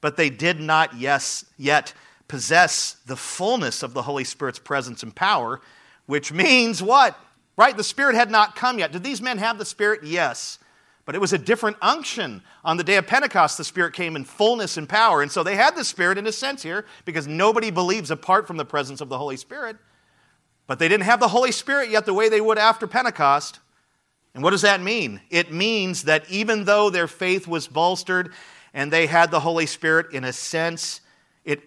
but 0.00 0.16
they 0.16 0.30
did 0.30 0.60
not 0.60 0.96
yes, 0.96 1.44
yet 1.56 1.92
possess 2.26 2.96
the 3.06 3.16
fullness 3.16 3.82
of 3.82 3.92
the 3.92 4.02
Holy 4.02 4.24
Spirit's 4.24 4.58
presence 4.58 5.02
and 5.02 5.14
power, 5.14 5.60
which 6.06 6.32
means 6.32 6.82
what? 6.82 7.18
Right? 7.56 7.76
The 7.76 7.84
Spirit 7.84 8.14
had 8.14 8.30
not 8.30 8.56
come 8.56 8.78
yet. 8.78 8.90
Did 8.90 9.04
these 9.04 9.20
men 9.20 9.38
have 9.38 9.58
the 9.58 9.64
Spirit? 9.66 10.00
Yes. 10.02 10.58
But 11.04 11.14
it 11.14 11.20
was 11.20 11.32
a 11.32 11.38
different 11.38 11.76
unction. 11.82 12.42
On 12.64 12.76
the 12.76 12.84
day 12.84 12.96
of 12.96 13.06
Pentecost, 13.06 13.58
the 13.58 13.64
Spirit 13.64 13.92
came 13.92 14.14
in 14.14 14.24
fullness 14.24 14.76
and 14.76 14.88
power. 14.88 15.20
And 15.20 15.32
so 15.32 15.42
they 15.42 15.56
had 15.56 15.74
the 15.74 15.84
Spirit 15.84 16.16
in 16.16 16.26
a 16.26 16.32
sense 16.32 16.62
here 16.62 16.86
because 17.04 17.26
nobody 17.26 17.70
believes 17.70 18.10
apart 18.10 18.46
from 18.46 18.56
the 18.56 18.64
presence 18.64 19.00
of 19.00 19.08
the 19.08 19.18
Holy 19.18 19.36
Spirit. 19.36 19.76
But 20.66 20.78
they 20.78 20.88
didn't 20.88 21.04
have 21.04 21.20
the 21.20 21.28
Holy 21.28 21.50
Spirit 21.50 21.90
yet 21.90 22.06
the 22.06 22.14
way 22.14 22.28
they 22.28 22.40
would 22.40 22.58
after 22.58 22.86
Pentecost. 22.86 23.58
And 24.34 24.44
what 24.44 24.50
does 24.50 24.62
that 24.62 24.80
mean? 24.80 25.20
It 25.28 25.52
means 25.52 26.04
that 26.04 26.30
even 26.30 26.64
though 26.64 26.88
their 26.88 27.08
faith 27.08 27.48
was 27.48 27.66
bolstered 27.66 28.32
and 28.72 28.90
they 28.90 29.06
had 29.06 29.30
the 29.30 29.40
Holy 29.40 29.66
Spirit, 29.66 30.12
in 30.12 30.24
a 30.24 30.32
sense, 30.32 31.00
it, 31.44 31.60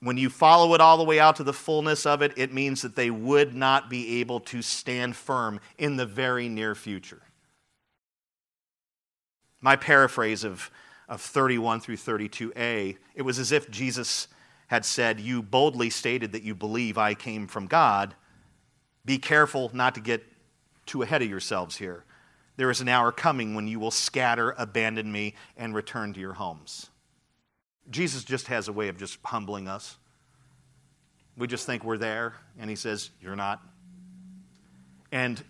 when 0.00 0.16
you 0.16 0.30
follow 0.30 0.74
it 0.74 0.80
all 0.80 0.96
the 0.96 1.04
way 1.04 1.20
out 1.20 1.36
to 1.36 1.44
the 1.44 1.52
fullness 1.52 2.06
of 2.06 2.22
it, 2.22 2.32
it 2.36 2.52
means 2.52 2.82
that 2.82 2.96
they 2.96 3.10
would 3.10 3.54
not 3.54 3.90
be 3.90 4.20
able 4.20 4.40
to 4.40 4.62
stand 4.62 5.14
firm 5.14 5.60
in 5.76 5.96
the 5.96 6.06
very 6.06 6.48
near 6.48 6.74
future. 6.74 7.22
My 9.60 9.76
paraphrase 9.76 10.44
of, 10.44 10.70
of 11.08 11.20
31 11.20 11.80
through 11.80 11.96
32a, 11.96 12.96
it 13.14 13.22
was 13.22 13.38
as 13.38 13.52
if 13.52 13.70
Jesus 13.70 14.28
had 14.68 14.84
said, 14.84 15.20
You 15.20 15.42
boldly 15.42 15.90
stated 15.90 16.32
that 16.32 16.42
you 16.42 16.54
believe 16.54 16.96
I 16.96 17.14
came 17.14 17.46
from 17.46 17.66
God. 17.66 18.14
Be 19.04 19.18
careful 19.18 19.70
not 19.72 19.94
to 19.94 20.00
get 20.00 20.24
too 20.86 21.02
ahead 21.02 21.22
of 21.22 21.28
yourselves 21.28 21.76
here. 21.76 22.04
there 22.56 22.70
is 22.70 22.80
an 22.80 22.88
hour 22.88 23.12
coming 23.12 23.54
when 23.54 23.68
you 23.68 23.78
will 23.78 23.90
scatter, 23.90 24.52
abandon 24.58 25.12
me, 25.12 25.34
and 25.56 25.74
return 25.74 26.12
to 26.12 26.18
your 26.18 26.32
homes. 26.32 26.90
Jesus 27.90 28.24
just 28.24 28.48
has 28.48 28.68
a 28.68 28.72
way 28.72 28.88
of 28.88 28.98
just 28.98 29.18
humbling 29.24 29.68
us. 29.68 29.96
We 31.36 31.46
just 31.46 31.66
think 31.66 31.84
we're 31.84 31.98
there, 31.98 32.34
and 32.58 32.68
he 32.68 32.74
says, 32.74 33.10
You're 33.22 33.36
not. 33.36 33.62
And 35.12 35.42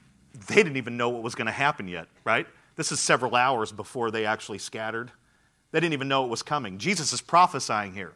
they 0.47 0.57
didn't 0.57 0.77
even 0.77 0.97
know 0.97 1.09
what 1.09 1.23
was 1.23 1.35
going 1.35 1.47
to 1.47 1.53
happen 1.53 1.89
yet, 1.89 2.09
right? 2.25 2.47
This 2.79 2.93
is 2.93 3.01
several 3.01 3.35
hours 3.35 3.73
before 3.73 4.13
they 4.13 4.25
actually 4.25 4.59
scattered. 4.59 5.11
They 5.73 5.81
didn't 5.81 5.95
even 5.95 6.07
know 6.07 6.25
it 6.25 6.31
was 6.31 6.45
coming. 6.45 6.79
Jesus 6.79 7.13
is 7.13 7.21
prophesying 7.21 7.93
here. 7.93 8.13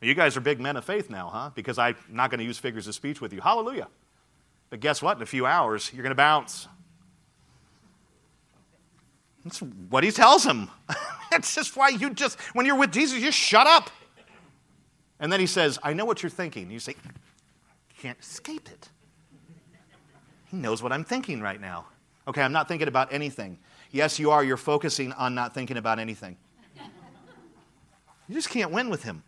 You 0.00 0.14
guys 0.14 0.36
are 0.36 0.40
big 0.40 0.60
men 0.60 0.76
of 0.76 0.84
faith 0.84 1.10
now, 1.10 1.28
huh? 1.30 1.50
Because 1.52 1.78
I'm 1.78 1.96
not 2.08 2.30
going 2.30 2.38
to 2.38 2.44
use 2.44 2.56
figures 2.56 2.86
of 2.86 2.94
speech 2.94 3.20
with 3.20 3.32
you. 3.32 3.40
Hallelujah. 3.40 3.88
But 4.70 4.78
guess 4.78 5.02
what? 5.02 5.16
In 5.16 5.22
a 5.24 5.26
few 5.26 5.46
hours, 5.46 5.90
you're 5.92 6.04
going 6.04 6.12
to 6.12 6.14
bounce. 6.14 6.68
That's 9.42 9.58
what 9.58 10.04
he 10.04 10.12
tells 10.12 10.44
him. 10.44 10.70
That's 11.32 11.52
just 11.52 11.76
why 11.76 11.88
you 11.88 12.10
just, 12.10 12.40
when 12.52 12.66
you're 12.66 12.78
with 12.78 12.92
Jesus, 12.92 13.18
you 13.18 13.32
shut 13.32 13.66
up. 13.66 13.90
And 15.18 15.32
then 15.32 15.40
he 15.40 15.46
says, 15.46 15.76
I 15.82 15.92
know 15.92 16.04
what 16.04 16.22
you're 16.22 16.30
thinking. 16.30 16.70
You 16.70 16.78
say, 16.78 16.94
you 17.04 18.00
can't 18.00 18.20
escape 18.20 18.68
it. 18.70 18.88
He 20.52 20.56
knows 20.56 20.84
what 20.84 20.92
I'm 20.92 21.02
thinking 21.02 21.40
right 21.40 21.60
now. 21.60 21.86
Okay, 22.28 22.42
I'm 22.42 22.52
not 22.52 22.68
thinking 22.68 22.86
about 22.86 23.12
anything. 23.12 23.58
Yes, 23.94 24.18
you 24.18 24.32
are. 24.32 24.42
You're 24.42 24.56
focusing 24.56 25.12
on 25.12 25.36
not 25.36 25.54
thinking 25.54 25.76
about 25.76 26.00
anything. 26.00 26.36
You 28.26 28.34
just 28.34 28.50
can't 28.50 28.72
win 28.72 28.90
with 28.90 29.04
him. 29.04 29.22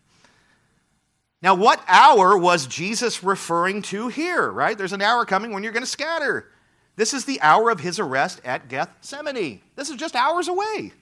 Now, 1.40 1.54
what 1.54 1.80
hour 1.86 2.36
was 2.36 2.66
Jesus 2.66 3.22
referring 3.22 3.82
to 3.82 4.08
here, 4.08 4.50
right? 4.50 4.76
There's 4.76 4.92
an 4.92 5.02
hour 5.02 5.24
coming 5.24 5.52
when 5.52 5.62
you're 5.62 5.72
going 5.72 5.84
to 5.84 5.88
scatter. 5.88 6.50
This 6.96 7.14
is 7.14 7.24
the 7.24 7.40
hour 7.42 7.70
of 7.70 7.78
his 7.78 8.00
arrest 8.00 8.40
at 8.44 8.68
Gethsemane. 8.68 9.60
This 9.76 9.88
is 9.88 9.94
just 9.94 10.16
hours 10.16 10.48
away. 10.48 10.92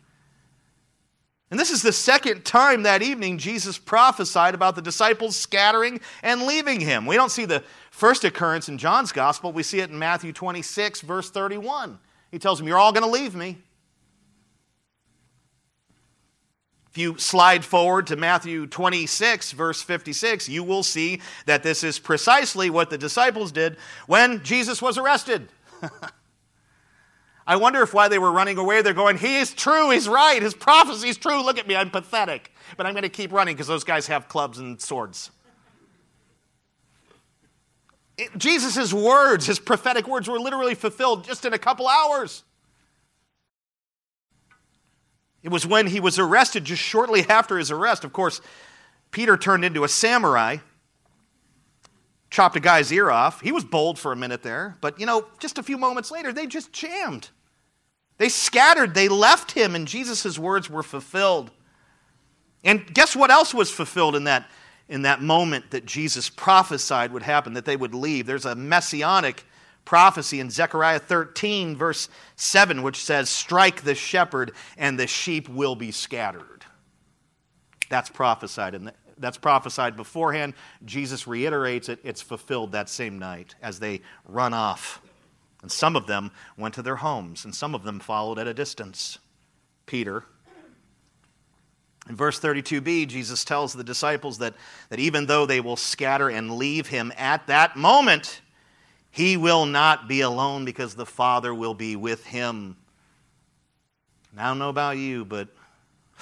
And 1.50 1.58
this 1.58 1.70
is 1.70 1.80
the 1.80 1.92
second 1.92 2.44
time 2.44 2.82
that 2.82 3.00
evening 3.00 3.38
Jesus 3.38 3.78
prophesied 3.78 4.54
about 4.54 4.76
the 4.76 4.82
disciples 4.82 5.36
scattering 5.36 6.00
and 6.22 6.42
leaving 6.42 6.80
him. 6.80 7.06
We 7.06 7.16
don't 7.16 7.30
see 7.30 7.46
the 7.46 7.64
first 7.90 8.24
occurrence 8.24 8.68
in 8.68 8.76
John's 8.76 9.12
gospel, 9.12 9.52
we 9.52 9.62
see 9.62 9.80
it 9.80 9.88
in 9.88 9.98
Matthew 9.98 10.34
26, 10.34 11.00
verse 11.00 11.30
31. 11.30 11.98
He 12.34 12.40
tells 12.40 12.58
them, 12.58 12.66
You're 12.66 12.78
all 12.78 12.90
going 12.90 13.04
to 13.04 13.08
leave 13.08 13.36
me. 13.36 13.58
If 16.90 16.98
you 16.98 17.16
slide 17.16 17.64
forward 17.64 18.08
to 18.08 18.16
Matthew 18.16 18.66
26, 18.66 19.52
verse 19.52 19.80
56, 19.80 20.48
you 20.48 20.64
will 20.64 20.82
see 20.82 21.20
that 21.46 21.62
this 21.62 21.84
is 21.84 22.00
precisely 22.00 22.70
what 22.70 22.90
the 22.90 22.98
disciples 22.98 23.52
did 23.52 23.76
when 24.08 24.42
Jesus 24.42 24.82
was 24.82 24.98
arrested. 24.98 25.48
I 27.46 27.54
wonder 27.54 27.82
if 27.82 27.94
while 27.94 28.08
they 28.08 28.18
were 28.18 28.32
running 28.32 28.58
away, 28.58 28.82
they're 28.82 28.94
going, 28.94 29.16
He 29.16 29.36
is 29.36 29.54
true, 29.54 29.90
He's 29.90 30.08
right, 30.08 30.42
His 30.42 30.54
prophecy 30.54 31.10
is 31.10 31.16
true. 31.16 31.40
Look 31.40 31.58
at 31.58 31.68
me, 31.68 31.76
I'm 31.76 31.90
pathetic. 31.90 32.50
But 32.76 32.86
I'm 32.86 32.94
going 32.94 33.04
to 33.04 33.08
keep 33.08 33.30
running 33.30 33.54
because 33.54 33.68
those 33.68 33.84
guys 33.84 34.08
have 34.08 34.26
clubs 34.26 34.58
and 34.58 34.82
swords. 34.82 35.30
Jesus' 38.36 38.92
words, 38.92 39.46
his 39.46 39.58
prophetic 39.58 40.06
words, 40.06 40.28
were 40.28 40.38
literally 40.38 40.74
fulfilled 40.74 41.24
just 41.24 41.44
in 41.44 41.52
a 41.52 41.58
couple 41.58 41.88
hours. 41.88 42.44
It 45.42 45.50
was 45.50 45.66
when 45.66 45.88
he 45.88 46.00
was 46.00 46.18
arrested, 46.18 46.64
just 46.64 46.82
shortly 46.82 47.24
after 47.28 47.58
his 47.58 47.70
arrest. 47.70 48.04
Of 48.04 48.12
course, 48.12 48.40
Peter 49.10 49.36
turned 49.36 49.64
into 49.64 49.84
a 49.84 49.88
samurai 49.88 50.58
chopped 52.34 52.56
a 52.56 52.60
guy's 52.60 52.92
ear 52.92 53.10
off. 53.10 53.40
He 53.40 53.52
was 53.52 53.64
bold 53.64 53.96
for 53.96 54.10
a 54.10 54.16
minute 54.16 54.42
there, 54.42 54.76
but 54.80 54.98
you 54.98 55.06
know, 55.06 55.26
just 55.38 55.56
a 55.56 55.62
few 55.62 55.78
moments 55.78 56.10
later, 56.10 56.32
they 56.32 56.46
just 56.46 56.72
jammed. 56.72 57.30
They 58.18 58.28
scattered, 58.28 58.94
they 58.94 59.08
left 59.08 59.52
him, 59.52 59.74
and 59.74 59.86
Jesus' 59.86 60.38
words 60.38 60.68
were 60.68 60.82
fulfilled. 60.82 61.52
And 62.64 62.92
guess 62.92 63.14
what 63.14 63.30
else 63.30 63.54
was 63.54 63.70
fulfilled 63.70 64.16
in 64.16 64.24
that, 64.24 64.50
in 64.88 65.02
that 65.02 65.22
moment 65.22 65.70
that 65.70 65.86
Jesus 65.86 66.28
prophesied 66.28 67.12
would 67.12 67.22
happen, 67.22 67.54
that 67.54 67.64
they 67.64 67.76
would 67.76 67.94
leave? 67.94 68.26
There's 68.26 68.44
a 68.44 68.54
messianic 68.54 69.44
prophecy 69.84 70.40
in 70.40 70.50
Zechariah 70.50 70.98
13, 70.98 71.76
verse 71.76 72.08
7, 72.36 72.82
which 72.82 73.02
says, 73.02 73.28
Strike 73.28 73.82
the 73.82 73.94
shepherd, 73.94 74.52
and 74.76 74.98
the 74.98 75.06
sheep 75.06 75.48
will 75.48 75.74
be 75.76 75.90
scattered. 75.90 76.64
That's 77.88 78.10
prophesied 78.10 78.74
the, 78.74 78.94
that's 79.18 79.38
prophesied 79.38 79.96
beforehand. 79.96 80.54
Jesus 80.84 81.26
reiterates 81.26 81.88
it. 81.88 82.00
It's 82.02 82.22
fulfilled 82.22 82.72
that 82.72 82.88
same 82.88 83.18
night 83.18 83.54
as 83.62 83.78
they 83.78 84.00
run 84.26 84.52
off. 84.52 85.00
And 85.62 85.70
some 85.70 85.96
of 85.96 86.06
them 86.06 86.30
went 86.58 86.74
to 86.74 86.82
their 86.82 86.96
homes, 86.96 87.44
and 87.44 87.54
some 87.54 87.74
of 87.74 87.84
them 87.84 88.00
followed 88.00 88.38
at 88.38 88.46
a 88.46 88.54
distance. 88.54 89.18
Peter. 89.86 90.24
In 92.08 92.16
verse 92.16 92.38
32b, 92.38 93.08
Jesus 93.08 93.44
tells 93.44 93.72
the 93.72 93.84
disciples 93.84 94.38
that, 94.38 94.54
that 94.90 94.98
even 94.98 95.26
though 95.26 95.46
they 95.46 95.60
will 95.60 95.76
scatter 95.76 96.28
and 96.28 96.56
leave 96.56 96.88
him 96.88 97.12
at 97.16 97.46
that 97.46 97.76
moment, 97.76 98.42
he 99.10 99.36
will 99.36 99.64
not 99.64 100.06
be 100.06 100.20
alone 100.20 100.64
because 100.64 100.94
the 100.94 101.06
Father 101.06 101.54
will 101.54 101.74
be 101.74 101.96
with 101.96 102.26
him. 102.26 102.76
I 104.36 104.48
don't 104.48 104.58
know 104.58 104.68
about 104.68 104.98
you, 104.98 105.24
but 105.24 105.48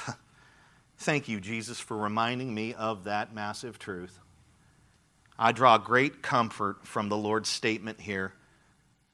Thank 1.03 1.29
you, 1.29 1.41
Jesus, 1.41 1.81
for 1.81 1.97
reminding 1.97 2.55
me 2.55 2.75
of 2.75 3.05
that 3.05 3.35
massive 3.35 3.77
truth. 3.77 4.21
I 5.39 5.51
draw 5.51 5.77
great 5.77 6.23
comfort 6.23 6.87
from 6.87 7.09
the 7.09 7.17
Lord's 7.17 7.49
statement 7.49 8.01
here. 8.01 8.33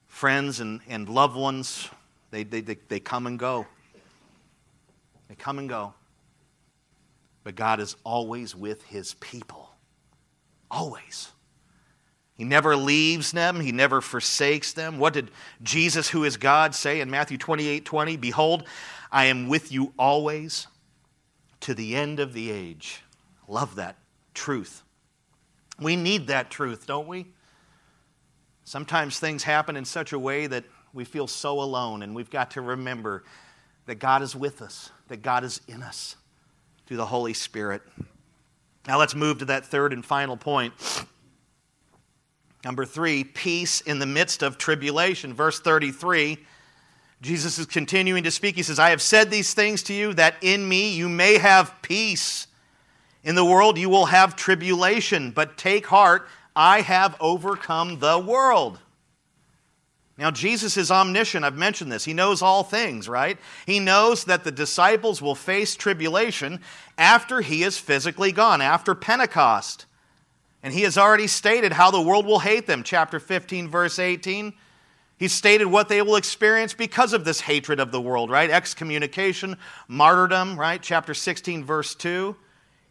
Friends 0.07 0.59
and, 0.59 0.81
and 0.87 1.09
loved 1.09 1.35
ones, 1.35 1.89
they, 2.29 2.43
they, 2.43 2.61
they, 2.61 2.77
they 2.89 2.99
come 2.99 3.25
and 3.25 3.39
go. 3.39 3.65
They 5.29 5.35
come 5.35 5.57
and 5.57 5.67
go. 5.67 5.93
But 7.43 7.55
God 7.55 7.79
is 7.79 7.95
always 8.03 8.55
with 8.55 8.83
his 8.83 9.13
people. 9.15 9.69
Always. 10.69 11.31
He 12.33 12.43
never 12.45 12.75
leaves 12.75 13.31
them, 13.31 13.59
he 13.59 13.71
never 13.71 13.99
forsakes 13.99 14.71
them. 14.71 14.97
What 14.97 15.13
did 15.13 15.29
Jesus, 15.61 16.09
who 16.09 16.23
is 16.23 16.37
God, 16.37 16.73
say 16.73 17.01
in 17.01 17.09
Matthew 17.09 17.37
28 17.37 17.83
20? 17.83 18.17
Behold, 18.17 18.63
I 19.11 19.25
am 19.25 19.49
with 19.49 19.71
you 19.71 19.93
always 19.97 20.67
to 21.61 21.73
the 21.73 21.95
end 21.95 22.19
of 22.19 22.33
the 22.33 22.49
age. 22.51 23.01
Love 23.47 23.75
that 23.75 23.97
truth. 24.33 24.83
We 25.81 25.95
need 25.95 26.27
that 26.27 26.49
truth, 26.49 26.87
don't 26.87 27.07
we? 27.07 27.27
Sometimes 28.63 29.19
things 29.19 29.43
happen 29.43 29.75
in 29.75 29.83
such 29.83 30.13
a 30.13 30.19
way 30.19 30.47
that 30.47 30.63
we 30.93 31.03
feel 31.03 31.27
so 31.27 31.59
alone, 31.59 32.03
and 32.03 32.15
we've 32.15 32.29
got 32.29 32.51
to 32.51 32.61
remember 32.61 33.23
that 33.85 33.95
God 33.95 34.21
is 34.21 34.35
with 34.35 34.61
us, 34.61 34.91
that 35.07 35.21
God 35.21 35.43
is 35.43 35.59
in 35.67 35.81
us 35.81 36.15
through 36.89 36.97
the 36.97 37.05
Holy 37.05 37.33
Spirit. 37.35 37.83
Now 38.87 38.97
let's 38.97 39.13
move 39.13 39.37
to 39.37 39.45
that 39.45 39.63
third 39.63 39.93
and 39.93 40.03
final 40.03 40.35
point. 40.35 40.73
Number 42.65 42.83
three, 42.83 43.23
peace 43.23 43.79
in 43.81 43.99
the 43.99 44.07
midst 44.07 44.41
of 44.41 44.57
tribulation. 44.57 45.35
Verse 45.35 45.59
33 45.59 46.39
Jesus 47.21 47.59
is 47.59 47.67
continuing 47.67 48.23
to 48.23 48.31
speak. 48.31 48.55
He 48.55 48.63
says, 48.63 48.79
I 48.79 48.89
have 48.89 49.03
said 49.03 49.29
these 49.29 49.53
things 49.53 49.83
to 49.83 49.93
you 49.93 50.13
that 50.15 50.33
in 50.41 50.67
me 50.67 50.95
you 50.95 51.07
may 51.07 51.37
have 51.37 51.79
peace. 51.83 52.47
In 53.23 53.35
the 53.35 53.45
world 53.45 53.77
you 53.77 53.89
will 53.89 54.07
have 54.07 54.35
tribulation, 54.35 55.29
but 55.29 55.59
take 55.59 55.85
heart, 55.85 56.27
I 56.55 56.81
have 56.81 57.15
overcome 57.19 57.99
the 57.99 58.17
world. 58.17 58.79
Now, 60.19 60.31
Jesus 60.31 60.75
is 60.75 60.91
omniscient. 60.91 61.45
I've 61.45 61.55
mentioned 61.55 61.89
this. 61.89 62.03
He 62.03 62.13
knows 62.13 62.41
all 62.41 62.63
things, 62.63 63.07
right? 63.07 63.37
He 63.65 63.79
knows 63.79 64.25
that 64.25 64.43
the 64.43 64.51
disciples 64.51 65.21
will 65.21 65.33
face 65.33 65.77
tribulation 65.77 66.59
after 66.97 67.39
he 67.39 67.63
is 67.63 67.77
physically 67.77 68.33
gone, 68.33 68.61
after 68.61 68.93
Pentecost. 68.93 69.85
And 70.61 70.73
he 70.73 70.81
has 70.81 70.97
already 70.97 71.27
stated 71.27 71.71
how 71.71 71.89
the 71.89 72.01
world 72.01 72.25
will 72.25 72.39
hate 72.39 72.67
them. 72.67 72.83
Chapter 72.83 73.17
15, 73.17 73.69
verse 73.69 73.97
18. 73.97 74.51
He 75.17 75.29
stated 75.29 75.67
what 75.67 75.87
they 75.87 76.01
will 76.01 76.17
experience 76.17 76.73
because 76.73 77.13
of 77.13 77.23
this 77.23 77.39
hatred 77.39 77.79
of 77.79 77.93
the 77.93 78.01
world, 78.01 78.29
right? 78.29 78.49
Excommunication, 78.49 79.55
martyrdom, 79.87 80.59
right? 80.59 80.81
Chapter 80.81 81.13
16, 81.13 81.63
verse 81.63 81.95
2. 81.95 82.35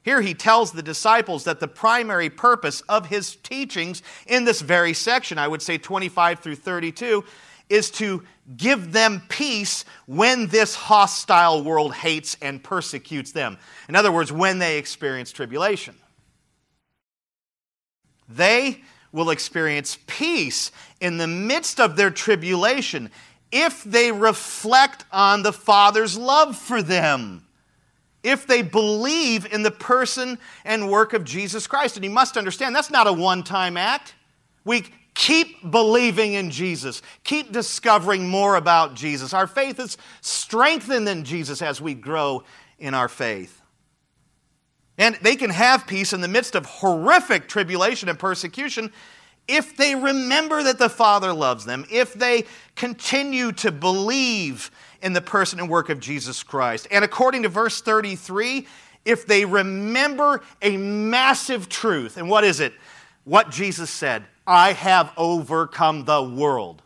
Here 0.08 0.22
he 0.22 0.32
tells 0.32 0.72
the 0.72 0.82
disciples 0.82 1.44
that 1.44 1.60
the 1.60 1.68
primary 1.68 2.30
purpose 2.30 2.80
of 2.88 3.08
his 3.08 3.36
teachings 3.36 4.02
in 4.26 4.46
this 4.46 4.62
very 4.62 4.94
section, 4.94 5.36
I 5.36 5.46
would 5.46 5.60
say 5.60 5.76
25 5.76 6.38
through 6.38 6.54
32, 6.54 7.24
is 7.68 7.90
to 7.90 8.22
give 8.56 8.92
them 8.92 9.20
peace 9.28 9.84
when 10.06 10.46
this 10.46 10.74
hostile 10.74 11.62
world 11.62 11.92
hates 11.92 12.38
and 12.40 12.64
persecutes 12.64 13.32
them. 13.32 13.58
In 13.86 13.96
other 13.96 14.10
words, 14.10 14.32
when 14.32 14.58
they 14.58 14.78
experience 14.78 15.30
tribulation. 15.30 15.94
They 18.30 18.80
will 19.12 19.28
experience 19.28 19.98
peace 20.06 20.72
in 21.02 21.18
the 21.18 21.26
midst 21.26 21.78
of 21.78 21.96
their 21.96 22.10
tribulation 22.10 23.10
if 23.52 23.84
they 23.84 24.10
reflect 24.10 25.04
on 25.12 25.42
the 25.42 25.52
Father's 25.52 26.16
love 26.16 26.56
for 26.56 26.80
them, 26.80 27.44
if 28.28 28.46
they 28.46 28.62
believe 28.62 29.52
in 29.52 29.62
the 29.62 29.70
person 29.70 30.38
and 30.64 30.90
work 30.90 31.12
of 31.12 31.24
Jesus 31.24 31.66
Christ. 31.66 31.96
And 31.96 32.04
you 32.04 32.10
must 32.10 32.36
understand 32.36 32.76
that's 32.76 32.90
not 32.90 33.06
a 33.06 33.12
one 33.12 33.42
time 33.42 33.76
act. 33.76 34.14
We 34.64 34.84
keep 35.14 35.70
believing 35.70 36.34
in 36.34 36.50
Jesus. 36.50 37.02
Keep 37.24 37.52
discovering 37.52 38.28
more 38.28 38.56
about 38.56 38.94
Jesus. 38.94 39.32
Our 39.32 39.46
faith 39.46 39.80
is 39.80 39.96
strengthened 40.20 41.08
in 41.08 41.24
Jesus 41.24 41.62
as 41.62 41.80
we 41.80 41.94
grow 41.94 42.44
in 42.78 42.94
our 42.94 43.08
faith. 43.08 43.60
And 44.98 45.16
they 45.22 45.36
can 45.36 45.50
have 45.50 45.86
peace 45.86 46.12
in 46.12 46.20
the 46.20 46.28
midst 46.28 46.54
of 46.54 46.66
horrific 46.66 47.48
tribulation 47.48 48.08
and 48.08 48.18
persecution 48.18 48.92
if 49.48 49.76
they 49.76 49.94
remember 49.94 50.62
that 50.62 50.78
the 50.78 50.90
Father 50.90 51.32
loves 51.32 51.64
them, 51.64 51.86
if 51.90 52.12
they 52.12 52.44
continue 52.76 53.50
to 53.52 53.72
believe 53.72 54.70
in 55.02 55.12
the 55.12 55.20
person 55.20 55.60
and 55.60 55.68
work 55.68 55.88
of 55.88 56.00
Jesus 56.00 56.42
Christ. 56.42 56.88
And 56.90 57.04
according 57.04 57.44
to 57.44 57.48
verse 57.48 57.80
33, 57.80 58.66
if 59.04 59.26
they 59.26 59.44
remember 59.44 60.42
a 60.60 60.76
massive 60.76 61.68
truth, 61.68 62.16
and 62.16 62.28
what 62.28 62.44
is 62.44 62.60
it? 62.60 62.72
What 63.24 63.50
Jesus 63.50 63.90
said 63.90 64.24
I 64.46 64.72
have 64.72 65.12
overcome 65.16 66.04
the 66.04 66.22
world. 66.22 66.82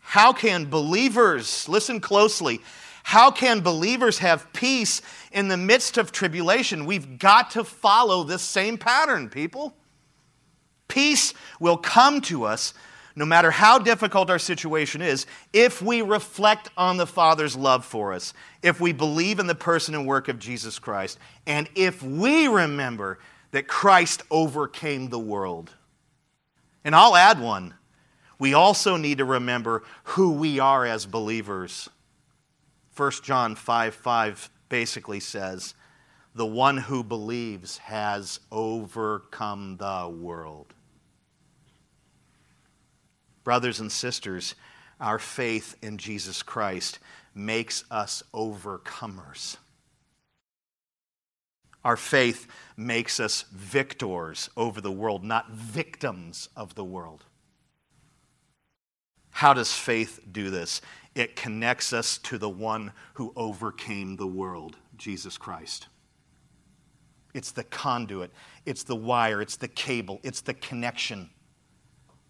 How 0.00 0.32
can 0.32 0.70
believers, 0.70 1.68
listen 1.68 2.00
closely, 2.00 2.60
how 3.02 3.30
can 3.30 3.60
believers 3.60 4.18
have 4.18 4.52
peace 4.52 5.02
in 5.32 5.48
the 5.48 5.56
midst 5.56 5.98
of 5.98 6.10
tribulation? 6.10 6.86
We've 6.86 7.18
got 7.18 7.52
to 7.52 7.64
follow 7.64 8.24
this 8.24 8.42
same 8.42 8.78
pattern, 8.78 9.28
people. 9.28 9.76
Peace 10.88 11.34
will 11.60 11.76
come 11.76 12.20
to 12.22 12.44
us 12.44 12.72
no 13.16 13.24
matter 13.24 13.50
how 13.50 13.78
difficult 13.78 14.28
our 14.28 14.38
situation 14.38 15.00
is 15.00 15.26
if 15.52 15.80
we 15.80 16.02
reflect 16.02 16.70
on 16.76 16.98
the 16.98 17.06
Father's 17.06 17.56
love 17.56 17.84
for 17.84 18.12
us, 18.12 18.34
if 18.62 18.78
we 18.78 18.92
believe 18.92 19.38
in 19.38 19.46
the 19.46 19.54
person 19.54 19.94
and 19.94 20.06
work 20.06 20.28
of 20.28 20.38
Jesus 20.38 20.78
Christ, 20.78 21.18
and 21.46 21.68
if 21.74 22.02
we 22.02 22.46
remember 22.46 23.18
that 23.52 23.66
Christ 23.66 24.22
overcame 24.30 25.08
the 25.08 25.18
world. 25.18 25.72
And 26.84 26.94
I'll 26.94 27.16
add 27.16 27.40
one. 27.40 27.74
We 28.38 28.52
also 28.52 28.98
need 28.98 29.18
to 29.18 29.24
remember 29.24 29.82
who 30.04 30.32
we 30.32 30.58
are 30.58 30.84
as 30.84 31.06
believers. 31.06 31.88
1 32.96 33.12
John 33.22 33.54
5 33.54 33.94
5 33.94 34.50
basically 34.68 35.20
says, 35.20 35.74
The 36.34 36.44
one 36.44 36.76
who 36.76 37.02
believes 37.02 37.78
has 37.78 38.40
overcome 38.52 39.78
the 39.78 40.08
world. 40.08 40.74
Brothers 43.46 43.78
and 43.78 43.92
sisters, 43.92 44.56
our 44.98 45.20
faith 45.20 45.76
in 45.80 45.98
Jesus 45.98 46.42
Christ 46.42 46.98
makes 47.32 47.84
us 47.92 48.24
overcomers. 48.34 49.56
Our 51.84 51.96
faith 51.96 52.48
makes 52.76 53.20
us 53.20 53.44
victors 53.52 54.50
over 54.56 54.80
the 54.80 54.90
world, 54.90 55.22
not 55.22 55.52
victims 55.52 56.48
of 56.56 56.74
the 56.74 56.82
world. 56.82 57.22
How 59.30 59.54
does 59.54 59.72
faith 59.72 60.18
do 60.32 60.50
this? 60.50 60.80
It 61.14 61.36
connects 61.36 61.92
us 61.92 62.18
to 62.24 62.38
the 62.38 62.50
one 62.50 62.90
who 63.14 63.32
overcame 63.36 64.16
the 64.16 64.26
world, 64.26 64.76
Jesus 64.96 65.38
Christ. 65.38 65.86
It's 67.32 67.52
the 67.52 67.62
conduit, 67.62 68.32
it's 68.64 68.82
the 68.82 68.96
wire, 68.96 69.40
it's 69.40 69.56
the 69.56 69.68
cable, 69.68 70.18
it's 70.24 70.40
the 70.40 70.54
connection. 70.54 71.30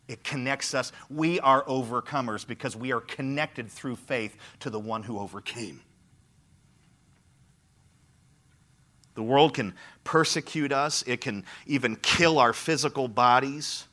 It 0.09 0.23
connects 0.23 0.75
us. 0.75 0.93
We 1.11 1.41
are 1.41 1.65
overcomers 1.65 2.47
because 2.47 2.77
we 2.77 2.93
are 2.93 3.01
connected 3.01 3.71
through 3.71 3.97
faith 3.97 4.37
to 4.61 4.71
the 4.71 4.79
one 4.79 5.03
who 5.03 5.19
overcame. 5.19 5.81
The 9.15 9.23
world 9.23 9.55
can 9.55 9.75
persecute 10.05 10.73
us, 10.73 11.03
it 11.07 11.23
can 11.23 11.45
even 11.67 11.97
kill 11.97 12.39
our 12.39 12.53
physical 12.53 13.09
bodies, 13.09 13.87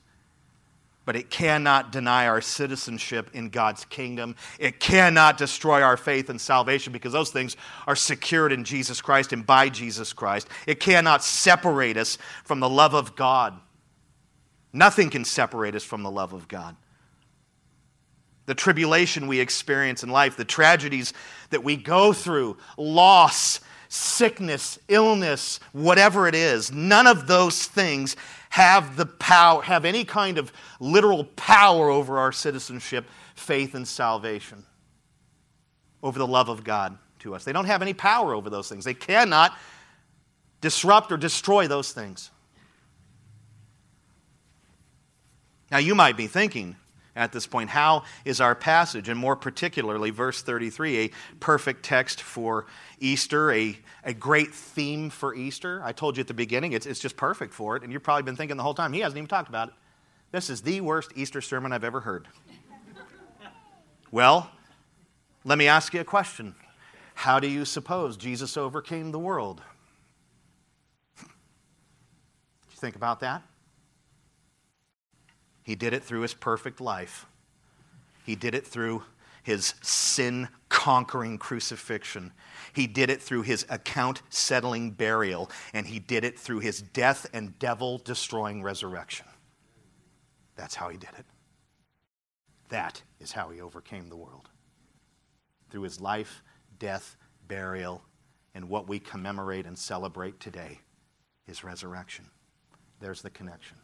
but 1.06 1.16
it 1.16 1.30
cannot 1.30 1.92
deny 1.92 2.28
our 2.28 2.42
citizenship 2.42 3.30
in 3.34 3.50
God's 3.50 3.86
kingdom. 3.86 4.36
It 4.60 4.82
cannot 4.82 5.38
destroy 5.38 5.82
our 5.82 5.98
faith 5.98 6.30
and 6.30 6.40
salvation 6.40 6.94
because 6.94 7.14
those 7.14 7.32
things 7.32 7.58
are 7.88 7.96
secured 7.96 8.52
in 8.52 8.66
Jesus 8.66 9.02
Christ 9.02 9.34
and 9.34 9.46
by 9.46 9.70
Jesus 9.70 10.14
Christ. 10.14 10.48
It 10.68 10.80
cannot 10.80 11.24
separate 11.24 11.98
us 11.98 12.18
from 12.44 12.60
the 12.60 12.70
love 12.70 12.94
of 12.94 13.16
God 13.16 13.60
Nothing 14.74 15.12
can 15.12 15.24
separate 15.24 15.76
us 15.76 15.84
from 15.84 16.02
the 16.02 16.12
love 16.12 16.34
of 16.34 16.48
God. 16.48 16.76
The 18.48 18.56
tribulation 18.56 19.28
we 19.28 19.40
experience 19.40 20.04
in 20.04 20.10
life, 20.10 20.36
the 20.36 20.44
tragedies 20.44 21.14
that 21.52 21.64
we 21.64 21.78
go 21.78 22.12
through, 22.12 22.58
loss, 22.76 23.62
sickness, 23.88 24.80
illness, 24.88 25.60
whatever 25.72 26.28
it 26.28 26.34
is, 26.34 26.72
none 26.72 27.06
of 27.06 27.28
those 27.28 27.68
things 27.68 28.16
have 28.50 28.98
the 28.98 29.06
power, 29.06 29.62
have 29.62 29.86
any 29.86 30.04
kind 30.04 30.38
of 30.38 30.52
literal 30.80 31.24
power 31.24 31.90
over 31.90 32.18
our 32.18 32.32
citizenship, 32.32 33.06
faith, 33.36 33.76
and 33.76 33.88
salvation, 33.88 34.66
over 36.02 36.18
the 36.20 36.28
love 36.28 36.50
of 36.50 36.64
God 36.64 36.98
to 37.20 37.36
us. 37.36 37.44
They 37.44 37.54
don't 37.54 37.66
have 37.66 37.82
any 37.82 37.94
power 37.94 38.34
over 38.34 38.50
those 38.50 38.68
things. 38.68 38.84
They 38.84 38.94
cannot 38.94 39.58
disrupt 40.60 41.12
or 41.12 41.18
destroy 41.18 41.68
those 41.68 41.92
things. 41.92 42.32
Now, 45.74 45.80
you 45.80 45.96
might 45.96 46.16
be 46.16 46.28
thinking 46.28 46.76
at 47.16 47.32
this 47.32 47.48
point, 47.48 47.72
how 47.72 48.04
is 48.26 48.40
our 48.40 48.54
passage, 48.54 49.10
and 49.10 49.20
more 49.20 49.36
particularly 49.36 50.12
verse 50.12 50.44
33, 50.44 51.00
a 51.00 51.10
perfect 51.40 51.84
text 51.84 52.22
for 52.22 52.68
Easter, 53.00 53.52
a, 53.52 53.76
a 54.04 54.14
great 54.14 54.54
theme 54.54 55.10
for 55.10 55.34
Easter? 55.34 55.82
I 55.84 55.92
told 55.92 56.16
you 56.16 56.22
at 56.22 56.28
the 56.28 56.36
beginning, 56.36 56.74
it's, 56.74 56.86
it's 56.86 57.00
just 57.00 57.18
perfect 57.18 57.56
for 57.56 57.76
it, 57.76 57.82
and 57.82 57.92
you've 57.92 58.04
probably 58.04 58.22
been 58.22 58.36
thinking 58.36 58.56
the 58.56 58.62
whole 58.62 58.76
time, 58.76 58.94
he 58.94 59.00
hasn't 59.00 59.18
even 59.18 59.28
talked 59.28 59.50
about 59.50 59.70
it. 59.70 59.74
This 60.32 60.52
is 60.52 60.62
the 60.62 60.80
worst 60.82 61.12
Easter 61.16 61.42
sermon 61.42 61.74
I've 61.74 61.84
ever 61.84 62.02
heard. 62.02 62.28
well, 64.12 64.52
let 65.44 65.58
me 65.58 65.68
ask 65.68 65.92
you 65.96 66.02
a 66.02 66.06
question. 66.06 66.54
How 67.16 67.40
do 67.40 67.48
you 67.48 67.66
suppose 67.66 68.16
Jesus 68.16 68.58
overcame 68.58 69.12
the 69.12 69.18
world? 69.18 69.64
Did 71.18 71.30
you 72.70 72.78
think 72.78 72.96
about 72.96 73.22
that? 73.22 73.42
He 75.64 75.76
did 75.76 75.94
it 75.94 76.04
through 76.04 76.22
his 76.22 76.34
perfect 76.34 76.82
life. 76.82 77.26
He 78.26 78.36
did 78.36 78.54
it 78.54 78.68
through 78.68 79.04
his 79.44 79.74
sin 79.82 80.48
conquering 80.70 81.38
crucifixion. 81.38 82.32
He 82.72 82.88
did 82.88 83.10
it 83.10 83.22
through 83.22 83.44
his 83.44 83.66
account 83.70 84.22
settling 84.30 84.92
burial. 84.92 85.50
And 85.74 85.86
he 85.88 86.00
did 86.00 86.24
it 86.24 86.40
through 86.40 86.60
his 86.60 86.82
death 86.82 87.28
and 87.34 87.58
devil 87.60 87.98
destroying 87.98 88.64
resurrection. 88.64 89.26
That's 90.56 90.76
how 90.76 90.90
he 90.90 90.98
did 90.98 91.10
it. 91.18 91.26
That 92.70 93.02
is 93.20 93.32
how 93.32 93.50
he 93.50 93.62
overcame 93.62 94.10
the 94.10 94.16
world. 94.16 94.50
Through 95.70 95.84
his 95.84 96.00
life, 96.00 96.44
death, 96.80 97.18
burial, 97.48 98.04
and 98.56 98.70
what 98.70 98.88
we 98.88 99.00
commemorate 99.00 99.66
and 99.66 99.78
celebrate 99.78 100.40
today, 100.40 100.80
his 101.46 101.64
resurrection. 101.64 102.26
There's 103.00 103.22
the 103.22 103.30
connection. 103.30 103.78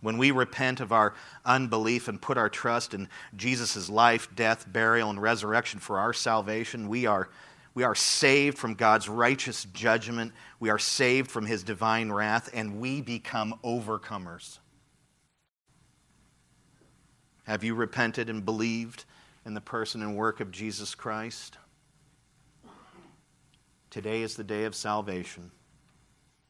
When 0.00 0.16
we 0.16 0.30
repent 0.30 0.80
of 0.80 0.92
our 0.92 1.14
unbelief 1.44 2.06
and 2.06 2.22
put 2.22 2.38
our 2.38 2.48
trust 2.48 2.94
in 2.94 3.08
Jesus' 3.36 3.90
life, 3.90 4.28
death, 4.34 4.72
burial, 4.72 5.10
and 5.10 5.20
resurrection 5.20 5.80
for 5.80 5.98
our 5.98 6.12
salvation, 6.12 6.88
we 6.88 7.06
are, 7.06 7.28
we 7.74 7.82
are 7.82 7.96
saved 7.96 8.58
from 8.58 8.74
God's 8.74 9.08
righteous 9.08 9.64
judgment. 9.64 10.32
We 10.60 10.70
are 10.70 10.78
saved 10.78 11.30
from 11.30 11.46
his 11.46 11.64
divine 11.64 12.12
wrath, 12.12 12.48
and 12.52 12.80
we 12.80 13.00
become 13.00 13.58
overcomers. 13.64 14.58
Have 17.44 17.64
you 17.64 17.74
repented 17.74 18.30
and 18.30 18.44
believed 18.44 19.04
in 19.44 19.54
the 19.54 19.60
person 19.60 20.02
and 20.02 20.14
work 20.14 20.40
of 20.40 20.52
Jesus 20.52 20.94
Christ? 20.94 21.58
Today 23.90 24.22
is 24.22 24.36
the 24.36 24.44
day 24.44 24.64
of 24.64 24.74
salvation. 24.74 25.50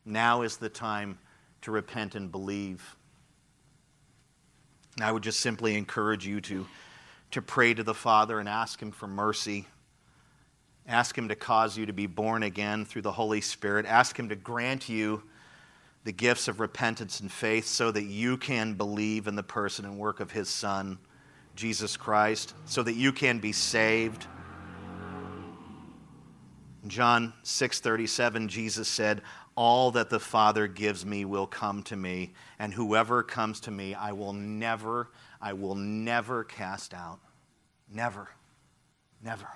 Now 0.05 0.43
is 0.43 0.57
the 0.57 0.69
time 0.69 1.19
to 1.63 1.71
repent 1.71 2.15
and 2.15 2.31
believe. 2.33 2.97
I 5.01 5.13
would 5.13 5.23
just 5.23 5.41
simply 5.41 5.77
encourage 5.77 6.27
you 6.27 6.41
to, 6.43 6.67
to 7.33 7.43
pray 7.43 7.75
to 7.75 7.83
the 7.83 7.95
Father 7.95 8.41
and 8.41 8.49
ask 8.49 8.81
Him 8.81 8.91
for 8.91 9.07
mercy. 9.07 9.67
Ask 10.87 11.17
Him 11.17 11.29
to 11.29 11.37
cause 11.37 11.77
you 11.77 11.87
to 11.87 11.93
be 11.93 12.07
born 12.07 12.43
again 12.43 12.85
through 12.85 13.03
the 13.03 13.13
Holy 13.13 13.41
Spirit. 13.41 13.87
Ask 13.87 14.19
Him 14.19 14.29
to 14.31 14.37
grant 14.37 14.89
you 14.89 15.23
the 16.05 16.13
gifts 16.13 16.49
of 16.49 16.61
repentance 16.61 17.21
and 17.21 17.31
faith 17.31 17.67
so 17.67 17.91
that 17.91 18.05
you 18.05 18.37
can 18.37 18.75
believe 18.75 19.27
in 19.27 19.37
the 19.37 19.43
person 19.43 19.85
and 19.85 19.99
work 19.99 20.21
of 20.21 20.31
His 20.31 20.49
Son, 20.49 20.99
Jesus 21.55 21.97
Christ, 21.97 22.55
so 22.65 22.83
that 22.83 22.95
you 22.95 23.13
can 23.13 23.39
be 23.39 23.53
saved. 23.53 24.27
John 26.87 27.35
6:37 27.45 28.49
Jesus 28.49 28.89
said, 28.89 29.23
all 29.59 29.91
that 29.91 30.09
the 30.09 30.21
Father 30.21 30.69
gives 30.69 31.05
me 31.05 31.25
will 31.25 31.49
come 31.49 31.83
to 31.83 31.97
me, 31.97 32.33
and 32.61 32.73
whoever 32.73 33.25
comes 33.25 33.59
to 33.59 33.73
me, 33.73 33.93
I 33.93 34.13
will 34.13 34.33
never, 34.33 35.11
I 35.43 35.53
will 35.53 35.75
never 35.75 36.45
cast 36.45 36.95
out. 36.95 37.19
Never. 37.93 38.29
Never. 39.21 39.49